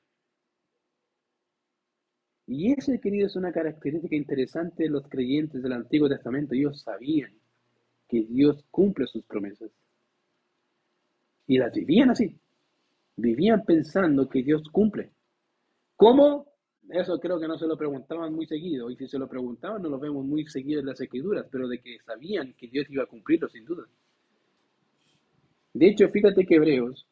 Y 2.47 2.73
ese, 2.73 3.01
querido, 3.01 3.27
es 3.27 3.37
una 3.37 3.53
característica 3.53 4.15
interesante 4.15 4.85
de 4.85 4.91
los 4.91 5.09
creyentes 5.09 5.63
del 5.63 5.73
Antiguo 5.73 6.09
Testamento. 6.09 6.55
Ellos 6.55 6.83
sabían 6.83 7.33
que 8.09 8.25
Dios 8.25 8.65
cumple 8.71 9.07
sus 9.07 9.25
promesas. 9.25 9.71
Y 11.47 11.57
las 11.57 11.73
vivían 11.73 12.11
así. 12.11 12.39
Vivían 13.17 13.65
pensando 13.65 14.29
que 14.29 14.43
Dios 14.43 14.63
cumple. 14.71 15.11
¿Cómo? 15.97 16.47
Eso 16.91 17.19
creo 17.19 17.41
que 17.41 17.49
no 17.49 17.57
se 17.57 17.67
lo 17.67 17.79
preguntaban 17.79 18.35
muy 18.35 18.47
seguido. 18.47 18.91
Y 18.91 18.97
si 18.97 19.09
se 19.09 19.19
lo 19.19 19.29
preguntaban, 19.29 19.81
no 19.81 19.89
lo 19.89 19.99
vemos 19.99 20.27
muy 20.27 20.45
seguido 20.47 20.81
en 20.81 20.87
las 20.87 21.01
escrituras, 21.01 21.47
pero 21.51 21.67
de 21.67 21.81
que 21.81 21.99
sabían 22.05 22.53
que 22.55 22.69
Dios 22.69 22.87
iba 22.91 23.05
a 23.05 23.07
cumplirlo 23.07 23.49
sin 23.49 23.65
duda. 23.65 23.87
De 25.73 25.87
hecho, 25.87 26.11
fíjate 26.11 26.45
que 26.45 26.57
Hebreos 26.57 27.07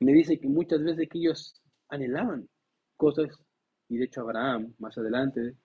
me 0.00 0.12
dice 0.12 0.38
que 0.40 0.48
muchas 0.48 0.82
veces 0.82 1.08
que 1.08 1.18
ellos 1.18 1.60
anhelaban 1.88 2.48
cosas, 2.96 3.28
y 3.88 3.98
de 3.98 4.04
hecho 4.06 4.22
Abraham, 4.22 4.74
más 4.78 4.96
adelante, 4.98 5.56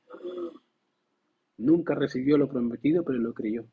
nunca 1.58 1.96
recibió 1.96 2.38
lo 2.38 2.50
prometido, 2.50 3.04
pero 3.04 3.20
lo 3.20 3.34
creyó. 3.34 3.66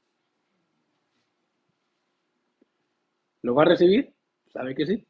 ¿Lo 3.43 3.55
va 3.55 3.63
a 3.63 3.67
recibir? 3.67 4.15
¿Sabe 4.53 4.75
que 4.75 4.87
sí? 4.87 5.07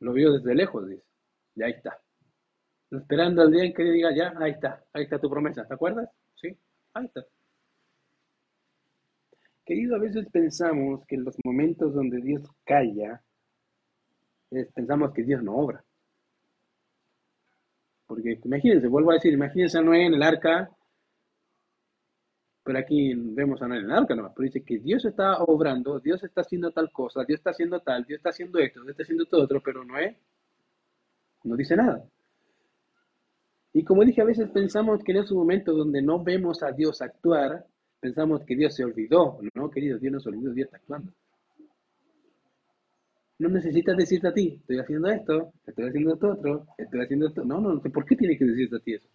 Lo 0.00 0.12
vio 0.12 0.32
desde 0.32 0.54
lejos, 0.54 0.88
dice. 0.88 1.04
Y 1.56 1.62
ahí 1.62 1.72
está. 1.72 2.00
Esperando 2.90 3.42
al 3.42 3.50
día 3.50 3.64
en 3.64 3.74
que 3.74 3.84
le 3.84 3.92
diga, 3.92 4.14
ya, 4.14 4.34
ahí 4.38 4.52
está, 4.52 4.84
ahí 4.92 5.04
está 5.04 5.18
tu 5.18 5.30
promesa, 5.30 5.66
¿te 5.66 5.74
acuerdas? 5.74 6.08
Sí, 6.34 6.56
ahí 6.94 7.06
está. 7.06 7.24
Querido, 9.64 9.96
a 9.96 9.98
veces 9.98 10.26
pensamos 10.30 11.04
que 11.06 11.14
en 11.14 11.24
los 11.24 11.36
momentos 11.44 11.94
donde 11.94 12.20
Dios 12.20 12.42
calla, 12.64 13.22
pensamos 14.74 15.12
que 15.12 15.22
Dios 15.22 15.42
no 15.42 15.56
obra. 15.56 15.84
Porque 18.06 18.40
imagínense, 18.44 18.88
vuelvo 18.88 19.12
a 19.12 19.14
decir, 19.14 19.32
imagínense 19.32 19.78
a 19.78 19.82
Noé 19.82 20.06
en 20.06 20.14
el 20.14 20.22
arca, 20.22 20.68
pero 22.64 22.78
aquí 22.78 23.14
vemos 23.14 23.62
a 23.62 23.68
Noé 23.68 23.78
en 23.78 23.84
el 23.84 23.92
arca 23.92 24.14
no, 24.14 24.32
pero 24.34 24.44
dice 24.44 24.64
que 24.64 24.78
Dios 24.78 25.04
está 25.04 25.42
obrando, 25.44 26.00
Dios 26.00 26.22
está 26.24 26.42
haciendo 26.42 26.72
tal 26.72 26.90
cosa, 26.90 27.24
Dios 27.24 27.38
está 27.38 27.50
haciendo 27.50 27.80
tal, 27.80 28.04
Dios 28.04 28.18
está 28.18 28.30
haciendo 28.30 28.58
esto, 28.58 28.80
Dios 28.80 28.90
está 28.90 29.04
haciendo 29.04 29.26
todo 29.26 29.44
otro, 29.44 29.62
pero 29.62 29.84
Noé 29.84 30.18
no 31.44 31.56
dice 31.56 31.76
nada. 31.76 32.04
Y 33.72 33.84
como 33.84 34.04
dije, 34.04 34.20
a 34.20 34.26
veces 34.26 34.50
pensamos 34.50 35.02
que 35.02 35.12
en 35.12 35.18
esos 35.18 35.36
momentos 35.36 35.76
donde 35.76 36.02
no 36.02 36.22
vemos 36.22 36.62
a 36.62 36.72
Dios 36.72 37.00
actuar, 37.00 37.66
Pensamos 38.02 38.42
que 38.44 38.56
Dios 38.56 38.74
se 38.74 38.84
olvidó. 38.84 39.38
No, 39.54 39.70
querido, 39.70 39.96
Dios 39.96 40.12
no 40.12 40.18
se 40.18 40.28
olvidó, 40.28 40.52
Dios 40.52 40.66
está 40.66 40.76
actuando. 40.78 41.12
No 43.38 43.48
necesitas 43.48 43.96
decirte 43.96 44.26
a 44.26 44.34
ti, 44.34 44.58
estoy 44.60 44.80
haciendo 44.80 45.08
esto, 45.08 45.52
estoy 45.64 45.86
haciendo 45.86 46.14
esto 46.14 46.32
otro, 46.32 46.66
estoy 46.76 47.00
haciendo 47.00 47.28
esto. 47.28 47.44
No, 47.44 47.60
no, 47.60 47.80
¿por 47.80 48.04
qué 48.04 48.16
tiene 48.16 48.36
que 48.36 48.44
decirte 48.44 48.76
a 48.76 48.80
ti 48.80 48.94
eso? 48.94 49.08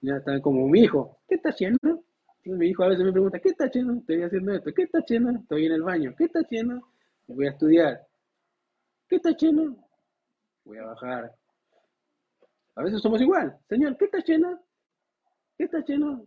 Ya 0.00 0.14
está 0.14 0.40
como 0.40 0.68
mi 0.68 0.82
hijo, 0.82 1.18
¿qué 1.28 1.34
está 1.34 1.48
haciendo? 1.48 2.04
mi 2.44 2.68
hijo 2.68 2.84
a 2.84 2.88
veces 2.88 3.04
me 3.04 3.12
pregunta, 3.12 3.40
¿qué 3.40 3.48
está 3.48 3.64
haciendo? 3.64 3.94
Estoy 3.94 4.22
haciendo 4.22 4.54
esto, 4.54 4.72
¿qué 4.74 4.82
está 4.82 4.98
haciendo? 4.98 5.30
Estoy 5.32 5.66
en 5.66 5.72
el 5.72 5.82
baño, 5.82 6.14
¿qué 6.16 6.24
está 6.24 6.38
haciendo? 6.38 6.88
Voy 7.26 7.46
a 7.46 7.50
estudiar. 7.50 8.00
¿Qué 9.08 9.16
está 9.16 9.30
haciendo? 9.30 9.76
Voy 10.64 10.78
a 10.78 10.84
bajar. 10.84 11.34
A 12.76 12.82
veces 12.84 13.02
somos 13.02 13.20
igual. 13.20 13.56
Señor, 13.68 13.96
¿qué 13.96 14.04
está 14.04 14.18
haciendo? 14.18 14.60
¿Qué 15.56 15.64
está 15.64 15.84
lleno? 15.84 16.26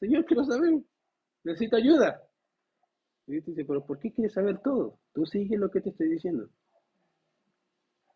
Señor, 0.00 0.24
quiero 0.24 0.44
saber. 0.44 0.82
Necesito 1.44 1.76
ayuda. 1.76 2.22
Y 3.26 3.40
dice, 3.40 3.64
pero 3.64 3.84
¿por 3.84 3.98
qué 3.98 4.12
quieres 4.12 4.34
saber 4.34 4.58
todo? 4.58 4.98
Tú 5.12 5.24
sigues 5.24 5.58
lo 5.58 5.70
que 5.70 5.80
te 5.80 5.90
estoy 5.90 6.10
diciendo. 6.10 6.48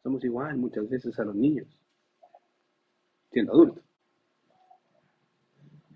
Somos 0.03 0.23
igual 0.25 0.57
muchas 0.59 0.89
veces 0.89 1.19
a 1.19 1.25
los 1.25 1.35
niños, 1.35 1.67
siendo 3.31 3.53
adultos. 3.53 3.85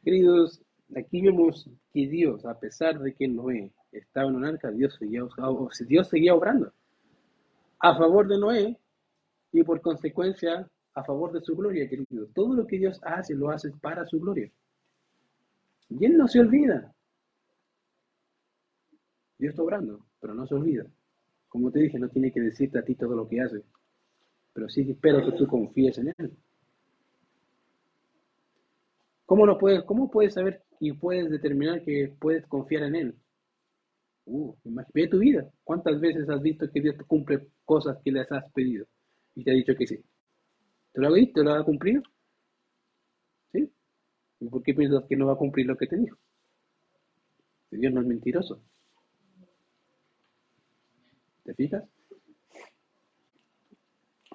Queridos, 0.02 0.62
aquí 0.96 1.22
vemos 1.22 1.68
que 1.92 2.08
Dios, 2.08 2.44
a 2.44 2.58
pesar 2.58 2.98
de 2.98 3.14
que 3.14 3.28
Noé 3.28 3.72
estaba 3.92 4.28
en 4.28 4.36
un 4.36 4.44
arca, 4.44 4.70
Dios 4.70 4.96
seguía, 4.98 5.22
Dios 5.86 6.08
seguía 6.08 6.34
obrando 6.34 6.72
a 7.82 7.96
favor 7.96 8.28
de 8.28 8.38
Noé 8.38 8.78
y 9.52 9.62
por 9.64 9.80
consecuencia 9.80 10.70
a 10.95 11.05
favor 11.05 11.32
de 11.32 11.40
su 11.40 11.57
gloria, 11.57 11.88
querido. 11.88 12.26
Todo 12.34 12.55
lo 12.55 12.66
que 12.66 12.78
Dios 12.78 13.01
hace, 13.03 13.34
lo 13.34 13.51
hace 13.51 13.70
para 13.80 14.07
su 14.07 14.20
gloria. 14.20 14.51
Y 15.88 16.05
Él 16.05 16.16
no 16.16 16.28
se 16.28 16.40
olvida. 16.40 16.95
Dios 19.38 19.51
está 19.51 19.62
obrando, 19.62 20.07
pero 20.20 20.34
no 20.34 20.47
se 20.47 20.55
olvida. 20.55 20.86
Como 21.49 21.70
te 21.70 21.80
dije, 21.80 21.99
no 21.99 22.09
tiene 22.09 22.32
que 22.32 22.40
decirte 22.40 22.78
a 22.78 22.84
ti 22.84 22.95
todo 22.95 23.14
lo 23.14 23.28
que 23.28 23.40
hace, 23.40 23.62
pero 24.53 24.68
sí 24.68 24.88
espero 24.90 25.24
que 25.24 25.36
tú 25.36 25.47
confíes 25.47 25.99
en 25.99 26.14
Él. 26.16 26.32
¿Cómo, 29.26 29.47
lo 29.47 29.59
puedes, 29.59 29.82
¿Cómo 29.84 30.11
puedes 30.11 30.34
saber 30.34 30.62
y 30.78 30.93
puedes 30.93 31.30
determinar 31.30 31.82
que 31.82 32.14
puedes 32.20 32.47
confiar 32.47 32.84
en 32.84 32.97
Él? 32.97 33.14
Uh, 34.24 34.55
tu 35.11 35.18
vida. 35.18 35.51
¿Cuántas 35.64 36.01
veces 36.01 36.28
has 36.28 36.40
visto 36.40 36.70
que 36.70 36.80
Dios 36.80 36.97
cumple 37.07 37.49
cosas 37.64 37.99
que 38.05 38.12
les 38.12 38.30
has 38.30 38.51
pedido 38.53 38.86
y 39.34 39.43
te 39.43 39.51
ha 39.51 39.55
dicho 39.55 39.74
que 39.74 39.86
sí? 39.86 40.05
¿Te 40.93 41.01
lo 41.01 41.09
ha 41.09 41.12
visto? 41.12 41.40
¿Te 41.40 41.45
lo 41.45 41.53
ha 41.55 41.64
cumplido? 41.64 42.03
¿Sí? 43.53 43.70
¿Y 44.40 44.49
por 44.49 44.62
qué 44.62 44.74
piensas 44.74 45.05
que 45.09 45.16
no 45.16 45.26
va 45.26 45.32
a 45.34 45.36
cumplir 45.36 45.66
lo 45.66 45.76
que 45.76 45.86
te 45.86 45.97
dijo? 45.97 46.16
Dios 47.70 47.93
no 47.93 48.01
es 48.01 48.07
mentiroso. 48.07 48.62
¿Te 51.45 51.55
fijas? 51.55 51.84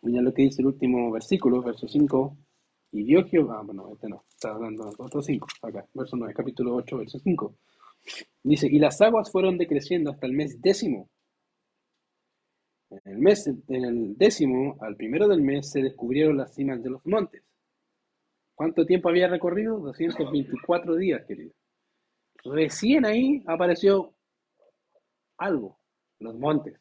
Mira 0.02 0.22
lo 0.22 0.34
que 0.34 0.44
dice 0.44 0.62
el 0.62 0.68
último 0.68 1.12
versículo, 1.12 1.62
verso 1.62 1.88
5. 1.88 2.38
Y 2.94 3.04
vio 3.04 3.26
Jehová, 3.26 3.62
bueno, 3.64 3.92
este 3.94 4.08
no, 4.08 4.24
está 4.30 4.52
hablando 4.52 4.90
otro 4.98 5.22
5, 5.22 5.48
acá, 5.62 5.86
verso 5.94 6.16
9, 6.16 6.34
capítulo 6.34 6.76
8, 6.76 6.98
verso 6.98 7.20
5. 7.20 7.56
Dice, 8.44 8.68
y 8.68 8.80
las 8.80 9.02
aguas 9.02 9.32
fueron 9.32 9.58
decreciendo 9.58 10.12
hasta 10.12 10.26
el 10.26 10.34
mes 10.34 10.62
décimo. 10.62 11.10
En 12.90 13.02
el 13.06 13.18
mes, 13.18 13.48
en 13.48 13.86
el 13.86 14.18
décimo, 14.18 14.78
al 14.82 14.96
primero 14.96 15.28
del 15.28 15.42
mes, 15.42 15.70
se 15.72 15.82
descubrieron 15.82 16.38
las 16.38 16.56
cimas 16.56 16.82
de 16.82 16.90
los 16.90 17.06
montes. 17.06 17.44
¿Cuánto 18.56 18.86
tiempo 18.86 19.10
había 19.10 19.28
recorrido? 19.28 19.78
224 19.80 20.96
días, 20.96 21.26
querido. 21.26 21.54
Recién 22.44 23.06
ahí 23.06 23.44
apareció 23.46 24.14
algo, 25.38 25.80
los 26.20 26.36
montes. 26.36 26.80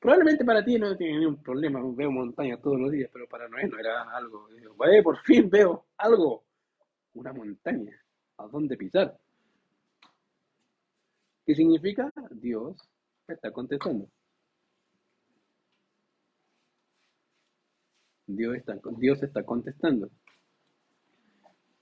Probablemente 0.00 0.44
para 0.44 0.64
ti 0.64 0.78
no 0.78 0.96
tiene 0.96 1.18
ningún 1.18 1.42
problema, 1.42 1.80
veo 1.94 2.10
montañas 2.10 2.60
todos 2.62 2.78
los 2.78 2.90
días, 2.90 3.10
pero 3.12 3.28
para 3.28 3.48
Noé 3.48 3.66
no 3.66 3.78
era 3.78 4.02
algo. 4.16 4.48
por 5.02 5.18
fin 5.18 5.50
veo 5.50 5.86
algo, 5.96 6.44
una 7.14 7.32
montaña, 7.32 8.00
a 8.38 8.46
dónde 8.46 8.76
pisar. 8.76 9.18
¿Qué 11.44 11.54
significa? 11.54 12.12
Dios 12.30 12.76
está 13.28 13.50
contestando. 13.50 14.08
Dios 18.26 18.56
está, 18.56 18.78
Dios 18.98 19.22
está 19.22 19.42
contestando. 19.44 20.10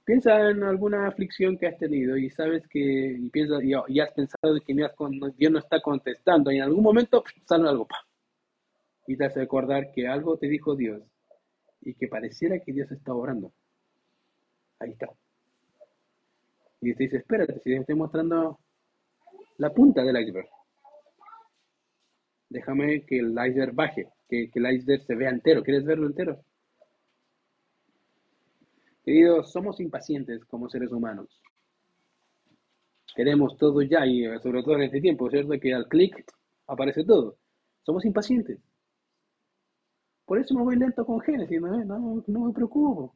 Piensa 0.04 0.50
en 0.50 0.64
alguna 0.64 1.06
aflicción 1.06 1.56
que 1.56 1.68
has 1.68 1.78
tenido 1.78 2.16
y 2.16 2.30
sabes 2.30 2.66
que, 2.68 2.80
y, 2.80 3.28
piensa, 3.30 3.58
y, 3.62 4.00
has 4.00 4.12
pensado 4.12 4.58
que 4.66 4.74
Dios 4.74 5.52
no 5.52 5.58
está 5.58 5.80
contestando 5.80 6.50
y 6.50 6.56
en 6.56 6.62
algún 6.62 6.82
momento 6.82 7.22
sale 7.46 7.68
algo, 7.68 7.86
y 9.06 9.16
te 9.16 9.26
hace 9.26 9.40
recordar 9.40 9.92
que 9.92 10.08
algo 10.08 10.36
te 10.36 10.48
dijo 10.48 10.74
Dios 10.74 11.02
y 11.82 11.94
que 11.94 12.08
pareciera 12.08 12.58
que 12.58 12.72
Dios 12.72 12.90
está 12.90 13.14
orando. 13.14 13.52
Ahí 14.80 14.92
está. 14.92 15.08
Y 16.80 16.94
te 16.94 17.04
dice, 17.04 17.18
espérate, 17.18 17.54
si 17.60 17.70
te 17.70 17.76
estoy 17.76 17.94
mostrando 17.94 18.58
la 19.58 19.70
punta 19.70 20.02
del 20.02 20.20
iceberg. 20.20 20.48
Déjame 22.50 23.06
que 23.06 23.20
el 23.20 23.30
iceberg 23.30 23.74
baje, 23.74 24.08
que, 24.28 24.50
el 24.52 24.72
iceberg 24.74 25.02
se 25.04 25.14
vea 25.14 25.30
entero. 25.30 25.62
¿Quieres 25.62 25.84
verlo 25.84 26.06
entero? 26.06 26.44
Queridos, 29.04 29.52
somos 29.52 29.80
impacientes 29.80 30.44
como 30.46 30.68
seres 30.68 30.90
humanos. 30.90 31.40
Queremos 33.14 33.56
todo 33.56 33.82
ya 33.82 34.04
y 34.04 34.24
eh, 34.24 34.38
sobre 34.40 34.62
todo 34.62 34.74
en 34.74 34.82
este 34.82 35.00
tiempo, 35.00 35.30
¿cierto? 35.30 35.52
Que 35.60 35.74
al 35.74 35.88
clic 35.88 36.24
aparece 36.66 37.04
todo. 37.04 37.36
Somos 37.82 38.04
impacientes. 38.04 38.58
Por 40.26 40.38
eso 40.38 40.54
me 40.54 40.62
voy 40.62 40.76
lento 40.76 41.04
con 41.06 41.20
Génesis, 41.20 41.60
no, 41.60 42.24
no 42.26 42.40
me 42.46 42.52
preocupo. 42.52 43.14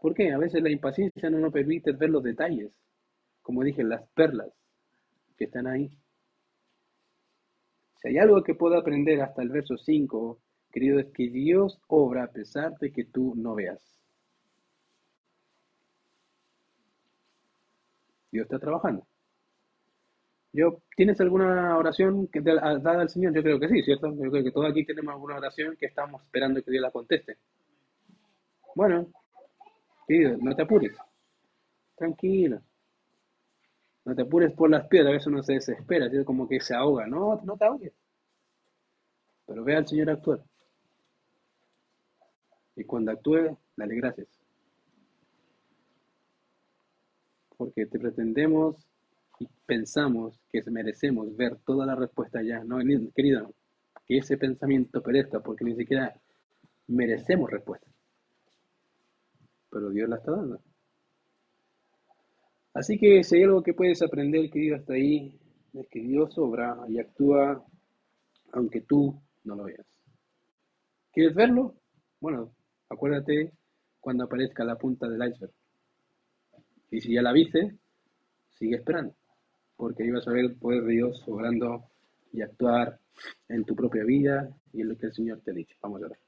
¿Por 0.00 0.14
qué? 0.14 0.32
A 0.32 0.38
veces 0.38 0.60
la 0.62 0.70
impaciencia 0.70 1.30
no 1.30 1.38
nos 1.38 1.52
permite 1.52 1.92
ver 1.92 2.10
los 2.10 2.22
detalles, 2.22 2.72
como 3.42 3.62
dije, 3.62 3.84
las 3.84 4.08
perlas 4.10 4.52
que 5.36 5.44
están 5.44 5.68
ahí. 5.68 5.90
Si 8.02 8.08
hay 8.08 8.18
algo 8.18 8.42
que 8.42 8.54
puedo 8.56 8.76
aprender 8.76 9.20
hasta 9.20 9.42
el 9.42 9.50
verso 9.50 9.76
5, 9.76 10.40
querido, 10.72 10.98
es 10.98 11.06
que 11.12 11.30
Dios 11.30 11.80
obra 11.86 12.24
a 12.24 12.32
pesar 12.32 12.76
de 12.78 12.92
que 12.92 13.04
tú 13.04 13.34
no 13.36 13.54
veas. 13.54 13.80
Dios 18.32 18.44
está 18.44 18.58
trabajando. 18.58 19.06
Yo, 20.52 20.82
¿Tienes 20.96 21.20
alguna 21.20 21.78
oración 21.78 22.26
que 22.26 22.40
dada 22.40 23.00
al 23.00 23.08
Señor? 23.08 23.34
Yo 23.34 23.42
creo 23.42 23.60
que 23.60 23.68
sí, 23.68 23.82
¿cierto? 23.82 24.12
Yo 24.14 24.30
creo 24.30 24.42
que 24.42 24.50
todos 24.50 24.70
aquí 24.70 24.84
tenemos 24.84 25.14
alguna 25.14 25.36
oración 25.36 25.76
que 25.78 25.86
estamos 25.86 26.22
esperando 26.22 26.62
que 26.62 26.70
Dios 26.70 26.82
la 26.82 26.90
conteste. 26.90 27.38
Bueno, 28.74 29.06
querido, 30.08 30.36
no 30.40 30.54
te 30.56 30.62
apures. 30.62 30.96
Tranquilo. 31.94 32.60
No 34.04 34.14
te 34.14 34.22
apures 34.22 34.52
por 34.52 34.70
las 34.70 34.86
piedras, 34.88 35.10
a 35.10 35.12
veces 35.12 35.26
uno 35.28 35.42
se 35.42 35.54
desespera, 35.54 36.06
es 36.06 36.24
como 36.24 36.48
que 36.48 36.60
se 36.60 36.74
ahoga. 36.74 37.06
No, 37.06 37.40
no 37.44 37.56
te 37.56 37.64
ahogues. 37.64 37.92
Pero 39.46 39.64
ve 39.64 39.76
al 39.76 39.86
Señor 39.86 40.10
actuar. 40.10 40.42
Y 42.76 42.84
cuando 42.84 43.12
actúe, 43.12 43.56
dale 43.76 43.94
gracias. 43.96 44.42
porque 47.62 47.86
te 47.86 47.98
pretendemos 48.00 48.76
y 49.38 49.46
pensamos 49.66 50.40
que 50.48 50.62
merecemos 50.68 51.36
ver 51.36 51.58
toda 51.64 51.86
la 51.86 51.94
respuesta 51.94 52.42
ya. 52.42 52.64
No, 52.64 52.78
querida, 53.14 53.48
que 54.04 54.18
ese 54.18 54.36
pensamiento 54.36 55.00
perezca 55.00 55.38
porque 55.38 55.64
ni 55.64 55.76
siquiera 55.76 56.12
merecemos 56.88 57.48
respuesta. 57.48 57.86
Pero 59.70 59.90
Dios 59.90 60.08
la 60.08 60.16
está 60.16 60.32
dando. 60.32 60.60
Así 62.74 62.98
que 62.98 63.22
si 63.22 63.36
hay 63.36 63.42
algo 63.42 63.62
que 63.62 63.74
puedes 63.74 64.02
aprender, 64.02 64.48
querido, 64.50 64.76
hasta 64.76 64.94
ahí, 64.94 65.38
es 65.74 65.88
que 65.88 66.00
Dios 66.00 66.36
obra 66.38 66.76
y 66.88 66.98
actúa 66.98 67.64
aunque 68.52 68.82
tú 68.82 69.18
no 69.44 69.56
lo 69.56 69.64
veas. 69.64 69.86
¿Quieres 71.12 71.34
verlo? 71.34 71.74
Bueno, 72.20 72.54
acuérdate 72.88 73.52
cuando 74.00 74.24
aparezca 74.24 74.64
la 74.64 74.76
punta 74.76 75.08
del 75.08 75.28
iceberg. 75.28 75.52
Y 76.90 77.00
si 77.00 77.14
ya 77.14 77.22
la 77.22 77.32
viste, 77.32 77.76
sigue 78.50 78.76
esperando, 78.76 79.14
porque 79.76 80.04
ibas 80.04 80.26
a 80.28 80.32
ver 80.32 80.44
el 80.44 80.54
poder 80.56 80.84
de 80.84 80.92
Dios 80.92 81.22
obrando 81.26 81.84
y 82.32 82.42
actuar 82.42 82.98
en 83.48 83.64
tu 83.64 83.74
propia 83.74 84.04
vida 84.04 84.48
y 84.72 84.82
en 84.82 84.88
lo 84.90 84.96
que 84.96 85.06
el 85.06 85.12
Señor 85.12 85.40
te 85.40 85.50
ha 85.50 85.54
dicho. 85.54 85.76
Vamos 85.82 86.02
a 86.02 86.08
ver. 86.08 86.18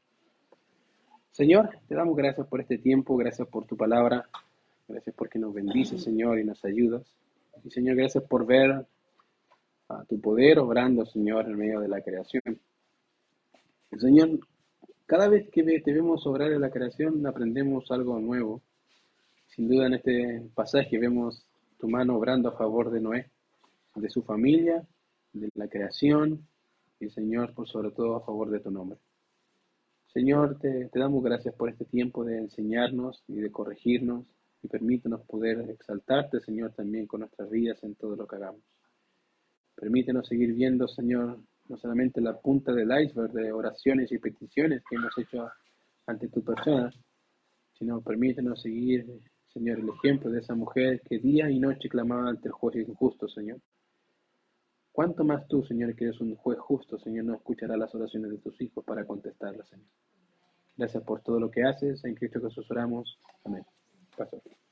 Señor, 1.31 1.79
te 1.89 1.95
damos 1.95 2.17
gracias 2.17 2.47
por 2.47 2.61
este 2.61 2.79
tiempo, 2.79 3.17
gracias 3.17 3.49
por 3.49 3.67
tu 3.67 3.77
palabra, 3.77 4.29
gracias 4.89 5.15
porque 5.17 5.39
nos 5.39 5.55
bendices, 5.55 6.03
Señor, 6.03 6.39
y 6.39 6.45
nos 6.45 6.65
ayudas. 6.65 7.07
Y 7.63 7.71
Señor, 7.71 7.97
gracias 7.97 8.25
por 8.25 8.47
ver 8.47 8.87
a 9.89 10.05
tu 10.05 10.21
poder 10.21 10.59
obrando, 10.59 11.05
Señor, 11.07 11.47
en 11.47 11.57
medio 11.57 11.81
de 11.81 11.89
la 11.89 12.01
creación. 12.01 12.61
Señor, 13.99 14.41
cada 15.07 15.29
vez 15.29 15.49
que 15.51 15.63
te 15.63 15.93
vemos 15.93 16.27
obrar 16.27 16.53
en 16.53 16.61
la 16.61 16.71
creación, 16.71 17.27
aprendemos 17.27 17.91
algo 17.91 18.19
nuevo 18.19 18.63
sin 19.55 19.69
duda 19.69 19.87
en 19.87 19.95
este 19.95 20.51
pasaje 20.53 20.99
vemos 20.99 21.47
tu 21.79 21.89
mano 21.89 22.17
obrando 22.17 22.49
a 22.49 22.57
favor 22.57 22.91
de 22.91 23.01
Noé, 23.01 23.31
de 23.95 24.11
su 24.11 24.23
familia, 24.23 24.85
de 25.33 25.49
la 25.55 25.69
creación 25.69 26.45
y 26.99 27.09
Señor, 27.11 27.55
por 27.55 27.69
sobre 27.69 27.93
todo 27.93 28.17
a 28.17 28.25
favor 28.25 28.51
de 28.51 28.59
tu 28.59 28.73
nombre. 28.73 28.99
Señor, 30.13 30.59
te, 30.59 30.87
te 30.87 30.99
damos 30.99 31.23
gracias 31.23 31.55
por 31.55 31.69
este 31.69 31.85
tiempo 31.85 32.25
de 32.25 32.39
enseñarnos 32.39 33.23
y 33.29 33.37
de 33.37 33.53
corregirnos 33.53 34.25
y 34.65 34.69
permítenos 34.69 35.21
poder 35.27 35.71
exaltarte, 35.71 36.41
Señor, 36.41 36.73
también 36.73 37.07
con 37.07 37.21
nuestras 37.21 37.51
vidas 37.51 37.83
en 37.85 37.95
todo 37.95 38.17
lo 38.17 38.27
que 38.27 38.37
hagamos. 38.37 38.63
Permítenos 39.77 40.27
seguir 40.27 40.55
viendo, 40.55 40.89
Señor, 40.89 41.39
no 41.69 41.77
solamente 41.77 42.21
la 42.21 42.41
punta 42.41 42.73
del 42.73 42.91
iceberg 42.91 43.33
de 43.33 43.53
oraciones 43.53 44.11
y 44.11 44.19
peticiones 44.19 44.83
que 44.89 44.97
hemos 44.97 45.17
hecho 45.19 45.49
ante 46.07 46.29
tu 46.29 46.43
persona, 46.43 46.91
sino 47.79 48.01
permítenos 48.01 48.63
seguir 48.63 49.07
Señor, 49.55 49.79
el 49.79 49.89
ejemplo 49.89 50.31
de 50.31 50.41
esa 50.41 50.57
mujer 50.57 51.01
que 51.03 51.21
día 51.21 51.49
y 51.49 51.61
noche 51.61 51.89
clamaba 51.89 52.29
ante 52.29 52.49
el 52.49 52.53
juez 52.53 52.75
injusto, 52.89 53.29
Señor. 53.29 53.61
¿Cuánto 54.91 55.23
más 55.23 55.47
tú, 55.47 55.63
Señor, 55.63 55.95
que 55.95 56.07
eres 56.07 56.21
un 56.21 56.35
juez 56.35 56.59
justo, 56.59 56.99
Señor, 56.99 57.25
no 57.25 57.37
escucharás 57.37 57.79
las 57.79 57.95
oraciones 57.95 58.33
de 58.33 58.39
tus 58.39 58.61
hijos 58.61 58.85
para 58.85 59.07
contestarlas, 59.07 59.69
Señor? 59.69 59.87
Gracias 60.77 61.05
por 61.05 61.23
todo 61.23 61.39
lo 61.39 61.53
que 61.53 61.63
haces. 61.63 62.05
En 62.05 62.17
Cristo 62.17 62.41
Jesús 62.41 62.69
oramos. 62.69 63.17
Amén. 63.45 63.65
Pastor. 64.19 64.55